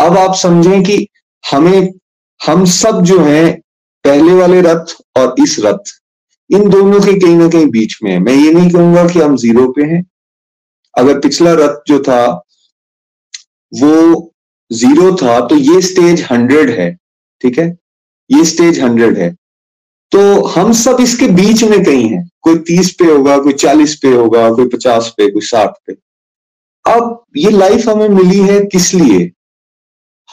अब 0.00 0.16
आप 0.16 0.34
समझें 0.34 0.82
कि 0.82 1.08
हमें, 1.52 1.92
हम 2.46 2.64
सब 2.64 3.02
जो 3.02 3.20
हैं, 3.20 3.60
पहले 4.04 4.34
वाले 4.34 4.60
रथ 4.60 4.84
और 5.16 5.34
इस 5.42 5.56
रथ, 5.60 5.78
इन 6.50 6.68
दोनों 6.68 7.00
के 7.00 7.20
कहीं 7.20 7.36
ना 7.36 7.48
कहीं 7.48 7.66
बीच 7.66 7.98
में 8.02 8.12
है। 8.12 8.18
मैं 8.18 8.34
ये 8.34 8.52
नहीं 8.52 8.70
कहूँगा 8.70 9.08
कि 9.08 9.20
हम 9.20 9.36
ज़ीरो 9.36 9.72
पे 9.72 9.82
हैं। 9.82 10.04
अगर 10.98 11.18
पिछला 11.18 11.52
रथ 11.52 11.82
जो 11.86 11.98
था, 11.98 12.44
वो 13.74 14.31
ज़ीरो 14.72 15.16
था 15.16 15.40
तो 15.46 15.56
ये 15.56 15.80
स्टेज 15.82 16.22
हंड्रेड 16.30 16.70
है, 16.70 16.98
ठीक 17.42 17.58
है? 17.58 17.78
ये 18.30 18.44
स्टेज 18.44 18.80
हंड्रेड 18.80 19.18
है। 19.18 19.36
तो 20.12 20.42
हम 20.44 20.72
सब 20.72 20.96
इसके 21.00 21.26
बीच 21.26 21.62
में 21.64 21.84
कहीं 21.84 22.08
हैं। 22.08 22.30
कोई 22.40 22.58
तीस 22.58 22.92
पे 22.94 23.04
होगा, 23.04 23.38
कोई 23.38 23.52
चालीस 23.52 23.94
पे 23.94 24.08
होगा, 24.08 24.50
कोई 24.50 24.68
पचास 24.68 25.14
पे, 25.16 25.30
कोई 25.30 25.42
साठ 25.42 25.70
पे। 25.86 25.92
अब 26.84 27.24
ये 27.36 27.50
लाइफ 27.50 27.88
हमें 27.88 28.08
मिली 28.08 28.38
है 28.38 28.60
किस 28.60 28.94
लिए? 28.94 29.30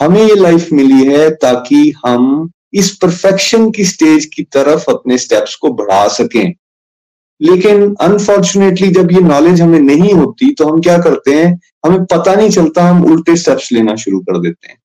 हमें 0.00 0.22
ये 0.22 0.34
लाइफ 0.34 0.72
मिली 0.72 1.04
है 1.04 1.30
ताकि 1.30 1.94
हम 2.06 2.50
इस 2.74 2.90
परफेक्शन 2.96 3.70
की 3.70 3.84
स्टेज 3.84 4.24
की 4.24 4.42
तरफ़ 4.42 4.90
अपने 4.90 5.18
स्टेप्स 5.18 5.54
को 5.54 5.72
बढ़ा 5.72 6.08
सकें। 6.08 6.54
लेकिन 7.40 7.94
अनफॉर्चुनेटली 8.00 8.88
जब 8.88 9.12
ये 9.12 9.20
नॉलेज 9.20 9.60
हमें 9.60 9.80
नहीं 9.80 10.12
होती 10.12 10.52
तो 10.54 10.68
हम 10.68 10.80
क्या 10.80 10.98
करते 10.98 11.34
हैं? 11.34 11.60
हमें 11.86 12.04
पता 12.04 12.34
नहीं 12.34 12.50
चलता, 12.50 12.84
हम 12.84 13.04
उल्टे 13.04 13.36
स्टेप्स 13.36 13.72
लेना 13.72 13.94
शुरू 13.96 14.20
कर 14.20 14.38
देते 14.38 14.68
हैं। 14.68 14.78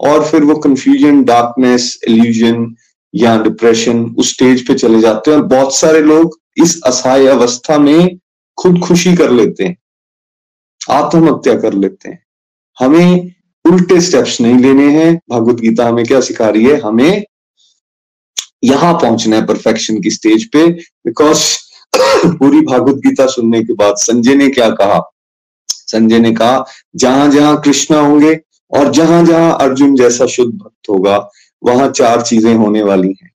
और 0.00 0.24
फिर 0.24 0.44
वो 0.44 0.54
कंफ्यूजन 0.56 1.22
डार्कनेस 1.24 1.98
एल्यूजन 2.08 2.74
या 3.14 3.42
डिप्रेशन 3.42 4.04
उस 4.18 4.32
स्टेज 4.32 4.66
पे 4.66 4.74
चले 4.74 5.00
जाते 5.00 5.30
हैं 5.30 5.38
और 5.38 5.44
बहुत 5.44 5.76
सारे 5.76 6.00
लोग 6.00 6.38
इस 6.56 6.80
असहाय 6.86 7.26
अवस्था 7.26 7.78
में 7.78 8.18
खुद 8.58 8.78
खुशी 8.78 9.14
कर 9.16 9.30
लेते 9.30 9.64
हैं। 9.64 9.76
आत्महत्या 10.90 11.54
कर 11.60 11.72
लेते 11.72 12.08
हैं। 12.08 12.18
हमें 12.78 13.32
उल्टे 13.64 14.00
स्टेप्स 14.00 14.40
नहीं 14.40 14.58
लेने 14.58 14.90
हैं। 14.90 15.20
भगवत 15.30 15.60
गीता 15.60 15.86
हमें 15.88 16.04
क्या 16.06 16.20
सिखा 16.20 16.48
रही 16.48 16.64
है? 16.64 16.80
हमें 16.80 17.24
यहाँ 18.64 18.92
पहुँचना 18.94 19.36
है 19.36 19.46
परफेक्शन 19.46 20.00
की 20.00 20.10
स्टेज 20.10 20.44
पे 20.50 20.66
बिकॉज़ 21.06 21.38
पूरी 22.38 22.60
भागवत 22.60 22.96
गीता 22.96 23.26
सुनने 23.26 23.62
के 23.64 23.72
बाद 23.72 23.94
संजय 23.96 24.34
ने 24.34 24.48
क्या 24.48 24.70
कहा? 24.70 25.12
संजय 25.68 26.18
ने 26.18 26.32
कहा, 26.32 26.64
जहाँ 26.96 27.30
जहाँ 27.30 27.60
कृष्णा 27.60 28.00
होंगे 28.00 28.40
और 28.70 28.90
जहाँ 28.90 29.24
जहाँ 29.24 29.58
अर्जुन 29.60 29.96
जैसा 29.96 30.26
शुद्ध 30.26 30.52
भक्त 30.58 30.88
होगा, 30.90 31.30
वहाँ 31.64 31.90
चार 31.90 32.22
चीज़ें 32.22 32.54
होने 32.54 32.82
वाली 32.82 33.14
हैं। 33.22 33.30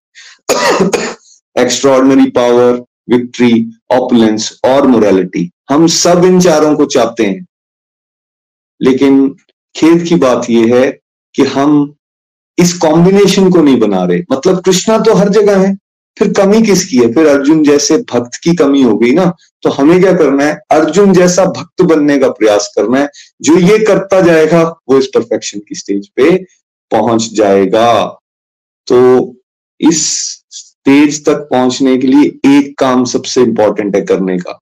एक्स्ट्रॉर्डनरी 1.58 2.30
पावर 2.30 2.84
विक्ट्री 3.10 3.72
ऑपुलेंस 3.92 4.60
और 4.66 4.88
मोरालिटी 4.88 5.52
हम 5.70 5.88
सब 5.88 6.26
इन 6.26 6.42
चारों 6.42 6.76
को 6.76 6.86
चाहते 6.86 7.26
हैं। 7.26 7.46
लेकिन 8.82 9.36
खेद 9.76 10.04
की 10.04 10.16
बात 10.16 10.50
यह 10.50 10.76
है 10.76 11.00
कि 11.36 11.44
हम 11.44 11.94
इस 12.58 12.78
कॉम्बिनेशन 12.78 13.52
को 13.52 13.62
नहीं 13.62 13.80
बना 13.80 14.04
रहे। 14.04 14.24
मतलब 14.32 14.62
कृष्णा 14.62 15.00
तो 15.00 15.14
हर 15.14 15.30
जगह 15.30 15.68
है। 15.68 15.78
फिर 16.18 16.32
कमी 16.34 16.62
किसकी 16.62 16.98
है? 16.98 17.12
फिर 17.14 17.28
अर्जुन 17.28 17.64
जैसे 17.64 17.98
भक्त 18.12 18.40
की 18.44 18.56
कमी 18.56 18.82
हो 18.82 18.98
गई 18.98 19.12
ना 19.12 19.34
तो 19.64 19.70
हमें 19.70 20.00
क्या 20.02 20.14
करना 20.14 20.46
है? 20.46 20.60
अर्जुन 20.72 21.14
जैसा 21.14 21.46
भक्त 21.46 21.82
बनने 21.82 22.18
का 22.20 22.30
प्रयास 22.30 22.72
करना 22.76 23.00
है। 23.00 23.10
जो 23.42 23.58
ये 23.58 23.78
करता 23.80 24.22
जाएगा, 24.22 24.62
वो 24.90 24.98
इस 24.98 25.08
परफेक्शन 25.08 25.60
की 25.60 25.76
स्टेज 25.76 26.08
पे 26.16 26.38
पहुँच 26.92 27.30
जाएगा। 27.34 28.04
तो 28.88 29.36
इस 29.80 30.08
स्टेज 30.50 31.26
तक 31.26 31.48
पहुँचने 31.52 31.98
के 31.98 32.08
लिए 32.08 32.58
एक 32.58 32.74
काम 32.78 33.06
सबसे 33.06 33.42
इंपॉर्टेंट 33.42 33.96
है 33.96 34.02
करने 34.02 34.38
का। 34.38 34.60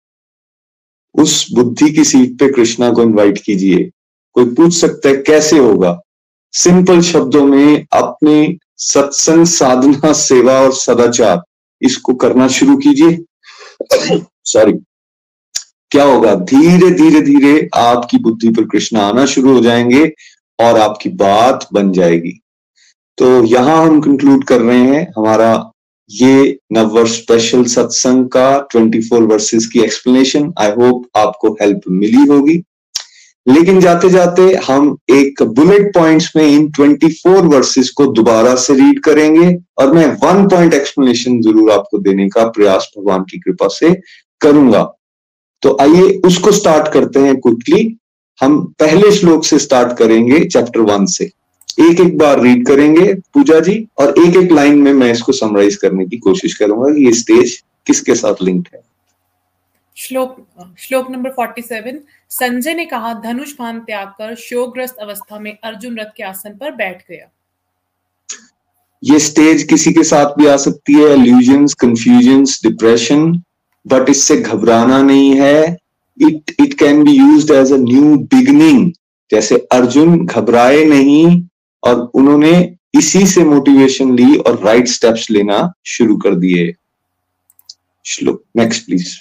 उस 1.16 1.46
बुद्धि 1.52 1.92
की 1.92 2.04
सीट 2.04 2.40
पे 2.40 2.52
कृष्णा 2.52 2.92
को 2.92 3.04
इनवाइट 3.04 3.42
कीजिए। 3.46 3.90
कोई 4.34 4.46
पूछ 4.46 4.74
सकता 4.74 5.10
है, 5.10 5.16
कैसे 5.16 5.58
होगा? 5.58 6.00
सिंपल 6.54 7.02
शब्दों 7.02 7.46
में 7.46 7.86
अपने 7.94 8.58
सत्संग 8.80 9.46
साधना, 9.46 10.14
सेवा 10.14 10.54
और 10.54 10.74
सदाचार। 10.74 11.42
इसको 11.82 12.14
करना 12.14 12.48
शुरू 12.48 12.78
कीजिए। 12.78 13.24
सॉरी 14.46 14.74
क्या 15.92 16.04
होगा? 16.04 16.36
धीरे 16.36 16.92
धीरे 16.92 17.22
धीरे 17.22 17.70
आपकी 17.76 18.18
बुद्धि 18.18 18.50
पर 18.50 18.64
कृष्ण 18.64 18.98
आना 18.98 19.26
शुरू 19.26 19.54
हो 19.54 19.62
जाएँगे 19.62 20.14
और 20.60 20.80
आपकी 20.80 21.10
बात 21.10 21.68
बन 21.74 21.92
जाएगी। 21.92 22.42
तो 23.18 23.44
यहाँ 23.44 23.88
हम 23.88 24.02
कंक्लूड 24.02 24.44
कर 24.44 24.62
रहे 24.62 24.80
हैं 24.80 25.14
हमारा 25.18 25.72
ये 26.10 26.60
नववर्ष 26.72 27.12
स्पेशल 27.12 27.64
सत्संग 27.66 28.26
का 28.26 28.68
24 28.74 29.22
वर्सेस 29.22 29.66
की 29.68 29.80
एक्सप्लेनेशन 29.80 30.54
आई 30.60 30.70
होप 30.72 31.18
आपको 31.18 31.54
हेल्प 31.54 31.82
मिली 31.90 32.26
होगी। 32.26 32.64
लेकिन 33.50 33.80
जाते 33.82 34.10
जाते 34.10 34.44
हम 34.66 34.98
एक 35.10 35.42
बुलेट 35.56 35.94
पॉइंट्स 35.94 36.32
में 36.36 36.44
इन 36.44 36.70
24 36.72 37.46
वर्सेस 37.54 37.90
को 37.98 38.06
दोबारा 38.14 38.54
से 38.56 38.74
रीड 38.74 39.00
करेंगे 39.04 39.48
और 39.80 39.94
मैं 39.94 40.06
वन 40.24 40.48
पॉइंट 40.50 40.74
एक्सप्लेनेशन 40.74 41.40
ज़रूर 41.42 41.72
आपको 41.72 41.98
देने 42.00 42.28
का 42.30 42.44
प्रयास 42.50 42.92
भगवान 42.98 43.24
की 43.32 43.40
कृपा 43.40 43.68
से 43.68 43.94
करूँगा। 44.42 44.84
तो 45.64 45.78
आइए 45.82 46.12
उसको 46.26 46.52
स्टार्ट 46.52 46.92
करते 46.94 47.20
हैं 47.20 47.36
क्विकली 47.40 47.82
हम 48.42 48.62
पहले 48.80 49.12
श्लोक 49.12 49.46
से 49.46 49.60
स्टार्ट 49.60 49.98
करेंगे 49.98 50.44
चैप्टर 50.46 50.82
वन 50.92 51.06
से। 51.06 51.26
एक 51.80 52.00
एक 52.02 52.18
बार 52.18 52.42
रीड 52.42 52.66
करेंगे 52.68 53.14
पूजा 53.34 53.60
जी 53.60 53.88
और 54.00 54.14
एक 54.20 54.38
एक 54.38 54.52
लाइन 54.52 54.78
में 54.78 54.94
मैं 54.94 55.12
इसको 55.12 55.32
समराइज 55.32 55.76
करने 55.76 56.06
की 56.06 56.18
कोशिश 56.20 56.54
करूँगा 56.54 56.94
कि 56.94 57.06
ये 57.06 57.14
स्टेज 57.14 57.62
किसके 57.88 58.16
साथ 58.16 58.42
लिंक्ड 58.44 58.70
है। 58.76 58.82
श्लोक 59.98 60.36
श्लोक 60.80 61.12
नंबर 61.12 61.30
47 61.40 62.00
संजय 62.32 62.74
ने 62.74 62.86
कहा, 62.86 63.14
धनुष 63.14 63.54
भान 63.58 63.80
त्याग 63.80 64.08
कर 64.18 64.34
शोकग्रस्त 64.36 64.96
अवस्था 65.02 65.40
में 65.40 65.58
अर्जुन 65.64 65.98
रथ 66.00 66.12
के 66.18 66.24
आसन 66.24 66.58
पर 66.58 66.72
बैठ 66.72 67.02
गया। 67.10 67.30
ये 69.04 69.20
स्टेज 69.20 69.64
किसी 69.64 69.92
के 69.94 70.04
साथ 70.04 70.36
भी 70.38 70.48
आ 70.48 70.56
सकती 70.58 70.94
है 70.94 71.10
एल्यूजन्स 71.12 71.74
कंफ्यूजन्स 71.82 72.60
डिप्रेशन 72.64 73.32
बट 73.86 74.10
इससे 74.10 74.38
घबराना 74.38 75.02
नहीं 75.02 75.34
है। 75.36 75.78
It 76.18 76.56
it 76.60 76.74
can 76.80 77.04
be 77.04 77.12
use 77.12 77.52
as 77.54 77.72
a 77.74 77.78
new 77.78 78.16
beginning 78.34 78.92
जैसे 79.32 79.56
अर्जुन 79.72 80.26
घबराए 80.26 80.84
नहीं 80.86 81.42
और 81.84 82.00
उन्होंने 82.16 82.54
इसी 82.96 83.26
से 83.28 83.44
मोटिवेशन 83.46 84.16
ली 84.16 84.36
और 84.38 84.64
राइट 84.64 84.88
स्टेप्स 84.88 85.30
लेना 85.32 85.72
शुरू 85.88 86.18
कर 86.18 86.36
दिए। 86.36 86.74
श्लोक 88.06 88.44
नेक्स्ट 88.58 88.86
प्लीज़ 88.86 89.18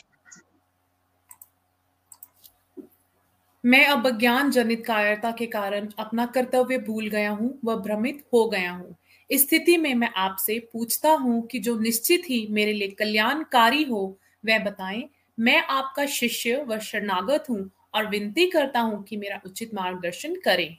मैं 3.69 3.87
अब 3.87 4.19
ज्ञान 4.19 4.51
जनित 4.51 4.83
कायरता 4.87 5.31
के 5.31 5.47
कारण 5.47 5.89
अपना 5.99 6.27
कर्तव्य 6.27 6.79
भूल 6.79 7.09
गया 7.09 7.31
हूँ 7.31 7.59
व 7.65 7.75
भ्रमित 7.77 8.23
हो 8.35 8.49
गया 8.49 8.71
हूँ। 8.73 8.97
स्थिति 9.31 9.77
में 9.77 9.95
मैं 9.95 10.11
आपसे 10.17 10.59
पूछता 10.73 11.11
हूँ 11.13 11.47
कि 11.47 11.59
जो 11.59 11.79
निश्चित 11.79 12.23
ही 12.29 12.47
मेरे 12.51 12.73
लिए 12.73 12.89
कल्याणकारी 12.89 13.83
हो, 13.85 14.19
वह 14.47 14.59
बताएँ, 14.59 15.09
मैं 15.39 15.63
आपका 15.63 16.07
शिष्य 16.07 16.65
व 16.69 16.79
शरणागत 16.79 17.45
हूँ 17.51 17.71
और 17.95 18.07
विनती 18.07 18.47
करता 18.47 18.81
हूँ 18.81 19.03
कि 19.05 19.17
मेरा 19.17 19.41
उचित 19.47 19.75
मार्गदर्शन 19.75 20.35
करें। 20.35 20.77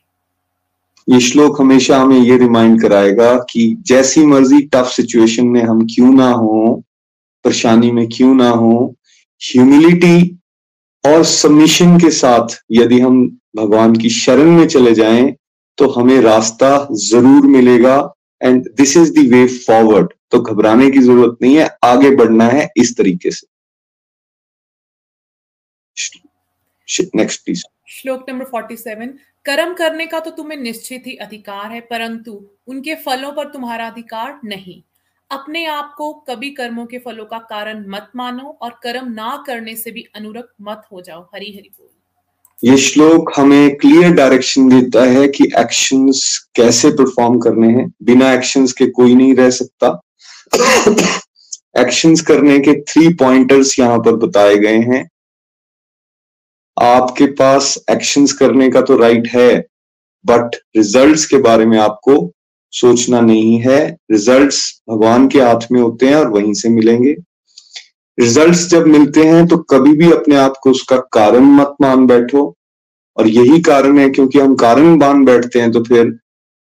ये 1.08 1.20
श्लोक 1.20 1.62
हमेशा 1.62 1.98
हमें 1.98 2.20
ये 2.20 2.38
रिमाइंड 2.38 2.82
कराएगा 2.82 3.38
कि 3.38 3.76
जैसी 3.82 4.26
मर्ज़ी 4.26 4.62
टफ 4.62 4.86
सिचुएशन 4.86 5.48
में 5.48 5.62
हम 5.62 5.86
क्यों 5.86 6.14
ना 6.14 6.32
हो, 6.32 6.84
परेशानी 7.46 7.92
में 7.92 8.08
क्यों 8.08 8.36
ना 8.36 8.50
हो 8.50 8.96
ह्यूमिलिटी 9.42 10.39
और 11.10 11.24
सबमिशन 11.26 11.98
के 12.00 12.10
साथ 12.14 12.56
यदि 12.72 13.00
हम 13.00 13.26
भगवान 13.56 13.96
की 13.96 14.10
शरण 14.12 14.52
में 14.52 14.68
चले 14.68 14.94
जाएँ 14.96 15.32
तो 15.78 15.88
हमें 15.90 16.20
रास्ता 16.22 16.72
ज़रूर 17.02 17.48
मिलेगा। 17.48 17.96
And 18.42 18.68
this 18.78 18.96
is 18.98 19.14
the 19.14 19.28
way 19.32 19.46
forward 19.48 20.14
तो 20.32 20.40
घबराने 20.42 20.90
की 20.92 21.00
ज़रूरत 21.00 21.38
नहीं 21.42 21.56
है, 21.56 21.70
आगे 21.86 22.10
बढ़ना 22.16 22.46
है 22.48 22.68
इस 22.78 22.96
तरीके 22.98 23.32
से। 23.32 23.48
नेक्स्ट 27.16 27.44
प्लीज़ 27.46 27.64
श्लोक 27.92 28.30
नंबर 28.30 28.46
47 28.48 29.18
कर्म 29.46 29.74
करने 29.74 30.06
का 30.08 30.20
तो 30.20 30.32
तुम्हें 30.32 30.58
निश्चित 30.60 31.04
ही 31.08 31.16
अधिकार 31.18 31.72
है, 31.72 31.80
परंतु 31.82 32.32
उनके 32.68 32.96
फलों 32.98 33.32
पर 33.34 33.48
तुम्हारा 33.50 33.88
अधिकार 33.88 34.40
नहीं। 34.46 34.82
अपने 35.32 35.66
आप 35.66 35.94
को 35.98 36.12
कभी 36.30 36.50
कर्मों 36.50 36.86
के 36.86 36.98
फलों 37.00 37.26
का 37.26 37.38
कारण 37.40 37.84
मत 37.90 38.08
मानो 38.16 38.58
और 38.62 38.70
कर्म 38.84 39.12
ना 39.12 39.44
करने 39.48 39.76
से 39.76 39.92
भी 39.92 40.04
अनुरक्त 40.16 40.54
मत 40.62 40.82
हो 40.92 41.02
जाओ 41.02 41.22
हरी 41.36 41.52
हरी 41.52 41.70
बोल। 41.70 42.70
ये 42.70 42.78
श्लोक 42.78 43.32
हमें 43.36 43.76
क्लियर 43.78 44.14
डायरेक्शन 44.14 44.70
देता 44.70 45.04
है 45.10 45.28
कि 45.28 45.44
एक्शंस 45.60 46.50
कैसे 46.56 46.90
परफॉर्म 46.92 47.40
करने 47.40 47.68
हैं। 47.74 47.88
बिना 48.04 48.32
एक्शंस 48.34 48.74
के 48.74 48.86
कोई 48.92 49.16
नहीं 49.16 49.36
रह 49.36 49.50
सकता। 49.50 50.00
एक्शंस 51.80 52.22
करने 52.22 52.60
के 52.60 52.80
थ्री 52.82 53.14
पॉइंटर्स 53.14 53.78
यहाँ 53.80 54.00
पर 54.00 54.16
बताए 54.26 54.58
गए 54.58 54.80
हैं। 54.86 55.08
आपके 56.78 57.26
पास 57.36 57.78
एक्शंस 57.92 58.34
करने 58.34 58.70
का 58.72 58.82
तो 58.82 58.98
राइट 58.98 59.28
है 59.28 59.54
बट 60.26 60.56
रिजल्ट्स 60.78 61.26
के 61.26 61.38
बारे 61.42 61.66
में 61.66 61.78
आपको 61.80 62.20
सोचना 62.74 63.22
नहीं 63.22 63.60
है। 63.60 63.80
रिजल्ट्स 64.12 64.62
भगवान 64.90 65.28
के 65.28 65.42
हाथ 65.42 65.72
में 65.72 65.82
होते 65.82 66.08
हैं 66.08 66.16
और 66.16 66.30
वहीं 66.30 66.54
से 66.54 66.70
मिलेंगे। 66.70 67.16
रिजल्ट्स 68.18 68.66
जब 68.70 68.88
मिलते 68.88 69.24
हैं 69.24 69.46
तो 69.48 69.58
कभी 69.72 69.94
भी 69.98 70.12
अपने 70.12 70.36
आप 70.36 70.56
को 70.64 70.72
उसका 70.72 70.98
कारण 71.14 71.46
मत 71.56 71.76
मान 71.82 72.06
बैठो। 72.08 72.54
और 73.18 73.28
यही 73.28 73.60
कारण 73.62 73.98
है 74.00 74.10
क्योंकि 74.10 74.40
हम 74.40 74.56
कारण 74.56 74.98
मान 74.98 75.24
बैठते 75.26 75.60
हैं 75.60 75.72
तो 75.72 75.84
फिर 75.84 76.14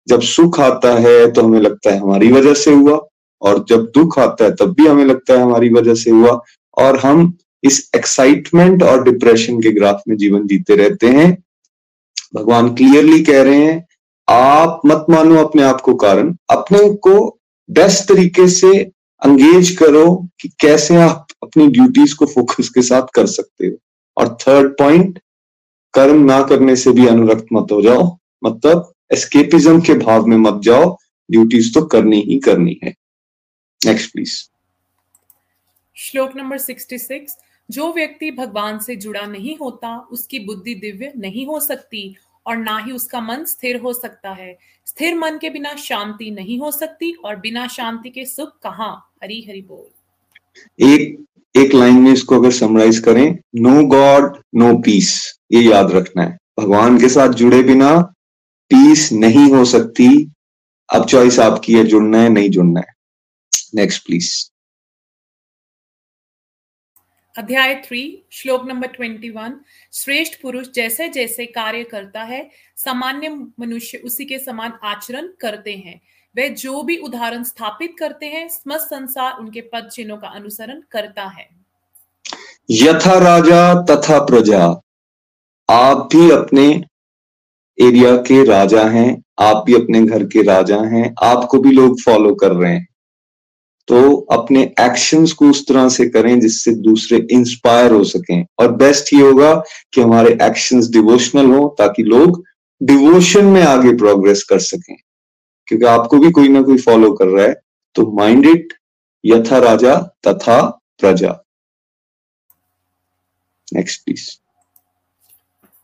जब 0.09 0.21
सुख 0.23 0.59
आता 0.61 0.95
है 0.99 1.31
तो 1.33 1.43
हमें 1.43 1.61
लगता 1.61 1.91
है 1.91 1.99
हमारी 2.01 2.31
वजह 2.33 2.55
से 2.55 2.73
हुआ। 2.73 3.01
और 3.43 3.65
जब 3.69 3.85
दुख 3.95 4.19
आता 4.19 4.45
है 4.45 4.55
तब 4.55 4.75
भी 4.75 4.87
हमें 4.87 5.05
लगता 5.05 5.35
है 5.35 5.43
हमारी 5.43 5.69
वजह 5.69 5.95
से 5.95 6.11
हुआ। 6.11 6.41
और 6.77 6.99
हम 6.99 7.33
इस 7.63 7.91
एक्साइटमेंट 7.97 8.83
और 8.83 9.03
डिप्रेशन 9.05 9.61
के 9.61 9.71
ग्राफ 9.71 10.03
में 10.09 10.17
जीवन 10.17 10.47
जीते 10.47 10.77
रहते 10.77 11.09
हैं। 11.09 11.31
भगवान 12.35 12.75
क्लियरली 12.75 13.23
कह 13.25 13.43
रहे 13.43 13.65
हैं 13.65 13.87
आप 14.31 14.81
मत 14.87 15.07
मानो 15.11 15.47
अपने 15.47 15.63
आप 15.63 15.81
को 15.81 15.95
कारण। 15.95 16.37
अपने 16.51 16.95
को 16.95 17.39
बेस्ट 17.71 18.09
तरीके 18.09 18.49
से 18.49 18.79
अंगेज 19.25 19.71
करो 19.71 20.29
कि 20.41 20.49
कैसे 20.49 20.97
आप 20.97 21.27
अपनी 21.43 21.69
ड्यूटीज़ 21.69 22.17
को 22.17 22.27
फोकस 22.27 22.69
के 22.69 22.83
साथ 22.83 23.03
कर 23.15 23.27
सकते 23.27 23.67
हो। 23.67 23.77
और 24.17 24.39
थर्ड 24.41 24.73
पॉइंट 24.73 25.19
कर्म 25.95 26.25
ना 26.25 26.43
करने 26.43 26.77
से 26.77 26.91
भी 26.91 27.07
अनुरक्त 27.07 27.47
मत 27.53 27.67
हो 27.73 27.83
जाओ। 27.83 28.19
मतलब 28.45 28.93
एस्केपिज्म 29.13 29.81
के 29.81 29.95
भाव 29.95 30.27
में 30.27 30.37
मत 30.37 30.61
जाओ। 30.63 30.97
ड्यूटीज़ 31.31 31.75
तो 31.75 31.85
करनी 31.85 32.21
ही 32.21 32.39
करनी 32.39 32.81
है। 32.85 32.95
नेक्स्ट 33.87 34.13
प्लीज़ 34.13 34.45
श्लोक 35.97 36.37
नंबर 36.37 36.59
66 36.59 37.39
जो 37.71 37.93
व्यक्ति 37.93 38.31
भगवान 38.31 38.79
से 38.79 38.97
जुड़ा 38.97 39.27
नहीं 39.27 39.57
होता, 39.57 39.99
उसकी 39.99 40.39
बुद्धि 40.39 40.75
दिव्य 40.75 41.13
नहीं 41.17 41.47
हो 41.47 41.61
सकती 41.61 42.17
और 42.49 42.57
ना 42.57 42.79
ही 42.79 42.93
उसका 42.93 43.21
मन 43.21 43.45
स्थिर 43.45 43.77
हो 43.77 43.93
सकता 43.93 44.31
है। 44.31 44.59
स्थिर 44.87 45.15
मन 45.15 45.39
के 45.39 45.51
बिना 45.51 45.75
शांति 45.77 46.31
नहीं 46.31 46.59
हो 46.59 46.71
सकती 46.71 47.13
और 47.25 47.37
बिना 47.37 47.67
शांति 47.67 48.11
के 48.11 48.25
सुख 48.25 48.59
कहाँ? 48.63 48.95
हरी 49.23 49.45
हरी 49.49 49.63
बोल। 49.63 50.87
एक 50.87 51.25
एक 51.55 51.75
लाइन 51.75 51.95
में 51.95 52.13
इसको 52.13 52.39
अगर 52.41 52.51
समराइज 52.51 52.99
करें 52.99 53.39
नो 53.57 53.83
गॉड 53.87 54.37
नो 54.55 54.77
पीस 54.79 55.39
ये 55.53 55.63
याद 55.63 55.93
रखना 55.93 56.23
है। 56.23 56.39
भगवान 56.61 56.99
के 56.99 57.09
साथ 57.09 57.29
जुड़े 57.29 57.63
बिना 57.63 57.97
पीस 58.71 59.13
नहीं 59.13 59.51
हो 59.51 59.65
सकती। 59.65 60.09
अब 60.95 61.07
चॉइस 61.07 61.39
आपकी 61.39 61.75
है, 61.75 61.85
जुड़ना 61.85 62.19
है, 62.19 62.29
नहीं 62.29 62.51
जुड़ना 62.51 62.81
है। 62.81 62.95
नेक्स्ट 63.75 64.07
प्लीज़ 64.07 64.33
अध्याय 67.39 67.75
थ्री 67.75 68.23
श्लोक 68.31 68.69
नंबर 68.69 68.87
ट्वेंटी 68.87 69.31
वन 69.31 69.61
श्रेष्ठ 69.93 70.43
पुरुष 70.43 70.67
जैसे 70.75 71.09
जैसे 71.09 71.47
कार्य 71.47 71.85
करता 71.85 72.23
है, 72.23 72.51
सामान्य 72.77 73.29
मनुष्य 73.61 73.99
उसी 73.99 74.25
के 74.25 74.39
समान 74.39 74.73
आचरण 74.83 75.29
करते 75.41 75.73
हैं। 75.73 76.01
वे 76.37 76.49
जो 76.49 76.83
भी 76.83 76.97
उदाहरण 76.97 77.43
स्थापित 77.43 77.97
करते 77.99 78.27
हैं, 78.27 78.49
समस्त 78.49 78.85
संसार 78.85 79.33
उनके 79.41 79.61
पद 79.61 79.89
चिन्हों 79.93 80.19
का 80.19 80.29
अनुसरण 80.29 80.81
करता 80.91 81.25
है। 81.25 81.49
यथा 82.71 83.19
राजा, 83.19 83.83
तथा 83.83 84.25
प्रजा। 84.25 84.67
आप 85.71 86.09
भी 86.13 86.31
अपने 86.31 86.85
एरिया 87.81 88.17
के 88.17 88.45
राजा 88.45 88.85
हैं, 88.85 89.23
आप 89.39 89.65
भी 89.67 89.75
अपने 89.75 90.03
घर 90.03 90.25
के 90.25 90.43
राजा 90.43 90.81
हैं, 90.81 91.15
आपको 91.23 91.59
भी 91.59 91.71
लोग 91.71 92.01
फॉलो 92.01 92.35
कर 92.35 92.53
रहे 92.53 92.75
हैं। 92.75 92.88
तो 93.89 94.15
अपने 94.33 94.63
एक्शंस 94.81 95.33
को 95.33 95.49
उस 95.51 95.67
तरह 95.69 95.89
से 95.89 96.09
करें 96.09 96.39
जिससे 96.41 96.75
दूसरे 96.77 97.19
इंस्पायर 97.31 97.93
हो 97.93 98.03
सकें। 98.05 98.47
और 98.59 98.73
बेस्ट 98.73 99.13
ये 99.15 99.21
होगा 99.21 99.55
कि 99.95 100.01
हमारे 100.01 100.33
एक्शंस 100.43 100.91
डिवोशनल 100.91 101.51
हो 101.51 101.69
ताकि 101.79 102.03
लोग 102.03 102.43
डिवोशन 102.81 103.45
में 103.45 103.63
आगे 103.63 103.97
प्रोग्रेस 103.97 104.43
कर 104.43 104.59
सकें। 104.59 104.97
क्योंकि 105.69 105.87
आपको 105.87 106.19
भी 106.19 106.31
कोई 106.31 106.49
ना 106.49 106.63
कोई 106.63 106.79
फॉलो 106.79 107.13
कर 107.13 107.27
रहा 107.27 107.47
है 107.47 107.55
तो 107.95 108.07
माइंड 108.17 108.47
इट 108.47 108.75
यथा 109.25 109.59
राजा, 109.59 109.97
तथा 110.27 110.61
प्रजा। 110.99 111.45
नेक्स्ट 113.75 114.05
प्लीज़ 114.05 114.31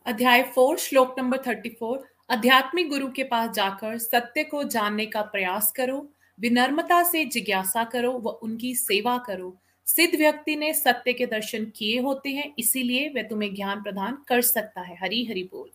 अध्याय 0.07 0.43
फोर 0.55 0.77
श्लोक 0.79 1.15
नंबर 1.19 1.39
थर्टी 1.47 1.69
फोर 1.81 2.05
आध्यात्मिक 2.31 2.89
गुरु 2.89 3.09
के 3.09 3.23
पास 3.25 3.51
जाकर 3.51 3.99
सत्य 3.99 4.45
को 4.45 4.63
जानने 4.65 5.07
का 5.07 5.23
प्रयास 5.23 5.71
करो। 5.73 6.14
विनम्रता 6.41 7.03
से 7.03 7.25
जिज्ञासा 7.25 7.85
करो 7.85 8.13
व 8.13 8.29
उनकी 8.29 8.75
सेवा 8.75 9.19
करो। 9.19 9.57
सिद्ध 9.87 10.19
व्यक्ति 10.19 10.57
ने 10.57 10.75
सत्य 10.75 11.13
के 11.13 11.27
दर्शन 11.27 11.65
किए 11.77 12.01
होते 12.01 12.31
हैं, 12.31 12.55
इसीलिए 12.59 13.09
वह 13.09 13.23
तुम्हें 13.23 13.55
ज्ञान 13.55 13.83
प्रदान 13.83 14.19
कर 14.29 14.43
सकता 14.43 14.81
है। 14.81 14.97
हरी 15.03 15.25
हरी 15.25 15.43
बोल। 15.43 15.69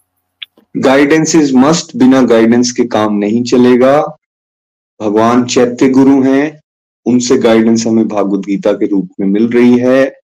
गाइडेंस 0.78 1.36
इज़ 1.36 1.55
मस्ट 1.55 1.95
बिना 1.95 2.22
गाइडेंस 2.22 2.72
के 2.72 2.88
काम 2.88 3.14
नहीं 3.14 3.43
चलेगा। 3.43 4.18
भगवान 5.01 5.45
चैत्य 5.45 5.89
गुरु 5.89 6.24
हैं, 6.24 6.62
उनसे 7.05 7.38
गाइडेंस 7.38 7.88
हमें 7.88 8.07
भागवत 8.07 8.39
गीता 8.39 8.74
के 8.74 8.88
रूप 8.88 9.10
में 9.20 9.28
मिल 9.28 9.47
रही 9.47 9.78
है। 9.78 10.20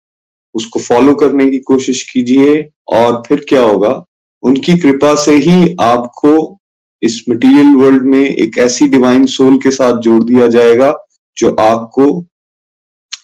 उसको 0.53 0.79
फॉलो 0.79 1.15
करने 1.15 1.49
की 1.49 1.59
कोशिश 1.59 2.11
कीजिए 2.11 2.69
और 2.87 3.23
फिर 3.27 3.45
क्या 3.49 3.61
होगा? 3.61 4.05
उनकी 4.43 4.77
कृपा 4.77 5.15
से 5.15 5.31
ही 5.31 5.75
आपको 5.81 6.59
इस 7.03 7.23
मटेरियल 7.29 7.75
वर्ल्ड 7.75 8.03
में 8.03 8.21
एक 8.21 8.57
ऐसी 8.57 8.87
डिवाइन 8.87 9.25
सोल 9.27 9.57
के 9.57 9.71
साथ 9.71 9.99
जोड़ 10.01 10.23
दिया 10.23 10.47
जाएगा, 10.47 10.93
जो 11.37 11.55
आपको 11.55 12.05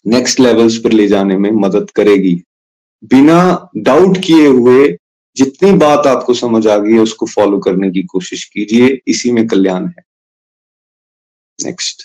नेक्स्ट 0.07 0.39
लेवल्स 0.39 0.77
पर 0.77 0.91
ले 0.91 1.07
जाने 1.07 1.37
में 1.37 1.51
मदद 1.51 1.91
करेगी। 1.91 2.35
बिना 3.03 3.69
डाउट 3.77 4.17
किए 4.17 4.47
हुए 4.47 4.97
जितनी 5.35 5.71
बात 5.71 6.07
आपको 6.07 6.33
समझ 6.33 6.65
आ 6.67 6.77
गई 6.77 6.93
है, 6.93 6.99
उसको 6.99 7.25
फॉलो 7.25 7.59
करने 7.59 7.89
की 7.91 8.03
कोशिश 8.03 8.43
कीजिए। 8.45 8.99
इसी 9.07 9.31
में 9.31 9.47
कल्याण 9.47 9.87
है। 9.87 10.03
नेक्स्ट 11.59 12.03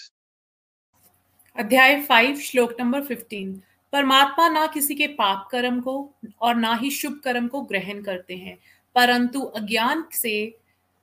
अध्याय 1.57 2.01
फाइव 2.01 2.37
श्लोक 2.37 2.75
नंबर 2.81 3.03
फिफ्टीन 3.03 3.53
परमात्मा 3.93 4.49
ना 4.49 4.67
किसी 4.67 4.95
के 4.95 5.07
पाप 5.09 5.49
कर्म 5.53 5.81
को 5.81 5.95
और 6.41 6.55
ना 6.55 6.75
ही 6.75 6.91
शुभ 6.91 7.21
कर्म 7.25 7.47
को 7.49 7.61
ग्रहण 7.63 8.03
करते 8.03 8.35
हैं, 8.35 8.57
परंतु 8.97 9.41
अज्ञान 9.41 10.05
से 10.13 10.35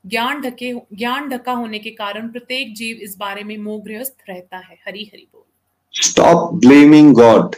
ज्ञान 0.05 0.41
ढके 0.41 0.73
ज्ञान 0.93 1.29
ढका 1.29 1.51
होने 1.51 1.79
के 1.79 1.89
कारण 1.89 2.31
प्रत्येक 2.31 2.73
जीव 2.75 2.97
इस 2.97 3.15
बारे 3.17 3.43
में 3.43 3.57
मोहग्रस्त 3.57 4.17
रहता 4.29 4.57
है। 4.57 4.79
हरी 4.87 5.03
हरी 5.13 5.27
बोल। 5.33 5.43
स्टॉप 5.91 6.53
ब्लेमिंग 6.53 7.13
गॉड 7.13 7.55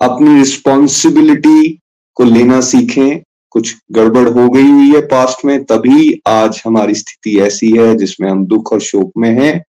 अपनी 0.00 0.38
रिस्पॉन्सिबिलिटी 0.38 1.78
को 2.14 2.24
लेना 2.24 2.60
सीखें। 2.60 3.22
कुछ 3.50 3.74
गड़बड़ 3.92 4.28
हो 4.28 4.48
गई 4.50 4.70
हुई 4.70 4.94
है 4.94 5.00
पास्ट 5.00 5.44
में 5.44 5.64
तभी 5.64 6.22
आज 6.26 6.62
हमारी 6.66 6.94
स्थिति 6.94 7.38
ऐसी 7.40 7.70
है 7.78 7.96
जिसमें 7.96 8.30
हम 8.30 8.46
दुख 8.46 8.72
और 8.72 8.80
शोक 8.80 9.12
में 9.16 9.30
हैं। 9.30 9.64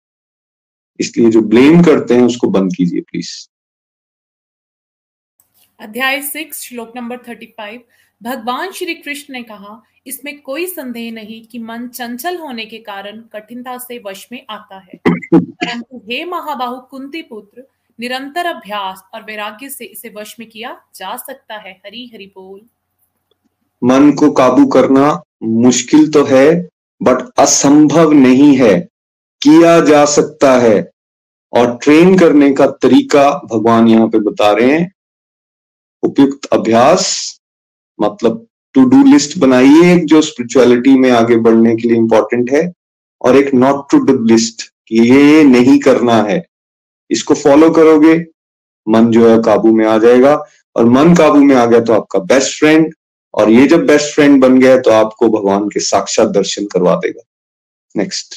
इसलिए 1.00 1.30
जो 1.30 1.40
ब्लेम 1.42 1.82
करते 1.82 2.14
हैं 2.14 2.22
उसको 2.22 2.48
बंद 2.48 2.74
कीजिए 2.76 3.00
प्लीज़ 3.00 3.30
अध्याय 5.80 6.20
सिक्स 6.22 6.62
श्लोक 6.62 6.92
नंबर 6.96 7.18
थर्टी 7.18 7.46
फाइव 7.46 7.80
भगवान 8.22 8.72
श्री 8.72 8.94
कृष्ण 8.94 9.34
ने 9.34 9.42
कहा, 9.42 9.82
इसमें 10.06 10.42
कोई 10.42 10.66
संदेह 10.66 11.12
नहीं 11.12 11.46
कि 11.46 11.58
मन 11.58 11.88
चंचल 11.88 12.36
होने 12.36 12.64
के 12.64 12.78
कारण 12.78 13.20
कठिनता 13.20 13.78
से 13.78 14.02
वश 14.06 14.28
में 14.32 14.46
आता 14.50 14.78
है। 14.78 15.00
परंतु 15.34 16.02
हे 16.10 16.24
महाबाहु 16.24 16.80
कुंती 16.80 17.22
पुत्र 17.22 17.62
निरंतर 18.00 18.46
अभ्यास 18.46 19.02
और 19.14 19.22
वैराग्य 19.22 19.68
से 19.68 19.84
इसे 19.84 20.14
वश 20.16 20.36
में 20.40 20.48
किया 20.48 20.80
जा 20.94 21.16
सकता 21.16 21.54
है। 21.54 21.72
हरी 21.72 22.10
हरि 22.14 22.26
बोल। 22.26 22.60
मन 23.84 24.12
को 24.12 24.30
काबू 24.30 24.66
करना 24.66 25.22
मुश्किल 25.42 26.10
तो 26.10 26.24
है 26.24 26.68
बट 27.02 27.30
असंभव 27.38 28.12
नहीं 28.12 28.56
है। 28.56 28.80
किया 29.42 29.80
जा 29.80 30.04
सकता 30.04 30.52
है। 30.60 30.90
और 31.52 31.78
ट्रेन 31.82 32.18
करने 32.18 32.52
का 32.52 32.66
तरीका 32.66 33.30
भगवान 33.30 33.88
यहाँ 33.88 34.08
पे 34.08 34.18
बता 34.18 34.52
रहे 34.52 34.78
हैं। 34.78 34.92
उपयुक्त 36.02 36.46
अभ्यास 36.46 37.41
मतलब 38.02 38.46
टू 38.74 38.84
डू 38.90 39.02
लिस्ट 39.04 39.38
बनाइए 39.38 39.92
एक 39.92 40.04
जो 40.06 40.20
स्पिरिचुअलिटी 40.22 40.98
में 40.98 41.10
आगे 41.12 41.36
बढ़ने 41.38 41.74
के 41.76 41.88
लिए 41.88 41.96
इंपॉर्टेंट 41.96 42.52
है 42.52 42.62
और 43.20 43.36
एक 43.36 43.52
नॉट 43.54 43.90
टू 43.90 43.98
डू 44.04 44.14
लिस्ट 44.24 44.62
कि 44.88 45.08
ये 45.10 45.42
नहीं 45.44 45.78
करना 45.80 46.22
है। 46.22 46.42
इसको 47.10 47.34
फॉलो 47.34 47.70
करोगे, 47.70 48.14
मन 48.86 49.10
जो 49.12 49.28
है 49.28 49.36
काबू 49.42 49.72
में 49.72 49.86
आ 49.86 49.96
जाएगा 49.98 50.34
और 50.76 50.84
मन 50.86 51.14
काबू 51.14 51.38
में 51.40 51.54
आ 51.56 51.64
गया 51.66 51.80
तो 51.80 51.92
आपका 51.92 52.18
बेस्ट 52.30 52.58
फ्रेंड 52.58 52.92
और 53.34 53.50
ये 53.50 53.66
जब 53.66 53.86
बेस्ट 53.86 54.14
फ्रेंड 54.14 54.40
बन 54.42 54.58
गया 54.60 54.78
तो 54.80 54.90
आपको 54.92 55.28
भगवान 55.30 55.68
के 55.68 55.80
साक्षात 55.80 56.28
दर्शन 56.30 56.66
करवा 56.72 56.94
देगा। 56.96 57.22
नेक्स्ट 57.94 58.34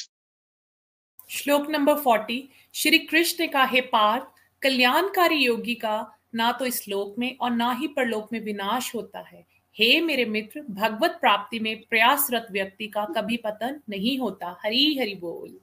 श्लोक 1.30 1.70
नंबर 1.70 1.94
फोर्टी 1.94 2.38
श्री 2.74 2.98
कृष्ण 3.00 3.46
का 3.46 3.64
हे 3.64 3.80
पार्थ 3.92 4.24
कल्याणकारी 4.62 5.36
योगी 5.36 5.74
का 5.74 5.98
ना 6.34 6.50
तो 6.52 6.66
इस 6.66 6.82
लोक 6.88 7.14
में 7.18 7.36
और 7.40 7.50
ना 7.50 7.72
ही 7.72 7.86
परलोक 7.88 8.32
में 8.32 8.44
विनाश 8.44 8.94
होता 8.94 9.18
है। 9.20 9.44
हे 9.78 10.00
मेरे 10.00 10.24
मित्र 10.24 10.60
भगवत 10.70 11.18
प्राप्ति 11.20 11.58
में 11.58 11.84
प्रयासरत 11.90 12.46
व्यक्ति 12.50 12.86
का 12.86 13.04
कभी 13.16 13.36
पतन 13.36 13.80
नहीं 13.88 14.18
होता। 14.18 14.56
हरी 14.64 14.98
हरि 14.98 15.14
बोल। 15.14 15.58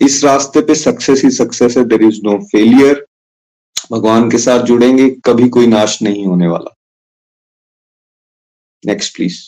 इस 0.00 0.24
रास्ते 0.24 0.60
पे 0.60 0.74
सक्सेस 0.74 1.22
ही 1.24 1.30
सक्सेस 1.30 1.76
है। 1.76 1.84
देर 1.84 2.02
इज़ 2.02 2.20
नो 2.24 2.36
फेलियर 2.44 3.06
भगवान 3.92 4.30
के 4.30 4.38
साथ 4.38 4.62
जुड़ेंगे 4.62 5.08
कभी 5.24 5.48
कोई 5.48 5.66
नाश 5.66 6.02
नहीं 6.02 6.26
होने 6.26 6.46
वाला। 6.46 6.74
नेक्स्ट 8.86 9.14
प्लीज़ 9.16 9.40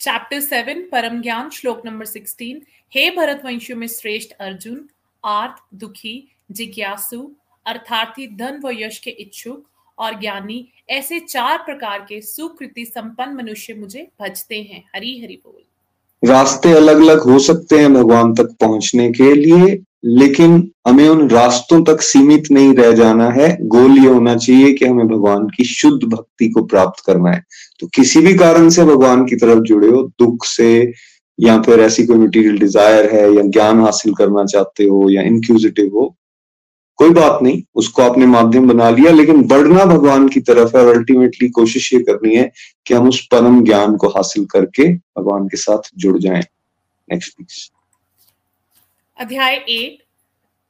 चैप्टर 0.00 0.40
सेवन 0.40 0.82
परम 0.92 1.20
ज्ञान 1.22 1.50
श्लोक 1.50 1.86
नंबर 1.86 2.04
सिक्सटीन 2.04 2.62
हे 2.94 3.10
भरत 3.10 3.42
वंशियों 3.44 3.78
में 3.78 3.86
श्रेष्ठ 3.86 4.32
अर्जुन 4.40 4.88
आर्थ 5.24 5.62
दुखी 5.74 6.14
जिज्ञासु 6.50 7.20
अर्थार्थी 7.66 8.26
धन 8.36 8.60
व 8.64 8.70
यश 8.72 8.98
के 8.98 9.10
इच्छुक 9.10 9.66
और 9.98 10.20
ज्ञानी 10.20 10.68
ऐसे 10.90 11.20
चार 11.20 11.58
प्रकार 11.58 11.98
के 11.98 12.20
सुकृति 12.20 12.84
संपन्न 12.84 13.36
मनुष्य 13.36 13.74
मुझे 13.74 14.08
भजते 14.22 14.56
हैं। 14.56 14.84
हरी 14.96 15.20
हरि 15.20 15.40
बोल। 15.46 16.28
रास्ते 16.28 16.72
अलग 16.72 16.96
अलग 16.96 17.20
हो 17.20 17.38
सकते 17.38 17.78
हैं 17.78 17.94
भगवान 17.94 18.34
तक 18.34 18.56
पहुँचने 18.60 19.10
के 19.12 19.34
लिए, 19.34 19.82
लेकिन 20.04 20.70
हमें 20.88 21.08
उन 21.08 21.30
रास्तों 21.30 21.82
तक 21.84 22.02
सीमित 22.02 22.50
नहीं 22.50 22.74
रह 22.74 22.92
जाना 22.92 23.30
है। 23.30 23.58
गोल 23.66 23.98
ये 23.98 24.08
होना 24.08 24.36
चाहिए 24.36 24.72
कि 24.72 24.84
हमें 24.84 25.08
भगवान 25.08 25.46
की 25.46 25.64
शुद्ध 25.64 26.04
भक्ति 26.04 26.48
को 26.48 26.64
प्राप्त 26.64 27.04
करना 27.06 27.30
है। 27.30 27.44
तो 27.80 27.86
किसी 27.86 28.20
भी 28.20 28.34
कारण 28.34 28.68
से 28.68 28.84
भगवान 28.84 29.24
की 29.24 29.36
तरफ़ 29.36 29.58
जुड़े 29.58 29.88
हो, 29.88 30.02
दुख 30.02 30.44
से, 30.44 30.92
या 31.40 31.62
फिर 31.62 31.80
ऐसी 31.80 32.06
कोई 32.06 32.16
मटेरियल 32.16 32.58
डिज़ायर 32.58 33.14
है, 33.14 33.34
या 33.34 33.42
ज्ञान 33.42 33.80
हासिल 33.80 34.14
करना 34.14 34.44
चाहते 34.44 34.84
हो, 34.84 35.10
या 35.10 35.22
इंक्यूजिटिव 35.22 35.90
हो 35.94 36.16
कोई 36.98 37.10
बात 37.10 37.42
नहीं 37.42 37.62
उसको 37.74 38.02
आपने 38.02 38.26
माध्यम 38.26 38.68
बना 38.68 38.88
लिया 38.90 39.10
लेकिन 39.12 39.42
बढ़ना 39.48 39.84
भगवान 39.84 40.28
की 40.28 40.40
तरफ़ 40.40 40.76
है 40.76 40.84
और 40.86 40.96
अल्टीमेटली 40.96 41.48
कोशिश 41.48 41.92
ये 41.92 42.00
करनी 42.00 42.34
है 42.34 42.50
कि 42.86 42.94
हम 42.94 43.08
उस 43.08 43.26
परम 43.26 43.62
ज्ञान 43.64 43.96
को 43.96 44.08
हासिल 44.08 44.44
करके 44.44 44.92
भगवान 44.94 45.48
के 45.48 45.56
साथ 45.56 45.90
जुड़ 45.96 46.18
जाएँ। 46.18 46.42
नेक्स्ट 47.08 47.36
प्लीज़ 47.36 47.68
अध्याय 49.18 49.54
एट 49.54 50.02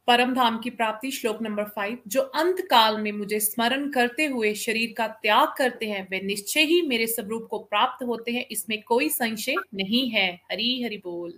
परम 0.08 0.34
धाम 0.34 0.58
की 0.58 0.70
प्राप्ति 0.70 1.10
श्लोक 1.10 1.38
नंबर 1.42 1.64
फाइव 1.76 1.98
जो 2.08 2.20
अंत 2.20 2.60
काल 2.60 2.98
में 2.98 3.10
मुझे 3.12 3.40
स्मरण 3.40 3.88
करते 3.90 4.26
हुए 4.26 4.52
शरीर 4.54 4.94
का 4.98 5.06
त्याग 5.06 5.48
करते 5.58 5.86
हैं 5.86 6.06
वे 6.10 6.20
निश्चय 6.20 6.60
ही 6.60 6.80
मेरे 6.82 7.06
स्वरूप 7.06 7.46
को 7.50 7.58
प्राप्त 7.58 8.04
होते 8.06 8.32
हैं 8.32 8.44
इसमें 8.50 8.82
कोई 8.82 9.08
संशय 9.08 9.54
नहीं 9.74 10.08
है। 10.10 10.28
हरी 10.52 10.82
हरि 10.82 10.96
बोल। 10.96 11.32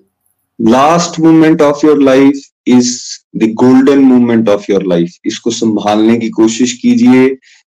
Last 0.60 1.20
moment 1.20 1.62
of 1.62 1.86
your 1.86 2.02
life 2.02 2.40
is 2.68 2.90
the 3.36 3.52
golden 3.54 3.98
moment 4.04 4.48
of 4.48 4.64
your 4.70 4.84
life 4.86 5.14
इसको 5.26 5.50
संभालने 5.52 6.16
की 6.18 6.28
कोशिश 6.30 6.72
कीजिए 6.78 7.28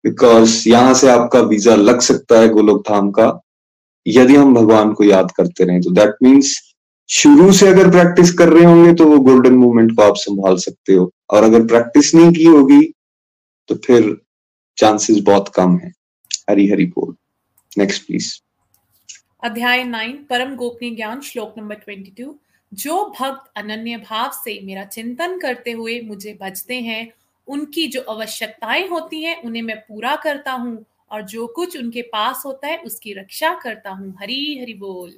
बिकॉज़ 0.04 0.68
यहाँ 0.68 0.94
से 0.94 1.08
आपका 1.10 1.40
वीज़ा 1.42 1.74
लग 1.76 2.00
सकता 2.02 2.40
है 2.40 2.48
गोलोक 2.48 2.82
धाम 2.88 3.10
का, 3.10 3.40
यदि 4.06 4.34
हम 4.36 4.54
भगवान 4.54 4.92
को 4.92 5.04
याद 5.04 5.30
करते 5.36 5.64
रहे। 5.64 5.80
तो 5.80 5.90
दैट 5.92 6.14
मीन्स 6.22 6.54
शुरू 7.08 7.50
से 7.52 7.68
अगर 7.68 7.90
प्रैक्टिस 7.90 8.32
कर 8.34 8.48
रहे 8.48 8.64
होंगे 8.64 8.92
तो 8.94 9.06
वो 9.06 9.18
गोल्डन 9.22 9.54
मूवमेंट 9.54 9.94
को 9.96 10.02
आप 10.02 10.14
संभाल 10.18 10.56
सकते 10.58 10.92
हो। 10.92 11.10
और 11.30 11.44
अगर 11.44 11.66
प्रैक्टिस 11.66 12.14
नहीं 12.14 12.32
की 12.32 12.44
होगी 12.44 12.82
तो 13.68 13.74
फिर 13.86 14.16
चांसेस 14.78 15.18
बहुत 15.24 15.48
कम 15.54 15.76
है। 15.78 15.92
हरी 16.50 16.68
हरी 16.70 16.86
बोल। 16.88 17.14
नेक्स्ट 17.72 18.06
प्लीज़ 18.06 18.32
अध्याय 19.44 19.84
नाइन 19.84 20.12
परम 20.30 20.54
गोपनीय 20.56 20.94
ज्ञान, 20.96 21.20
श्लोक 21.22 21.54
नंबर 21.58 21.74
ट्वेंटी 21.76 22.10
टू 22.18 22.34
जो 22.74 23.12
भक्त 23.20 23.52
अनन्य 23.56 23.96
भाव 23.96 24.30
से 24.30 24.60
मेरा 24.64 24.84
चिंतन 24.84 25.38
करते 25.38 25.72
हुए 25.72 26.00
मुझे 26.00 26.38
भजते 26.42 26.74
हैं, 26.74 27.12
उनकी 27.48 27.86
जो 27.86 28.00
आवश्यकताएँ 28.08 28.88
होती 28.88 29.22
हैं, 29.22 29.42
उन्हें 29.42 29.62
मैं 29.62 29.76
पूरा 29.76 30.16
करता 30.16 30.52
हूँ 30.52 30.84
और 31.10 31.22
जो 31.22 31.46
कुछ 31.46 31.78
उनके 31.78 32.02
पास 32.02 32.42
होता 32.46 32.68
है, 32.68 32.78
उसकी 32.78 33.12
रक्षा 33.12 33.54
करता 33.54 33.90
हूँ। 33.90 34.14
हरी, 34.20 34.58
हरि 34.62 34.74
बोल। 34.74 35.12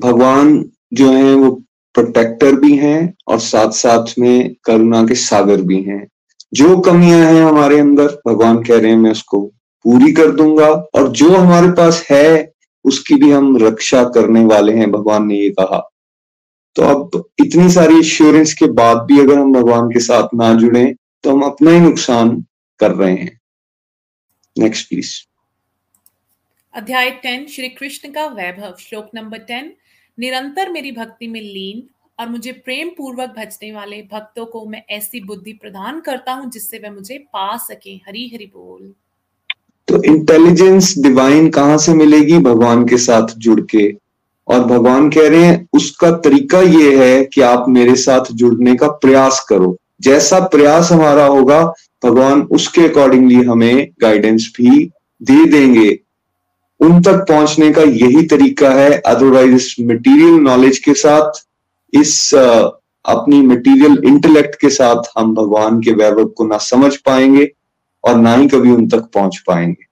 भगवान 0.00 0.70
जो 0.92 1.12
है, 1.12 1.34
वो 1.34 1.50
प्रोटेक्टर 1.94 2.54
भी 2.54 2.76
हैं 2.76 3.14
और 3.28 3.38
साथ 3.38 3.70
साथ 3.70 4.18
में 4.18 4.54
करुणा 4.64 5.02
के 5.02 5.14
सागर 5.14 5.62
भी 5.62 5.82
हैं। 5.82 6.08
जो 6.54 6.80
कमियाँ 6.80 7.32
हैं 7.32 7.42
हमारे 7.42 7.80
अंदर, 7.80 8.08
भगवान 8.26 8.62
कह 8.62 8.78
रहे 8.78 8.90
हैं, 8.90 8.98
मैं 8.98 9.10
उसको 9.10 9.40
पूरी 9.84 10.12
कर 10.12 10.30
दूँगा 10.30 10.68
और 10.68 11.08
जो 11.08 11.36
हमारे 11.36 11.68
पास 11.68 12.06
है, 12.10 12.52
उसकी 12.84 13.14
भी 13.14 13.30
हम 13.30 13.56
रक्षा 13.56 14.04
करने 14.04 14.44
वाले 14.44 14.72
हैं, 14.72 14.90
भगवान 14.90 15.26
ने 15.26 15.34
ये 15.34 15.50
कहा। 15.50 15.90
तो 16.76 16.82
अब 16.82 17.24
इतनी 17.40 17.68
सारी 17.70 17.94
इंश्योरेंस 17.94 18.52
के 18.54 18.66
बाद 18.72 18.98
भी 19.02 19.18
अगर 19.20 19.38
हम 19.38 19.52
भगवान 19.52 19.88
के 19.88 20.00
साथ 20.00 20.34
ना 20.34 20.52
जुड़े 20.54 20.84
तो 21.24 21.30
हम 21.30 21.42
अपना 21.42 21.70
ही 21.70 21.80
नुकसान 21.80 22.44
कर 22.80 22.90
रहे 22.90 23.12
हैं। 23.12 23.40
नेक्स्ट 24.56 24.88
प्लीज़ 24.88 25.14
अध्याय 26.74 27.10
टेन 27.10 27.46
श्री 27.46 27.68
कृष्ण 27.68 28.10
का 28.12 28.26
वैभव 28.26 28.76
श्लोक 28.80 29.10
नंबर 29.14 29.38
टेन 29.38 29.72
निरंतर 30.18 30.70
मेरी 30.72 30.92
भक्ति 30.92 31.26
में 31.26 31.40
लीन 31.40 31.82
और 32.20 32.28
मुझे 32.28 32.52
प्रेम 32.52 32.88
पूर्वक 32.88 33.34
भजने 33.38 33.72
वाले 33.72 34.02
भक्तों 34.12 34.46
को 34.46 34.64
मैं 34.66 34.82
ऐसी 34.90 35.20
बुद्धि 35.20 35.52
प्रदान 35.52 36.00
करता 36.00 36.32
हूँ 36.32 36.50
जिससे 36.50 36.78
वे 36.78 36.90
मुझे 36.90 37.18
पा 37.18 37.56
सके। 37.56 37.90
हरी 37.90 38.30
हरि 38.34 38.46
बोल। 38.46 38.94
तो 39.88 40.02
इंटेलिजेंस 40.02 40.94
डिवाइन 40.98 41.50
कहाँ 41.50 41.78
से 41.78 41.94
मिलेगी? 41.94 42.38
भगवान 42.38 42.86
के 42.88 42.98
साथ 42.98 43.34
जुड़ 43.38 43.60
के। 43.60 44.05
और 44.48 44.64
भगवान 44.64 45.08
कह 45.10 45.28
रहे 45.28 45.44
हैं, 45.44 45.68
उसका 45.72 46.10
तरीका 46.18 46.60
ये 46.60 46.96
है 46.96 47.24
कि 47.24 47.40
आप 47.40 47.68
मेरे 47.68 47.94
साथ 47.96 48.32
जुड़ने 48.32 48.74
का 48.74 48.88
प्रयास 48.88 49.44
करो। 49.48 49.76
जैसा 50.00 50.38
प्रयास 50.46 50.90
हमारा 50.92 51.24
होगा, 51.26 51.62
भगवान 52.04 52.42
उसके 52.42 52.88
अकॉर्डिंगली 52.88 53.42
हमें 53.42 53.88
गाइडेंस 54.00 54.52
भी 54.56 54.84
दे 55.20 55.44
देंगे। 55.46 55.98
उन 56.80 57.00
तक 57.02 57.24
पहुँचने 57.28 57.72
का 57.72 57.82
यही 57.82 58.22
तरीका 58.26 58.70
है 58.70 58.90
अदरवाइज़ 58.98 59.54
इस 59.54 59.74
मटेरियल 59.80 60.34
नॉलेज 60.40 60.78
के 60.78 60.94
साथ, 60.94 61.44
इस 61.92 62.34
अपनी 62.34 63.40
मटेरियल 63.42 64.02
इंटेलेक्ट 64.04 64.54
के 64.60 64.70
साथ 64.70 65.18
हम 65.18 65.34
भगवान 65.34 65.80
के 65.80 65.92
वैभव 65.92 66.24
को 66.26 66.46
ना 66.46 66.58
समझ 66.58 66.96
पाएँगे 66.96 67.50
और 68.04 68.16
ना 68.16 68.34
ही 68.34 68.48
कभी 68.48 68.70
उन 68.70 68.88
तक 68.88 69.08
पहुँच 69.14 69.38
पाएँगे। 69.46 69.84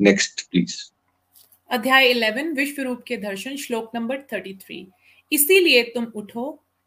नेक्स्ट 0.00 0.40
प्लीज़ 0.40 0.74
अध्याय 1.70 2.08
11 2.08 2.52
विश्व 2.56 2.82
रूप 2.82 3.00
के 3.06 3.16
दर्शन, 3.16 3.56
श्लोक 3.56 3.90
नंबर 3.94 4.20
33 4.30 4.86
इसीलिए 5.32 5.82
तुम 5.94 6.04
उठो, 6.16 6.44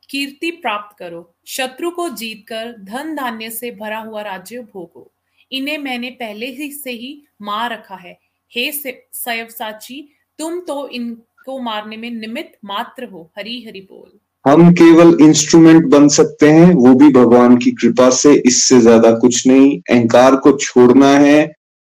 कीर्ति 0.10 0.50
प्राप्त 0.52 0.98
करो, 1.00 1.34
शत्रु 1.48 1.92
को 1.92 2.08
जीतकर 2.12 2.72
धन 2.82 3.14
धान्य 3.16 3.50
से 3.50 3.72
भरा 3.72 4.00
हुआ 4.00 4.22
राज्य 4.22 4.60
भोगो। 4.74 5.12
इन्हें 5.52 5.78
मैंने 5.78 6.10
पहले 6.20 6.46
ही 6.52 6.72
से 6.72 6.92
ही 6.92 7.14
मार 7.42 7.72
रखा 7.74 7.96
है। 7.96 8.18
हे 8.52 8.72
सयवसाची 8.72 10.02
तुम 10.40 10.60
तो 10.60 10.88
इनको 10.90 11.60
मारने 11.60 11.98
में 11.98 12.10
निमित्त 12.12 12.58
मात्र 12.66 13.06
हो 13.06 13.30
हरी 13.38 13.64
हरि 13.68 13.88
बोल। 13.92 14.20
हम 14.46 14.72
केवल 14.74 15.18
इंस्ट्रूमेंट 15.22 15.86
बन 15.86 16.08
सकते 16.10 16.50
हैं, 16.50 16.74
वो 16.74 16.94
भी 16.96 17.10
भगवान 17.12 17.58
की 17.58 17.72
कृपा 17.72 18.10
से, 18.10 18.34
इससे 18.36 18.80
ज़्यादा 18.80 19.12
कुछ 19.20 19.48
नहीं। 19.48 19.80
अहंकार 19.80 20.36
को 20.36 20.58
छोड़ना 20.58 21.18
है 21.20 21.52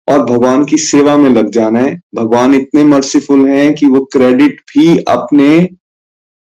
और 0.10 0.26
भगवान 0.26 0.66
की 0.66 0.78
सेवा 0.78 1.18
में 1.18 1.30
लग 1.30 1.50
जाना 1.50 1.80
है। 1.80 2.02
भगवान 2.16 2.54
इतने 2.56 2.84
मर्सीफुल 2.84 3.48
हैं 3.50 3.76
कि 3.76 3.86
वो 3.86 4.06
क्रेडिट 4.06 4.62
भी 4.62 4.98
अपने 4.98 5.70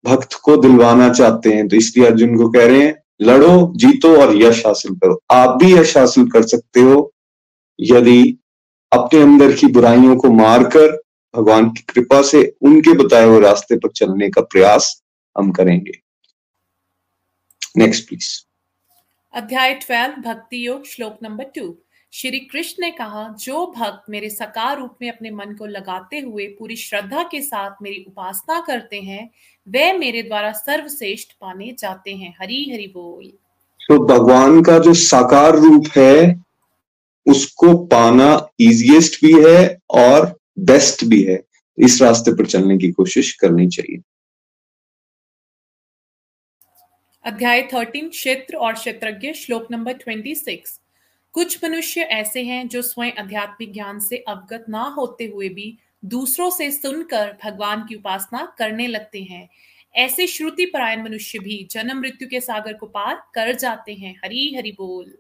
भक्त 0.06 0.34
को 0.34 0.58
दिलवाना 0.58 1.14
चाहते 1.14 1.54
हैं। 1.54 1.68
तो 1.68 1.76
इसलिए 1.76 2.06
अर्जुन 2.06 2.38
को 2.38 2.50
कह 2.50 2.66
रहे 2.68 2.82
हैं, 2.82 3.04
लड़ो, 3.22 3.74
जीतो 3.76 4.22
और 4.22 4.36
यश 4.42 4.66
हासिल 4.66 4.96
करो। 4.96 5.22
आप 5.32 5.58
भी 5.64 5.74
यश 5.74 5.98
हासिल 5.98 6.30
कर 6.30 6.42
सकते 6.42 6.80
हो 6.80 7.14
यदि 7.80 8.38
अपने 8.92 9.22
अंदर 9.22 9.52
की 9.52 9.68
बुराइयों 9.68 10.16
को 10.16 10.32
मारकर 10.32 11.02
भगवान 11.36 11.70
की 11.70 11.82
कृपा 11.90 12.22
से 12.22 12.56
उनके 12.62 12.94
बताए 12.94 13.26
हुए 13.26 13.40
रास्ते 13.40 13.76
पर 13.76 13.90
चलने 13.90 14.30
का 14.30 14.42
प्रयास 14.42 15.04
हम 15.38 15.52
करेंगे। 15.52 15.92
नेक्स्ट 17.78 18.08
प्लीज़ 18.08 18.46
अध्याय 19.34 19.74
12 19.74 20.16
भक्ति 20.22 20.68
योग, 20.68 20.86
श्लोक 20.86 21.18
नंबर 21.24 21.44
टू 21.44 21.78
श्री 22.12 22.40
कृष्ण 22.40 22.84
ने 22.84 22.92
कहा 22.92 23.36
जो 23.40 23.74
भक्त 23.78 24.10
मेरे 24.10 24.30
सकार 24.30 24.80
रूप 24.80 24.98
में 25.02 25.12
अपने 25.12 25.32
मन 25.32 25.56
को 25.56 25.66
लगाते 25.66 26.20
हुए 26.20 26.46
पूरी 26.46 26.76
श्रद्धा 26.76 27.24
के 27.24 27.42
साथ 27.42 27.72
मेरी 27.82 28.06
उपासना 28.08 28.60
करते 28.62 29.02
हैं 29.02 29.30
वे 29.68 29.94
मेरे 29.94 30.24
द्वारा 30.24 30.52
सर्वश्रेष्ठ 30.52 31.32
पाने 31.42 31.76
जाते 31.80 32.16
हैं। 32.16 32.36
हरी 32.42 32.72
हरि 32.74 32.88
बोल। 32.88 33.28
तो 33.88 34.06
भगवान 34.06 34.64
का 34.64 34.80
जो 34.80 34.94
साकार 34.94 35.52
रूप 35.52 35.86
है 35.98 36.46
उसको 37.26 37.86
पाना 37.86 38.50
इजिएस्ट 38.60 39.26
भी 39.26 39.34
है 39.46 39.80
और 39.90 40.40
बेस्ट 40.60 41.06
भी 41.06 41.24
है। 41.24 41.44
इस 41.78 42.02
रास्ते 42.02 42.32
पर 42.32 42.46
चलने 42.46 42.78
की 42.78 42.92
कोशिश 42.92 43.34
करनी 43.34 43.68
चाहिए। 43.68 44.02
अध्याय 47.26 47.62
13 47.62 48.10
क्षेत्र 48.10 48.56
और 48.56 48.74
क्षेत्रज्ञ 48.74 49.34
श्लोक 49.34 49.68
नंबर 49.72 49.94
26 49.94 50.80
कुछ 51.32 51.60
मनुष्य 51.64 52.02
ऐसे 52.02 52.44
हैं 52.44 52.68
जो 52.68 52.82
स्वयं 52.82 53.12
आध्यात्मिक 53.20 53.74
ज्ञान 53.74 54.00
से 54.00 54.16
अवगत 54.16 54.66
ना 54.70 54.96
होते 54.98 55.32
हुए 55.36 55.50
भी 55.50 55.78
दूसरों 56.06 56.50
से 56.50 56.72
सुनकर 56.72 57.38
भगवान 57.46 57.86
की 57.90 57.96
उपासना 57.96 58.54
करने 58.60 58.88
लगते 58.88 59.22
हैं। 59.22 59.50
ऐसे 59.96 60.28
श्रुति 60.28 60.66
परायण 60.66 61.04
मनुष्य 61.04 61.40
भी 61.40 61.68
जन्म 61.72 62.00
मृत्यु 62.00 62.28
के 62.28 62.40
सागर 62.40 62.74
को 62.74 62.86
पार 62.86 63.16
कर 63.36 63.56
जाते 63.56 63.94
हैं। 63.94 64.16
हरी 64.26 64.56
हरि 64.58 64.72
बोल। 64.72 65.14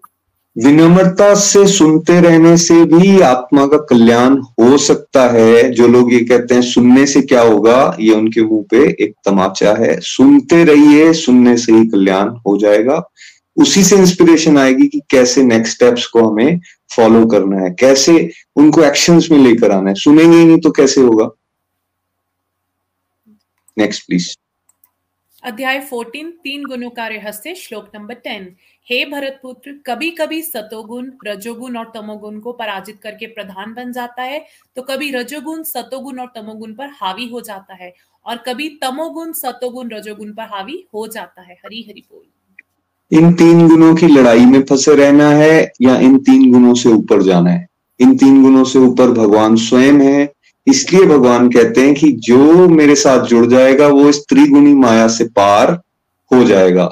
विनम्रता 0.58 1.36
से 1.36 1.68
सुनते 1.68 2.22
रहने 2.22 2.58
से 2.58 2.86
भी 2.86 3.22
आत्मा 3.22 3.66
का 3.66 3.78
कल्याण 3.78 4.38
हो 4.38 4.78
सकता 4.78 5.30
है। 5.30 5.72
जो 5.72 5.88
लोग 5.88 6.14
ये 6.14 6.20
कहते 6.20 6.56
हैं, 6.56 6.62
सुनने 6.62 7.06
से 7.06 7.22
क्या 7.22 7.42
होगा? 7.42 7.98
ये 8.00 8.14
उनके 8.14 8.42
मुँह 8.42 8.66
पे 8.72 9.04
एक 9.04 9.14
तमाचा 9.26 9.74
है। 9.74 10.00
सुनते 10.00 10.64
रहिए, 10.64 11.14
सुनने 11.14 11.58
से 11.58 11.74
ही 11.74 11.88
कल्याण 11.88 12.30
हो 12.30 12.58
जाएगा। 12.58 13.10
उसी 13.60 13.84
से 13.84 13.96
इंस्पिरेशन 13.96 14.58
आएगी 14.58 14.88
कि 14.88 15.00
कैसे 15.12 15.44
नेक्स्ट 15.44 15.76
स्टेप्स 15.76 16.06
को 16.08 16.28
हमें 16.30 16.60
फॉलो 16.96 17.26
करना 17.28 17.62
है, 17.62 17.70
कैसे 17.72 18.32
उनको 18.56 18.84
एक्शंस 18.84 19.28
में 19.32 19.38
लेकर 19.40 19.72
आना 19.72 19.90
है। 19.90 19.96
सुनेंगे 19.96 20.38
ही 20.38 20.46
नहीं 20.46 20.60
तो 20.60 20.72
कैसे 20.72 21.02
होगा? 21.02 21.30
नेक्स्ट 23.78 24.06
प्लीज़ 24.08 24.36
अध्याय 25.44 25.80
14 25.84 26.32
तीन 26.44 26.64
गुणों 26.66 26.90
का 26.90 27.08
रहस्य, 27.08 27.54
श्लोक 27.56 27.92
नंबर 27.96 28.16
10 28.28 28.48
हे 28.88 29.04
भरत 29.06 29.40
पुत्र 29.44 29.74
कभी 29.86 30.10
कभी 30.12 30.42
सतोगुण, 30.42 31.12
रजोगुण 31.28 31.78
और 31.78 31.92
तमोगुण 31.94 32.40
को 32.40 32.52
पराजित 32.52 33.00
करके 33.04 33.28
प्रधान 33.28 33.74
बन 33.74 33.92
जाता 33.92 34.24
है 34.24 34.44
तो 34.76 34.82
कभी 34.82 35.12
रजोगुण, 35.12 35.64
सतोगुण 35.64 36.20
और 36.20 36.32
तमोगुण 36.36 36.74
पर 36.74 36.90
हावी 36.94 37.28
हो 37.28 37.42
जाता 37.42 37.76
है, 37.76 37.94
और 38.26 38.38
कभी 38.38 38.70
तमोगुण, 38.82 39.32
सतोगुण, 39.34 39.90
रजोगुण 39.90 40.34
पर 40.34 40.44
हावी 40.44 40.84
हो 40.94 41.08
जाता 41.08 41.42
है। 41.42 41.56
हरी 41.56 41.82
हरी 41.90 42.04
बोल। 42.12 42.26
इन 43.12 43.32
तीन 43.34 43.68
गुणों 43.68 43.94
की 43.96 44.08
लड़ाई 44.08 44.46
में 44.46 44.62
फंसे 44.64 44.96
रहना 44.96 45.30
है 45.30 45.72
या 45.82 45.98
इन 46.00 46.18
तीन 46.20 46.52
गुणों 46.52 46.74
से 46.74 46.90
ऊपर 46.90 47.22
जाना 47.24 47.50
है? 47.50 47.68
इन 48.00 48.16
तीन 48.18 48.42
गुणों 48.44 48.64
से 48.64 48.80
ऊपर 48.80 49.12
भगवान 49.12 49.56
स्वयं 49.58 50.00
है, 50.02 50.32
इसलिए 50.68 51.06
भगवान 51.06 51.50
कहते 51.50 51.82
हैं 51.82 51.94
कि 51.96 52.12
जो 52.24 52.68
मेरे 52.70 52.96
साथ 52.96 53.26
जुड़ 53.26 53.46
जाएगा, 53.46 53.88
वो 53.88 54.10
इस 54.10 54.20
त्रिगुणी 54.30 54.74
माया 54.76 55.08
से 55.08 55.24
पार 55.26 55.72
हो 56.32 56.44
जाएगा। 56.44 56.86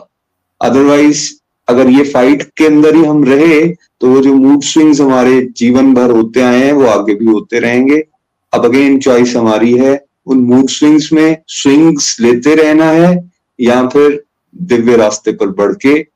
अदरवाइज़ 0.61 1.30
अगर 1.68 1.89
ये 1.89 2.03
फाइट 2.03 2.43
के 2.57 2.65
अंदर 2.65 2.95
ही 2.95 3.03
हम 3.03 3.24
रहे 3.24 3.65
तो 4.01 4.09
वो 4.09 4.22
जो 4.22 4.34
मूड 4.36 4.63
स्विंग्स 4.63 5.01
हमारे 5.01 5.41
जीवन 5.57 5.93
भर 5.93 6.11
होते 6.11 6.41
आए 6.41 6.63
हैं, 6.63 6.74
वो 6.74 6.86
आगे 6.86 7.15
भी 7.15 7.26
होते 7.26 7.59
रहेंगे। 7.59 8.03
अब 8.53 8.65
अगेन 8.65 8.99
चॉइस 8.99 9.36
हमारी 9.36 9.74
है, 9.74 10.05
उन 10.28 10.38
मूड 10.39 10.70
स्विंग्स 10.70 11.11
में 11.13 11.38
स्विंग्स 11.47 12.15
लेते 12.22 12.55
रहना 12.55 12.86
है, 12.86 13.30
या 13.59 13.88
फिर 13.88 14.24
दिव्य 14.58 14.97
रास्ते 14.97 15.32
पर 15.32 15.47
बढ़ 15.47 15.74
के 15.74 16.08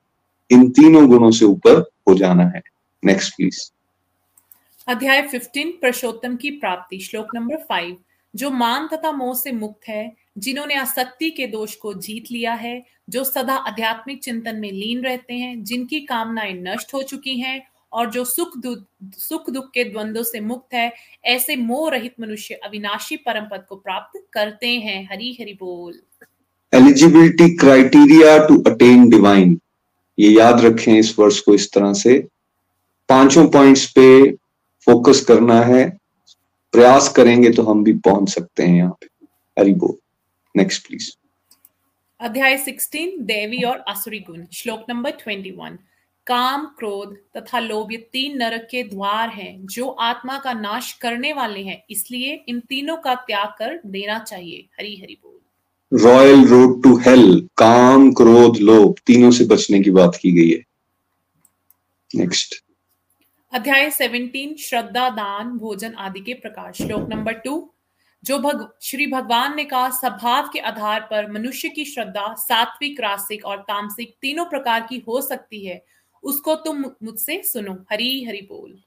इन 0.52 0.70
तीनों 0.70 1.08
गुणों 1.08 1.32
से 1.32 1.46
ऊपर 1.46 1.90
हो 2.08 2.14
जाना 2.16 2.44
है। 2.44 2.62
नेक्स्ट 3.06 3.36
प्लीज़ 3.36 3.72
अध्याय 4.88 5.22
15 5.22 5.72
पुरुषोत्तम 5.72 6.36
की 6.36 6.52
प्राप्ति, 6.52 7.00
श्लोक 7.00 7.28
नंबर 7.36 7.56
फाइव 7.56 7.98
जो 8.36 8.50
मान 8.50 8.88
तथा 8.88 9.12
मोह 9.12 9.36
से 9.36 9.52
मुक्त 9.52 9.88
है, 9.88 10.14
जिन्होंने 10.38 10.76
आसक्ति 10.76 11.30
के 11.30 11.48
दोष 11.48 11.76
को 11.76 11.94
जीत 11.94 12.32
लिया 12.32 12.54
है, 12.54 12.84
जो 13.10 13.24
सदा 13.24 13.54
आध्यात्मिक 13.54 14.24
चिंतन 14.24 14.56
में 14.56 14.72
लीन 14.72 15.04
रहते 15.04 15.34
हैं, 15.34 15.64
जिनकी 15.64 16.02
कामनाएँ 16.02 16.54
नष्ट 16.54 16.94
हो 16.94 17.04
चुकी 17.04 17.40
हैं, 17.40 17.68
और 17.94 18.10
जो 18.10 18.26
सुख 18.26 18.58
दुख 18.58 18.86
सुख 19.18 19.50
दुख 19.50 19.72
के 19.72 19.84
द्वंद्व 19.84 20.24
से 20.24 20.40
मुक्त 20.40 20.74
है, 20.74 20.94
ऐसे 21.26 21.56
मोह 21.56 21.92
रहित 21.92 22.14
मनुष्य 22.20 22.56
अविनाशी 22.56 23.18
परम 23.18 23.46
पद 23.46 23.66
को 23.70 23.76
प्राप्त 23.76 24.26
करते 24.34 24.68
हैं। 24.68 25.10
हरी 25.12 25.38
हरि 25.42 25.54
बोल। 25.54 26.02
Eligibility 26.74 27.56
criteria 27.56 28.48
to 28.48 28.62
attain 28.62 29.10
divine 29.10 29.60
ये 30.20 30.30
याद 30.30 30.62
रखें 30.62 30.94
इस 31.00 31.20
वर्ष 31.20 31.40
को 31.40 31.54
इस 31.54 31.72
तरह 31.74 31.94
से। 31.94 32.28
पाँचों 33.10 33.48
पॉइंट्स 33.48 33.86
पे 33.92 34.32
फोकस 34.88 35.26
करना 35.26 35.62
है। 35.62 35.98
प्रयास 36.72 37.10
करेंगे 37.10 37.50
तो 37.50 37.64
हम 37.64 37.84
भी 37.84 37.94
पहुँच 37.94 38.30
सकते 38.30 38.64
हैं 38.64 38.78
यहाँ 38.78 38.98
पे। 39.02 39.08
हरी 39.60 39.74
बोल 39.74 39.98
नेक्स्ट 40.56 40.88
प्लीज़ 40.88 41.12
अध्याय 42.20 42.58
16 42.58 43.18
देवी 43.20 43.62
और 43.64 43.78
असुरी 43.78 44.20
गुण, 44.20 44.46
श्लोक 44.54 44.86
नंबर 44.90 45.12
21 45.12 45.78
काम, 46.28 46.66
क्रोध 46.66 47.16
तथा 47.38 47.60
लोभ 47.60 47.92
ये 47.92 47.98
तीन 47.98 48.38
नरक 48.38 48.68
के 48.72 48.84
द्वार 48.84 49.30
हैं, 49.30 49.68
जो 49.68 49.88
आत्मा 49.88 50.38
का 50.38 50.54
नाश 50.54 50.94
करने 50.94 51.34
वाले 51.34 51.60
हैं, 51.60 51.84
इसलिए 51.90 52.44
इन 52.48 52.60
तीनों 52.60 52.98
का 52.98 53.16
त्याग 53.16 53.48
कर 53.60 53.80
देना 53.86 54.20
चाहिए। 54.20 54.68
हरी 54.80 54.96
हरी 54.96 55.18
बोल। 55.24 55.31
रॉयल 55.94 56.48
रोड 56.48 56.84
टू 56.84 56.98
हेल 56.98 57.50
काम, 57.58 58.12
क्रोध, 58.12 58.58
लोभ, 58.58 58.96
तीनों 59.06 59.32
से 59.32 59.46
बचने 59.46 59.80
की 59.80 59.92
बात 59.92 60.20
की 60.22 60.32
गई 60.32 60.50
है। 60.50 60.66
नेक्स्ट 62.16 62.56
अध्याय 63.54 63.92
17 63.92 64.56
श्रद्धा, 64.58 65.10
दान, 65.10 65.58
भोजन 65.58 65.94
आदि 65.94 66.20
के 66.20 66.34
प्रकार 66.34 66.74
श्लोक 66.74 67.10
नंबर 67.10 67.34
टू 67.34 67.74
जो 68.24 68.40
भग, 68.40 68.70
श्री 68.82 69.08
भगवान 69.08 69.56
ने 69.56 69.64
कहा 69.64 69.90
स्वभाव 69.90 70.50
के 70.54 70.60
आधार 70.60 71.02
पर 71.02 71.32
मनुष्य 71.32 71.70
की 71.70 71.86
श्रद्धा 71.86 72.36
सात्विक, 72.38 73.02
रासिक 73.02 73.46
और 73.46 73.58
तामसिक 73.58 74.16
तीनों 74.22 74.46
प्रकार 74.46 74.88
की 74.90 75.04
हो 75.08 75.22
सकती 75.22 75.66
है, 75.66 75.86
उसको 76.24 76.56
तुम 76.56 76.86
मुझसे 77.04 77.44
सुनो। 77.44 77.74
हरी, 77.92 78.24
हरि 78.24 78.42
बोल। 78.50 78.84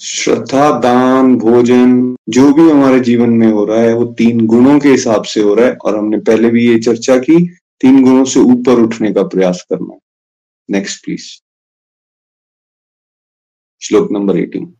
श्रद्धा 0.00 0.78
दान 0.80 1.36
भोजन 1.36 2.16
जो 2.28 2.52
भी 2.54 2.70
हमारे 2.70 3.00
जीवन 3.00 3.30
में 3.30 3.46
हो 3.46 3.64
रहा 3.64 3.80
है 3.80 3.94
वो 3.94 4.04
तीन 4.04 4.46
गुणों 4.46 4.80
के 4.80 4.88
हिसाब 4.88 5.24
से 5.24 5.40
हो 5.40 5.54
रहा 5.54 5.66
है 5.66 5.74
और 5.74 5.96
हमने 5.96 6.18
पहले 6.18 6.50
भी 6.50 6.68
ये 6.68 6.78
चर्चा 6.78 7.18
की 7.18 7.46
तीन 7.80 8.02
गुणों 8.02 8.24
से 8.24 8.40
ऊपर 8.40 8.72
उठने 8.72 9.12
का 9.12 9.22
प्रयास 9.22 9.66
करना 9.70 9.98
नेक्स्ट 10.70 11.04
प्लीज़ 11.04 11.24
श्लोक 13.80 14.12
number 14.12 14.38
eighteen 14.38 14.74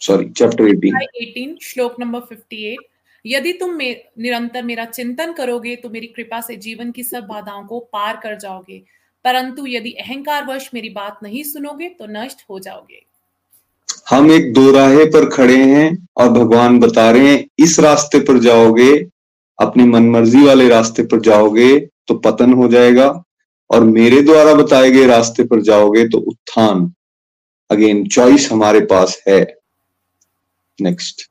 sorry 0.00 0.30
chapter 0.30 0.68
eighteen 0.68 0.96
eighteen 1.14 1.58
श्लोक 1.62 2.00
नंबर 2.00 2.20
फिफ्टी 2.20 2.64
एट 2.64 2.78
यदि 3.26 3.52
तुम 3.52 3.74
मे, 3.74 4.04
निरंतर 4.18 4.62
मेरा 4.62 4.84
चिंतन 4.84 5.32
करोगे 5.32 5.76
तो 5.76 5.90
मेरी 5.90 6.06
कृपा 6.06 6.40
से 6.40 6.56
जीवन 6.56 6.92
की 6.92 7.02
सब 7.02 7.26
बाधाओं 7.26 7.66
को 7.66 7.80
पार 7.80 8.20
कर 8.22 8.36
जाओगे। 8.36 8.84
परंतु 9.24 9.66
यदि 9.66 9.92
अहंकार 9.92 10.46
वश 10.46 10.70
मेरी 10.74 10.88
बात 10.88 11.18
नहीं 11.22 11.42
सुनोगे 11.42 11.88
तो 11.88 12.06
नष्ट 12.06 12.44
हो 12.50 12.58
जाओगे। 12.58 13.05
हम 14.06 14.30
एक 14.32 14.52
दो 14.52 14.70
राहे 14.72 15.04
पर 15.06 15.28
खड़े 15.30 15.56
हैं 15.56 16.06
और 16.16 16.28
भगवान 16.30 16.78
बता 16.80 17.10
रहे 17.10 17.28
हैं, 17.28 17.46
इस 17.58 17.78
रास्ते 17.80 18.18
पर 18.20 18.38
जाओगे, 18.38 18.92
अपनी 19.58 19.84
मनमर्जी 19.84 20.44
वाले 20.44 20.68
रास्ते 20.68 21.02
पर 21.02 21.20
जाओगे 21.20 21.78
तो 22.08 22.14
पतन 22.16 22.52
हो 22.52 22.68
जाएगा 22.68 23.08
और 23.70 23.84
मेरे 23.84 24.20
द्वारा 24.22 24.54
बताए 24.54 24.90
गए 24.90 25.06
रास्ते 25.06 25.44
पर 25.44 25.60
जाओगे 25.62 26.06
तो 26.08 26.18
उत्थान। 26.20 26.92
अगेन 27.70 28.06
चॉइस 28.08 28.50
हमारे 28.52 28.80
पास 28.86 29.22
है। 29.28 29.40
नेक्स्ट 30.78 31.22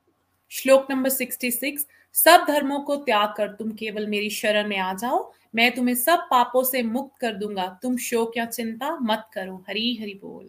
श्लोक 0.52 0.88
नंबर 0.90 1.10
सिक्सटी 1.10 1.52
सिक्स, 1.52 1.86
सब 2.16 2.46
धर्मों 2.48 2.80
को 2.80 2.96
त्याग 2.98 3.34
कर 3.38 3.48
तुम 3.50 3.72
केवल 3.72 4.08
मेरी 4.08 4.30
शरण 4.30 4.68
में 4.70 4.78
आ 4.78 4.94
जाओ, 4.94 5.32
मैं 5.56 5.74
तुम्हें 5.76 5.96
सब 5.96 6.28
पापों 6.32 6.64
से 6.64 6.84
मुक्त 6.84 7.20
कर 7.22 7.34
दूँगा, 7.34 7.68
तुम 7.84 7.98
शोक 8.00 8.38
या 8.38 8.46
चिंता 8.46 8.98
मत 9.02 9.26
करो, 9.34 9.64
हरी 9.70 9.98
हरि 10.02 10.20
बोल। 10.24 10.48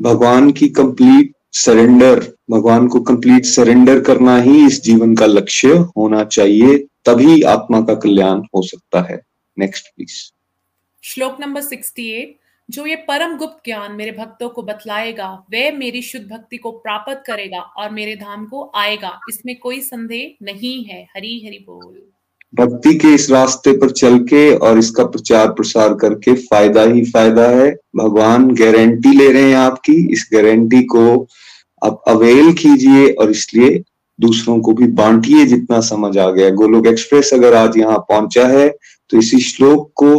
भगवान 0.00 0.50
की 0.52 0.68
कंप्लीट 0.68 1.32
सरेंडर 1.52 2.20
भगवान 2.50 2.88
को 2.88 3.00
कंप्लीट 3.00 3.44
सरेंडर 3.44 4.00
करना 4.00 4.36
ही 4.38 4.66
इस 4.66 4.82
जीवन 4.82 5.14
का 5.16 5.26
लक्ष्य 5.26 5.68
होना 5.68 6.24
चाहिए, 6.24 6.78
तभी 7.04 7.42
आत्मा 7.42 7.80
का 7.80 7.94
कल्याण 7.94 8.40
हो 8.54 8.62
सकता 8.62 9.02
है। 9.12 9.20
नेक्स्ट 9.58 9.88
प्लीज़ 9.96 10.16
श्लोक 11.02 11.36
नंबर 11.40 11.60
सिक्सटी 11.60 12.08
एट, 12.10 12.36
जो 12.70 12.86
ये 12.86 12.96
परम 12.96 13.36
गुप्त 13.36 13.60
ज्ञान 13.64 13.92
मेरे 13.92 14.12
भक्तों 14.12 14.48
को 14.48 14.62
बतलाएगा, 14.62 15.28
वह 15.54 15.70
मेरी 15.72 16.02
शुद्ध 16.02 16.26
भक्ति 16.26 16.56
को 16.56 16.70
प्राप्त 16.70 17.22
करेगा 17.26 17.60
और 17.60 17.90
मेरे 17.90 18.16
धाम 18.16 18.46
को 18.46 18.70
आएगा, 18.74 19.18
इसमें 19.28 19.58
कोई 19.58 19.80
संदेह 19.80 20.44
नहीं 20.44 20.84
है। 20.84 21.02
हरी 21.16 21.46
हरी 21.46 21.58
बोल। 21.58 22.11
भक्ति 22.54 22.94
के 22.94 23.12
इस 23.14 23.30
रास्ते 23.30 23.72
पर 23.78 23.90
चल 23.90 24.18
के 24.24 24.54
और 24.56 24.78
इसका 24.78 25.04
प्रचार 25.04 25.52
प्रसार 25.52 25.94
करके 25.94 26.34
फ़ायदा 26.36 26.82
ही 26.82 27.04
फ़ायदा 27.04 27.46
है। 27.50 27.70
भगवान 27.96 28.48
गारंटी 28.54 29.12
ले 29.16 29.30
रहे 29.32 29.42
हैं 29.42 29.56
आपकी। 29.56 29.94
इस 30.12 30.28
गारंटी 30.32 30.82
को 30.86 31.04
आप 31.82 32.02
अवेल 32.08 32.52
कीजिए 32.52 33.08
और 33.12 33.30
इसलिए 33.30 33.82
दूसरों 34.18 34.58
को 34.60 34.72
भी 34.72 34.86
बांटिए 34.92 35.44
जितना 35.46 35.80
समझ 35.82 36.16
आ 36.18 36.30
गया। 36.30 36.50
गोलोक 36.52 36.86
एक्सप्रेस 36.86 37.32
अगर 37.34 37.54
आज 37.54 37.78
यहाँ 37.78 37.98
पहुँचा 38.10 38.46
है 38.48 38.68
तो 39.10 39.18
इसी 39.18 39.38
श्लोक 39.40 39.90
को 39.96 40.12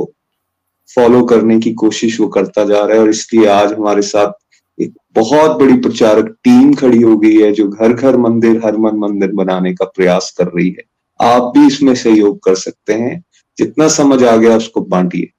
फॉलो 0.90 1.24
करने 1.26 1.60
की 1.60 1.74
कोशिश 1.74 2.20
वो 2.20 2.28
करता 2.28 2.64
जा 2.66 2.80
रहा 2.80 2.96
है 2.96 3.02
और 3.02 3.10
इसलिए 3.10 3.46
आज 3.48 3.74
हमारे 3.74 4.02
साथ 4.02 4.32
एक 4.80 4.94
बहुत 5.16 5.60
बड़ी 5.60 5.78
प्रचारक 5.80 6.36
टीम 6.44 6.74
खड़ी 6.74 7.02
हो 7.02 7.18
गई 7.18 7.36
है, 7.36 7.52
जो 7.52 7.68
घर 7.68 7.94
घर 7.94 8.18
मंदिर, 8.18 8.60
हर 8.66 8.78
मन 8.78 8.98
मंदिर 9.00 9.32
बनाने 9.34 9.74
का 9.74 9.86
प्रयास 9.86 10.34
कर 10.38 10.48
रही 10.48 10.70
है। 10.70 10.84
आप 11.20 11.52
भी 11.58 11.68
इसमें 11.68 11.96
सहयोग 11.96 12.44
कर 12.44 12.56
सकते 12.56 12.94
हैं। 12.94 13.24
जितना 13.58 13.88
समझ 13.88 14.24
आ 14.24 14.36
गया 14.36 14.56
उसको 14.58 14.82
बांटिए। 14.82 15.30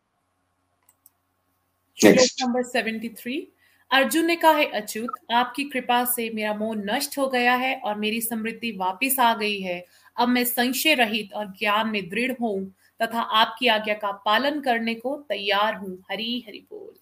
Next 1.99 2.43
number 2.43 2.63
seventy 2.63 3.09
three 3.09 3.49
Arjun 3.91 4.27
ने 4.27 4.37
कहा 4.37 4.53
है 4.53 4.65
अच्युत 4.73 5.33
आपकी 5.33 5.65
कृपा 5.65 6.05
से 6.05 6.31
मेरा 6.35 6.55
मोह 6.55 6.75
नष्ट 6.77 7.19
हो 7.19 7.27
गया 7.27 7.55
है 7.55 7.75
और 7.85 7.95
मेरी 7.99 8.21
समृद्धि 8.21 8.71
वापिस 8.71 9.19
आ 9.21 9.35
गई 9.35 9.61
है। 9.61 9.85
अब 10.17 10.29
मैं 10.29 10.45
संशय 10.45 10.95
रहित 10.95 11.33
और 11.35 11.47
ज्ञान 11.59 11.89
में 11.89 12.09
दृढ़ 12.09 12.33
हूँ 12.41 12.75
तथा 13.03 13.21
आपकी 13.21 13.67
आज्ञा 13.67 13.95
का 13.95 14.11
पालन 14.27 14.61
करने 14.61 14.95
को 14.95 15.17
तैयार 15.29 15.75
हूँ। 15.75 15.99
हरी 16.11 16.45
हरि 16.49 16.67
बोल। 16.71 16.93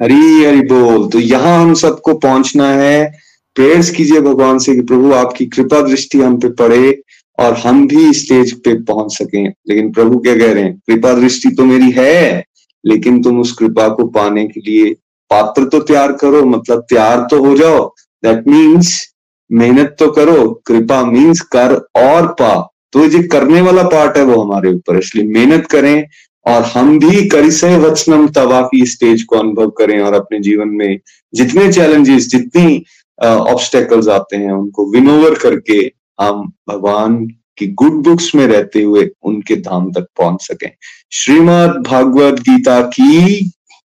हरी 0.00 0.44
हरि 0.44 0.60
बोल। 0.60 1.08
तो 1.08 1.18
यहाँ 1.18 1.58
हम 1.62 1.74
सबको 1.74 2.14
पहुँचना 2.18 2.68
है। 2.72 3.12
प्रेयर्स 3.56 3.90
कीजिए 3.90 4.20
भगवान 4.20 4.58
से 4.58 4.74
कि 4.74 4.80
प्रभु 4.80 5.12
आपकी 5.12 5.46
कृपा 5.46 5.80
दृष्टि 5.82 6.20
हम 6.20 6.38
पे 6.40 6.48
पड़े। 6.52 7.02
और 7.42 7.54
हम 7.56 7.86
भी 7.88 8.12
स्टेज 8.14 8.52
पे 8.54 8.74
पहुँच 8.84 9.12
सके। 9.12 9.44
लेकिन 9.44 9.92
प्रभु 9.92 10.18
क्या 10.18 10.34
कह 10.38 10.52
रहे 10.52 10.62
हैं? 10.62 10.78
कृपा 10.78 11.12
दृष्टि 11.14 11.50
तो 11.50 11.64
मेरी 11.64 11.90
है, 11.90 12.44
लेकिन 12.84 13.22
तुम 13.22 13.40
उस 13.40 13.52
कृपा 13.52 13.88
को 13.90 14.06
पाने 14.10 14.46
के 14.46 14.60
लिए 14.60 14.92
पात्र 15.30 15.64
तो 15.64 15.80
तैयार 15.80 16.12
करो 16.12 16.44
मतलब 16.46 16.80
तैयार 16.90 17.26
तो 17.30 17.44
हो 17.44 17.56
जाओ। 17.56 17.86
दैट 18.22 18.48
मीन्स 18.48 19.00
मेहनत 19.50 19.96
तो 19.98 20.10
करो, 20.10 20.48
कृपा 20.66 21.02
मीन्स 21.04 21.40
कर 21.54 21.74
और 21.98 22.26
पा। 22.40 22.54
तो 22.92 23.06
जो 23.08 23.22
करने 23.32 23.60
वाला 23.60 23.82
पार्ट 23.88 24.16
है 24.16 24.22
वो 24.24 24.40
हमारे 24.42 24.72
ऊपर 24.72 24.98
इसलिए 24.98 25.24
मेहनत 25.26 25.66
करें 25.66 26.04
और 26.46 26.62
हम 26.64 26.98
भी 26.98 27.28
करिसय 27.28 27.76
वचनम 27.78 28.26
तवा 28.30 28.60
की 28.62 28.84
स्टेज 28.86 29.22
को 29.22 29.36
अनुभव 29.36 29.70
करें 29.78 29.98
और 30.00 30.14
अपने 30.14 30.38
जीवन 30.40 30.68
में 30.70 30.98
जितने 31.32 31.72
चैलेंजेस 31.72 32.28
जितनी 32.28 32.84
ऑब्स्टेकल्स 33.18 34.08
आते 34.08 34.36
हैं, 34.36 34.52
उनको 34.52 34.90
विनोवर 34.92 35.34
करके 35.34 35.80
हम 36.22 36.52
भगवान 36.68 37.26
की 37.58 37.66
गुड 37.66 37.92
बुक्स 37.92 38.34
में 38.34 38.46
रहते 38.46 38.82
हुए 38.82 39.10
उनके 39.22 39.56
धाम 39.56 39.92
तक 39.92 40.02
पहुँच 40.02 40.42
सके। 40.42 40.66
श्रीमद 41.12 41.84
भागवत 41.86 42.34
गीता 42.34 42.82
की 42.82 43.44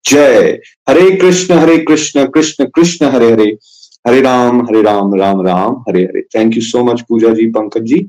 जय। 0.07 0.61
Hare 0.89 1.17
Krishna 1.17 1.55
Hare 1.55 1.79
Krishna 1.79 2.27
Krishna 2.27 2.65
Krishna, 2.65 3.07
Hare 3.07 3.33
Hare. 3.33 3.59
Hare 4.07 4.21
Ram 4.21 4.63
Hare 4.63 4.83
Ram 4.83 5.15
Ram 5.15 5.47
Ram, 5.47 5.85
Hare 5.89 6.05
Hare. 6.05 6.23
Thank 6.23 6.57
you 6.57 6.63
so 6.63 6.85
much 6.85 7.01
Pooja 7.01 7.29
ji, 7.29 7.47
Pankaj 7.47 7.83
ji. 7.83 8.09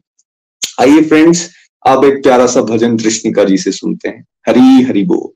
आइए 0.81 1.01
फ्रेंड्स 1.01 1.51
आप 1.87 2.03
एक 2.03 2.23
प्यारा 2.23 2.47
सा 2.47 2.61
भजन 2.61 2.97
कृष्णिका 2.97 3.43
जी 3.43 3.57
से 3.57 3.71
सुनते 3.71 4.09
हैं। 4.09 4.25
हरी, 4.47 4.83
हरि 4.83 5.03
बोल। 5.03 5.33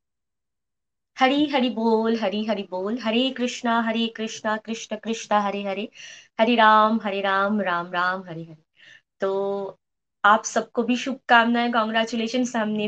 हरी, 1.20 1.50
हरि 1.56 1.70
बोल, 1.70 2.18
हरी, 2.18 2.46
हरि 2.46 2.62
बोल। 2.62 2.98
हरे 3.04 3.30
कृष्णा 3.30 3.82
हरे 3.82 4.14
कृष्णा, 4.18 4.58
कृष्ण 4.58 4.96
कृष्ण, 4.96 5.36
हरे 5.36 5.64
हरे। 5.64 5.90
हरे 6.42 6.56
राम 6.56 7.00
हरे 7.04 7.22
राम 7.22 7.62
राम 7.62 7.86
राम, 7.86 8.24
हरे 8.30 8.42
हरे। 8.42 8.67
तो 9.22 9.78
आप 10.24 10.44
सबको 10.46 10.84
भी 10.84 10.96
शुभकामनाएँ 10.96 11.72
कॉन्ग्रेचुलेशन 11.72 12.44
हमने 12.56 12.88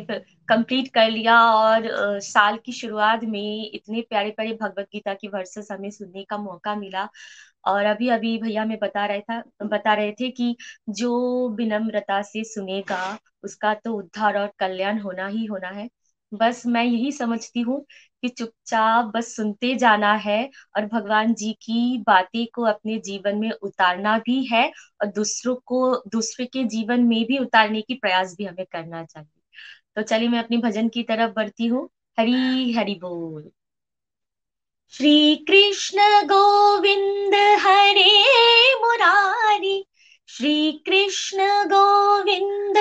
कंप्लीट 0.50 0.88
कर 0.94 1.10
लिया 1.10 1.40
और 1.52 1.88
साल 2.22 2.58
की 2.66 2.72
शुरुआत 2.72 3.24
में 3.26 3.72
इतने 3.74 4.02
प्यारे 4.02 4.32
प्यारे 4.32 4.54
भगवत 4.62 4.88
गीता 4.94 5.14
की 5.14 5.28
वर्सेस 5.28 5.68
हमें 5.72 5.90
सुनने 5.92 6.24
का 6.24 6.38
मौका 6.38 6.76
मिला। 6.76 7.08
और 7.66 7.86
अभी 7.86 8.10
अभी 8.10 8.38
भैया 8.38 8.66
में 8.66 8.78
बता 8.80 9.06
रहा 9.06 9.20
था, 9.32 9.68
बता 9.68 9.94
रहे 9.94 10.12
थे 10.12 10.30
कि 10.32 10.56
जो 10.92 11.50
विनम्रता 11.58 12.22
से 12.24 12.44
सुनेगा, 12.46 13.18
उसका 13.44 13.74
तो 13.76 13.94
उद्धार 13.94 14.38
और 14.38 14.52
कल्याण 14.60 15.00
होना 15.00 15.28
ही 15.28 15.46
होना 15.46 15.70
है। 15.72 15.88
बस 16.32 16.64
मैं 16.68 16.84
यही 16.84 17.12
समझती 17.12 17.62
हूँ 17.62 17.86
कि 18.22 18.30
चुपचाप 18.30 19.06
बस 19.06 19.36
सुनते 19.36 19.76
जाना 19.76 20.14
है 20.14 20.52
और 20.76 20.86
भगवान 20.86 21.34
जी 21.34 21.54
की 21.54 22.04
बातें 22.08 22.48
को 22.54 22.64
अपने 22.64 22.98
जीवन 22.98 23.36
में 23.36 23.52
उतारना 23.52 24.18
भी 24.18 24.46
है 24.46 24.72
और 25.02 25.08
दूसरों 25.08 25.56
को, 25.56 25.96
दूसरे 26.08 26.46
के 26.46 26.64
जीवन 26.64 27.02
में 27.02 27.26
भी 27.26 27.38
उतारने 27.38 27.82
की 27.82 27.94
प्रयास 27.94 28.36
भी 28.38 28.46
हमें 28.46 28.66
करना 28.72 29.06
चाहिए। 29.06 29.42
तो 29.96 30.02
चलिए 30.02 30.30
मैं 30.30 30.40
अपनी 30.40 30.58
भजन 30.58 30.90
की 30.90 31.04
तरफ़ 31.04 31.32
बढ़ती 31.32 31.68
हूँ। 31.68 31.90
हरी, 32.20 32.74
हरि 32.74 32.94
बोल। 32.94 33.52
श्री 34.92 35.36
कृष्ण 35.36 35.98
गोविंद 36.02 37.36
हरे 37.36 38.24
मुरारी। 38.76 39.86
श्री 40.28 40.72
कृष्ण 40.72 41.38
गोविंद 41.66 42.78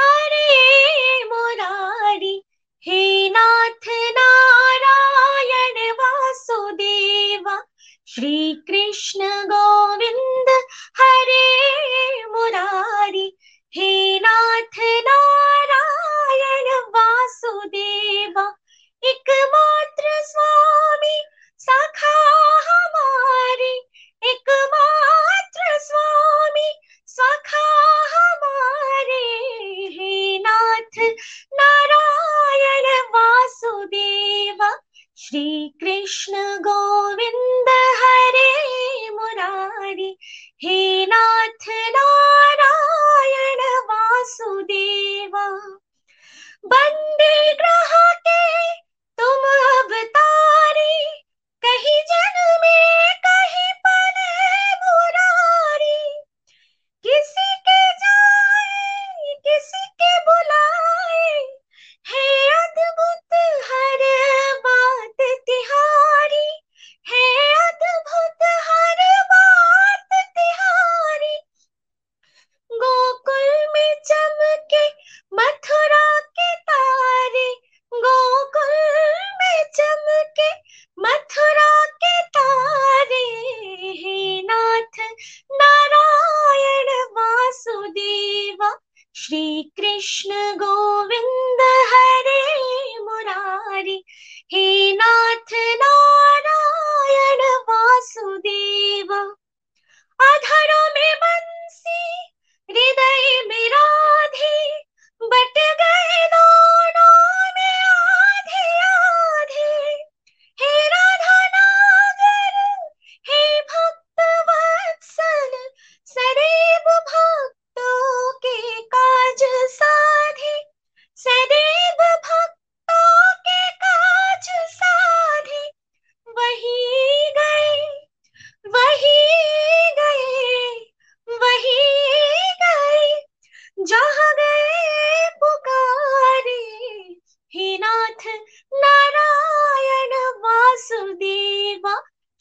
हरे 0.00 1.24
मुरारी। 1.24 2.44
हे 2.88 3.28
नाथ 3.28 3.88
नारायण 3.88 5.92
वासुदेवा, 5.92 7.62
श्री 8.06 8.64
कृष्ण 8.68 9.24
गोविंद, 9.24 10.62
हरे 11.00 12.24
मुरारी। 12.24 13.36
हे 13.76 14.18
नाथ 14.18 14.80
नारायण 14.80 16.88
वासुदेवा 16.88 18.52
एकमात्र 19.02 20.04
स्वामी 20.06 21.22
सखा 21.58 22.60
हमारे। 22.70 23.88
एकमात्र 24.22 25.78
स्वामी 25.78 26.80
सखा 27.06 28.06
हमारे। 28.16 29.87
श्री 35.30 35.68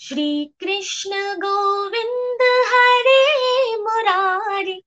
श्री 0.07 0.53
कृष्ण 0.59 1.15
गोविंद 1.15 2.41
हरे 2.41 3.75
मुरारी। 3.75 4.83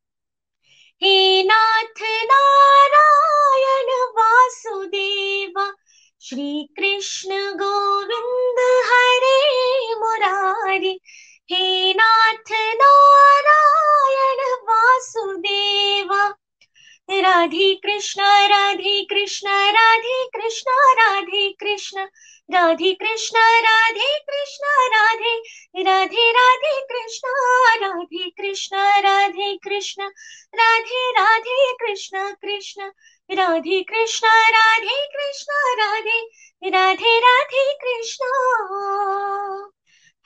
हे 1.02 1.42
नाथ 1.42 2.02
नारायण 2.02 4.18
वासुदेवा 4.18 5.72
श्री 6.20 6.68
कृष्ण 6.78 7.52
गोविंद 7.52 8.86
हरे 8.86 9.94
मुरारी। 9.94 11.00
हे 11.50 11.92
नाथ 11.92 12.52
नारायण 12.52 14.62
वासुदेवा, 14.62 16.34
राधे 17.10 17.74
कृष्ण 17.74 18.22
राधे 18.22 19.04
कृष्ण 19.04 19.48
राधे 19.48 20.24
कृष्ण 20.24 20.72
राधे 20.72 21.52
कृष्ण। 21.52 22.06
राधे 22.50 22.92
कृष्ण 22.92 23.38
राधे 23.38 24.08
कृष्ण 24.18 24.68
राधे 24.94 25.34
राधे 25.82 26.30
राधे 26.32 26.80
कृष्ण 26.90 27.30
राधे 27.82 28.28
कृष्ण 28.30 28.76
राधे 28.76 29.56
कृष्ण 29.56 30.02
राधे 30.54 31.10
राधे 31.10 31.72
कृष्ण 31.72 32.30
कृष्ण 32.42 32.90
राधे 33.30 33.82
कृष्ण 33.82 34.28
राधे 34.56 35.06
कृष्ण 35.06 35.52
राधे 35.80 36.20
राधे 36.70 37.18
राधे 37.18 37.72
कृष्ण। 37.74 38.26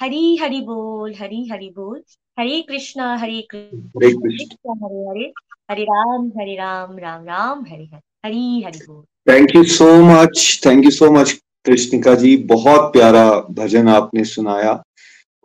हरी 0.01 0.37
हरि 0.37 0.61
बोल 0.61 1.15
हरी 1.15 1.49
हरि 1.53 1.73
बोल। 1.77 2.03
हरे 2.39 2.61
कृष्णा 2.63 3.17
हरे 3.17 3.47
कृष्ण 3.55 4.73
हरे 4.85 5.05
हरे 5.11 5.33
हरे 5.71 5.85
राम 5.85 6.29
हरे 6.29 6.55
राम 6.55 6.99
राम 6.99 7.25
राम 7.25 7.61
हरे 7.61 7.85
हरे 7.85 8.29
हरी 8.29 8.63
हरि 8.67 8.79
बोल। 8.79 9.05
Thank 9.33 9.49
you 9.57 9.65
so 9.65 9.87
much 10.03 10.61
thank 10.67 10.85
you 10.85 10.91
so 10.91 11.11
much 11.11 11.44
Krishnika 11.67 12.15
ji, 12.15 12.37
बहुत 12.37 12.93
प्यारा 12.93 13.29
भजन 13.51 13.89
आपने 13.89 14.25
सुनाया 14.25 14.83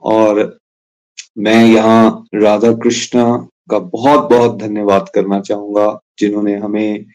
और 0.04 0.60
मैं 1.38 1.64
यहाँ 1.66 2.26
राधा 2.36 2.72
कृष्ण 2.84 3.24
का 3.72 3.80
बहुत 3.80 4.30
बहुत 4.30 4.58
धन्यवाद 4.60 5.10
करना 5.16 5.40
चाहूँगा, 5.40 6.00
जिन्होंने 6.20 6.56
हमें 6.58 7.06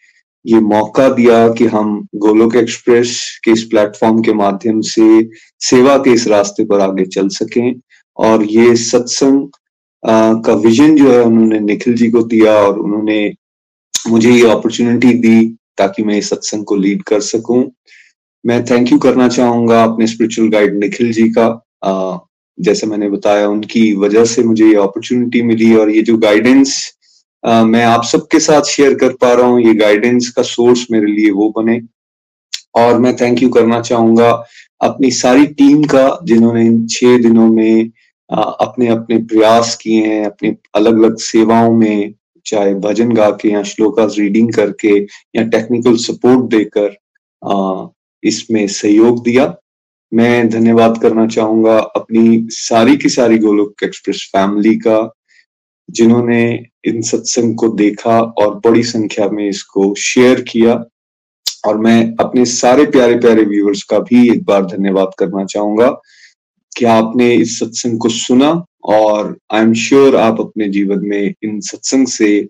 ये 0.45 0.59
मौका 0.61 1.07
दिया 1.09 1.47
कि 1.53 1.65
हम 1.65 2.07
गोलोक 2.15 2.55
एक्सप्रेस 2.55 3.39
के 3.45 3.51
इस 3.51 3.63
प्लेटफॉर्म 3.63 4.21
के 4.21 4.33
माध्यम 4.33 4.81
से 4.81 5.05
सेवा 5.61 5.97
के 5.97 6.11
इस 6.13 6.27
रास्ते 6.27 6.65
पर 6.65 6.81
आगे 6.81 7.05
चल 7.05 7.29
सकें 7.29 7.73
और 8.17 8.43
ये 8.43 8.75
सत्संग 8.75 9.47
का 10.45 10.53
विजन 10.65 10.95
जो 10.97 11.11
है 11.11 11.21
उन्होंने 11.21 11.59
निखिल 11.59 11.95
जी 11.95 12.09
को 12.11 12.21
दिया 12.23 12.53
और 12.57 12.79
उन्होंने 12.79 13.33
मुझे 14.09 14.31
ये 14.31 14.49
अपॉर्चुनिटी 14.51 15.13
दी 15.19 15.47
ताकि 15.77 16.03
मैं 16.03 16.17
इस 16.17 16.29
सत्संग 16.29 16.65
को 16.65 16.75
लीड 16.75 17.01
कर 17.03 17.21
सकूँ। 17.21 17.63
मैं 18.45 18.63
थैंक 18.65 18.91
यू 18.91 18.97
करना 18.99 19.27
चाहूँगा 19.27 19.83
अपने 19.83 20.07
स्पिरिचुअल 20.07 20.49
गाइड 20.49 20.75
निखिल 20.79 21.11
जी 21.13 21.29
का। 21.29 21.45
अ, 21.83 22.19
जैसे 22.57 22.87
मैंने 22.87 23.09
बताया 23.09 23.47
उनकी 23.49 23.93
वजह 23.95 24.25
से 24.25 24.43
मुझे 24.43 24.65
ये 24.65 24.75
अपॉर्चुनिटी 24.75 25.41
मिली 25.43 25.73
और 25.75 25.89
ये 25.91 26.01
जो 26.01 26.17
गाइडेंस 26.17 26.91
मैं 27.43 27.83
आप 27.85 28.03
सबके 28.03 28.39
साथ 28.39 28.61
शेयर 28.61 28.93
कर 28.93 29.09
पा 29.21 29.31
रहा 29.33 29.47
हूँ 29.47 29.61
ये 29.61 29.73
गाइडेंस 29.73 30.29
का 30.29 30.41
सोर्स 30.41 30.85
मेरे 30.91 31.07
लिए 31.07 31.31
वो 31.31 31.49
बने। 31.57 31.79
और 32.75 32.99
मैं 32.99 33.15
थैंक 33.15 33.43
यू 33.43 33.49
करना 33.49 33.79
चाहूँगा 33.81 34.29
अपनी 34.81 35.11
सारी 35.11 35.45
टीम 35.59 35.83
का 35.83 36.07
जिन्होंने 36.23 36.65
इन 36.65 36.85
छह 36.87 37.17
दिनों 37.17 37.47
में 37.47 37.91
अ, 38.29 38.41
अपने 38.61 38.87
अपने 38.87 39.17
प्रयास 39.17 39.75
किए 39.75 40.05
हैं 40.05 40.25
अपनी 40.25 40.55
अलग 40.75 40.97
अलग 40.99 41.17
सेवाओं 41.17 41.73
में 41.73 42.13
चाहे 42.45 42.73
भजन 42.75 43.11
गा 43.13 43.29
के 43.31 43.49
या 43.49 43.61
श्लोकास 43.63 44.15
रीडिंग 44.19 44.53
करके 44.53 44.95
या 45.35 45.43
टेक्निकल 45.43 45.95
सपोर्ट 45.97 46.49
देकर 46.51 46.95
इसमें 48.25 48.65
सहयोग 48.69 49.23
दिया। 49.23 49.53
मैं 50.11 50.49
धन्यवाद 50.49 50.97
करना 51.01 51.27
चाहूँगा 51.27 51.77
अपनी 51.77 52.47
सारी 52.51 52.97
की 52.97 53.09
सारी 53.09 53.37
गोलोक 53.37 53.83
एक्सप्रेस 53.83 54.29
फैमिली 54.35 54.75
का, 54.77 55.11
जिन्होंने 55.89 56.43
इन 56.85 57.01
सत्संग 57.03 57.55
को 57.55 57.67
देखा 57.75 58.19
और 58.19 58.59
बड़ी 58.59 58.83
संख्या 58.85 59.29
में 59.29 59.47
इसको 59.47 59.93
शेयर 59.99 60.41
किया। 60.41 60.83
और 61.67 61.77
मैं 61.77 62.15
अपने 62.19 62.45
सारे 62.45 62.85
प्यारे 62.85 63.15
प्यारे 63.19 63.43
व्यूअर्स 63.45 63.81
का 63.83 63.99
भी 63.99 64.29
एक 64.31 64.43
बार 64.45 64.65
धन्यवाद 64.65 65.11
करना 65.19 65.45
चाहूँगा 65.45 65.87
कि 66.71 66.85
आपने 66.85 67.33
इस 67.33 67.57
सत्संग 67.59 67.99
को 67.99 68.09
सुना 68.09 68.51
और 68.85 69.37
आई 69.53 69.61
एम 69.61 69.73
श्योर 69.73 70.15
आप 70.15 70.39
अपने 70.39 70.67
जीवन 70.69 71.05
में 71.05 71.33
इन 71.43 71.59
सत्संग 71.61 72.07
से 72.07 72.47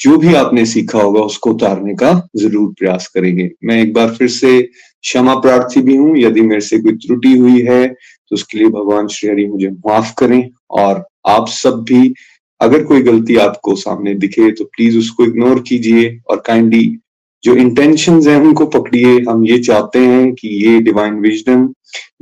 जो 0.00 0.16
भी 0.18 0.34
आपने 0.34 0.64
सीखा 0.66 0.98
होगा 0.98 1.20
उसको 1.22 1.50
उतारने 1.50 1.94
का 1.94 2.12
ज़रूर 2.36 2.72
प्रयास 2.78 3.06
करेंगे। 3.08 3.50
मैं 3.64 3.80
एक 3.82 3.92
बार 3.92 4.14
फिर 4.14 4.28
से 4.28 4.58
क्षमा 5.06 5.34
प्रार्थी 5.40 5.80
भी 5.82 5.96
हूँ। 5.96 6.16
यदि 6.18 6.40
मेरे 6.42 6.60
से 6.60 6.78
कोई 6.78 6.92
त्रुटि 6.96 7.36
हुई 7.38 7.60
है 7.62 7.86
तो 7.88 8.34
उसके 8.34 8.58
लिए 8.58 8.68
भगवान 8.68 9.08
श्री 9.08 9.30
हरि 9.30 9.46
मुझे 9.46 9.68
माफ़ 9.86 10.14
करें 10.18 10.50
और 10.70 11.04
आप 11.28 11.48
सब 11.48 11.82
भी 11.88 12.14
अगर 12.60 12.84
कोई 12.84 13.02
गलती 13.02 13.36
आपको 13.38 13.74
सामने 13.76 14.14
दिखे 14.14 14.50
तो 14.52 14.64
प्लीज़ 14.66 14.98
उसको 14.98 15.24
इग्नोर 15.24 15.60
कीजिए 15.68 16.18
और 16.30 16.42
काइंडली 16.46 16.98
जो 17.44 17.54
इंटेंशंस 17.56 18.26
हैं, 18.26 18.36
उनको 18.36 18.66
पकड़िए। 18.66 19.18
हम 19.28 19.44
ये 19.46 19.58
चाहते 19.58 19.98
हैं 19.98 20.32
कि 20.34 20.48
ये 20.64 20.78
डिवाइन 20.80 21.14
विजडम 21.20 21.62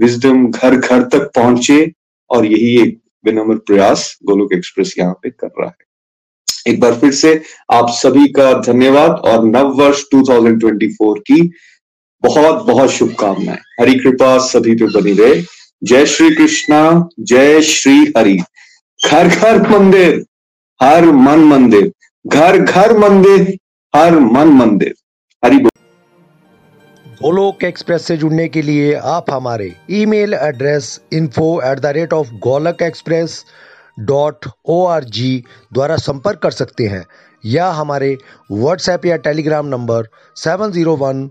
विजडम 0.00 0.46
घर 0.50 0.76
घर 0.76 1.02
तक 1.02 1.30
पहुँचे 1.36 1.92
और 2.30 2.46
यही 2.46 2.76
एक 2.78 2.98
विनम्र 3.24 3.56
प्रयास 3.66 4.18
गोलोक 4.24 4.52
एक्सप्रेस 4.52 4.94
यहाँ 4.98 5.12
पे 5.22 5.30
कर 5.30 5.46
रहा 5.60 5.68
है। 5.68 6.72
एक 6.72 6.80
बार 6.80 6.94
फिर 6.94 7.12
से 7.12 7.40
आप 7.72 7.88
सभी 7.92 8.26
का 8.28 8.52
धन्यवाद 8.62 9.10
और 9.10 9.44
नव 9.46 9.72
वर्ष 9.78 10.02
2024 10.14 11.18
की 11.20 11.40
बहुत 12.24 12.64
बहुत 12.66 12.90
शुभकामनाएँ। 12.90 13.58
हरी 13.80 13.94
कृपा 13.98 14.36
सभी 14.46 14.74
पे 14.74 14.86
बनी 14.92 15.12
रहे। 15.12 15.42
जय 15.82 16.06
श्री 16.06 16.34
कृष्णा, 16.34 17.08
जय 17.20 17.60
श्री 17.62 18.12
हरि। 18.16 18.36
घर 19.00 19.28
घर 19.28 19.68
मंदिर, 19.70 20.24
हर 20.80 21.04
मन 21.04 21.44
मंदिर। 21.48 21.90
घर 22.24 22.58
घर 22.58 22.96
मंदिर, 22.98 23.56
हर 23.94 24.18
मन 24.18 24.48
मंदिर। 24.58 24.94
हरि 25.42 25.58
गोलोक 27.16 27.64
एक्सप्रेस 27.64 28.06
से 28.06 28.16
जुड़ने 28.16 28.48
के 28.48 28.62
लिए 28.62 28.94
आप 29.10 29.30
हमारे 29.30 29.70
email 29.90 30.34
address 30.34 31.00
info 31.12 31.46
at 31.64 31.78
the 31.78 31.92
rate 31.96 32.12
of 32.12 32.32
Golok 32.42 32.82
express 32.82 33.44
dot 34.00 34.46
O 34.66 34.84
R 34.86 35.04
G 35.14 35.32
द्वारा 35.72 35.96
संपर्क 35.96 36.38
कर 36.38 36.50
सकते 36.50 36.86
हैं 36.86 37.04
या 37.44 37.68
हमारे 37.72 38.16
व्हाट्सएप 38.52 39.06
या 39.06 39.16
Telegram 39.26 39.66
number 39.66 40.08
seven 40.36 40.72
zero 40.72 40.96
one 40.96 41.30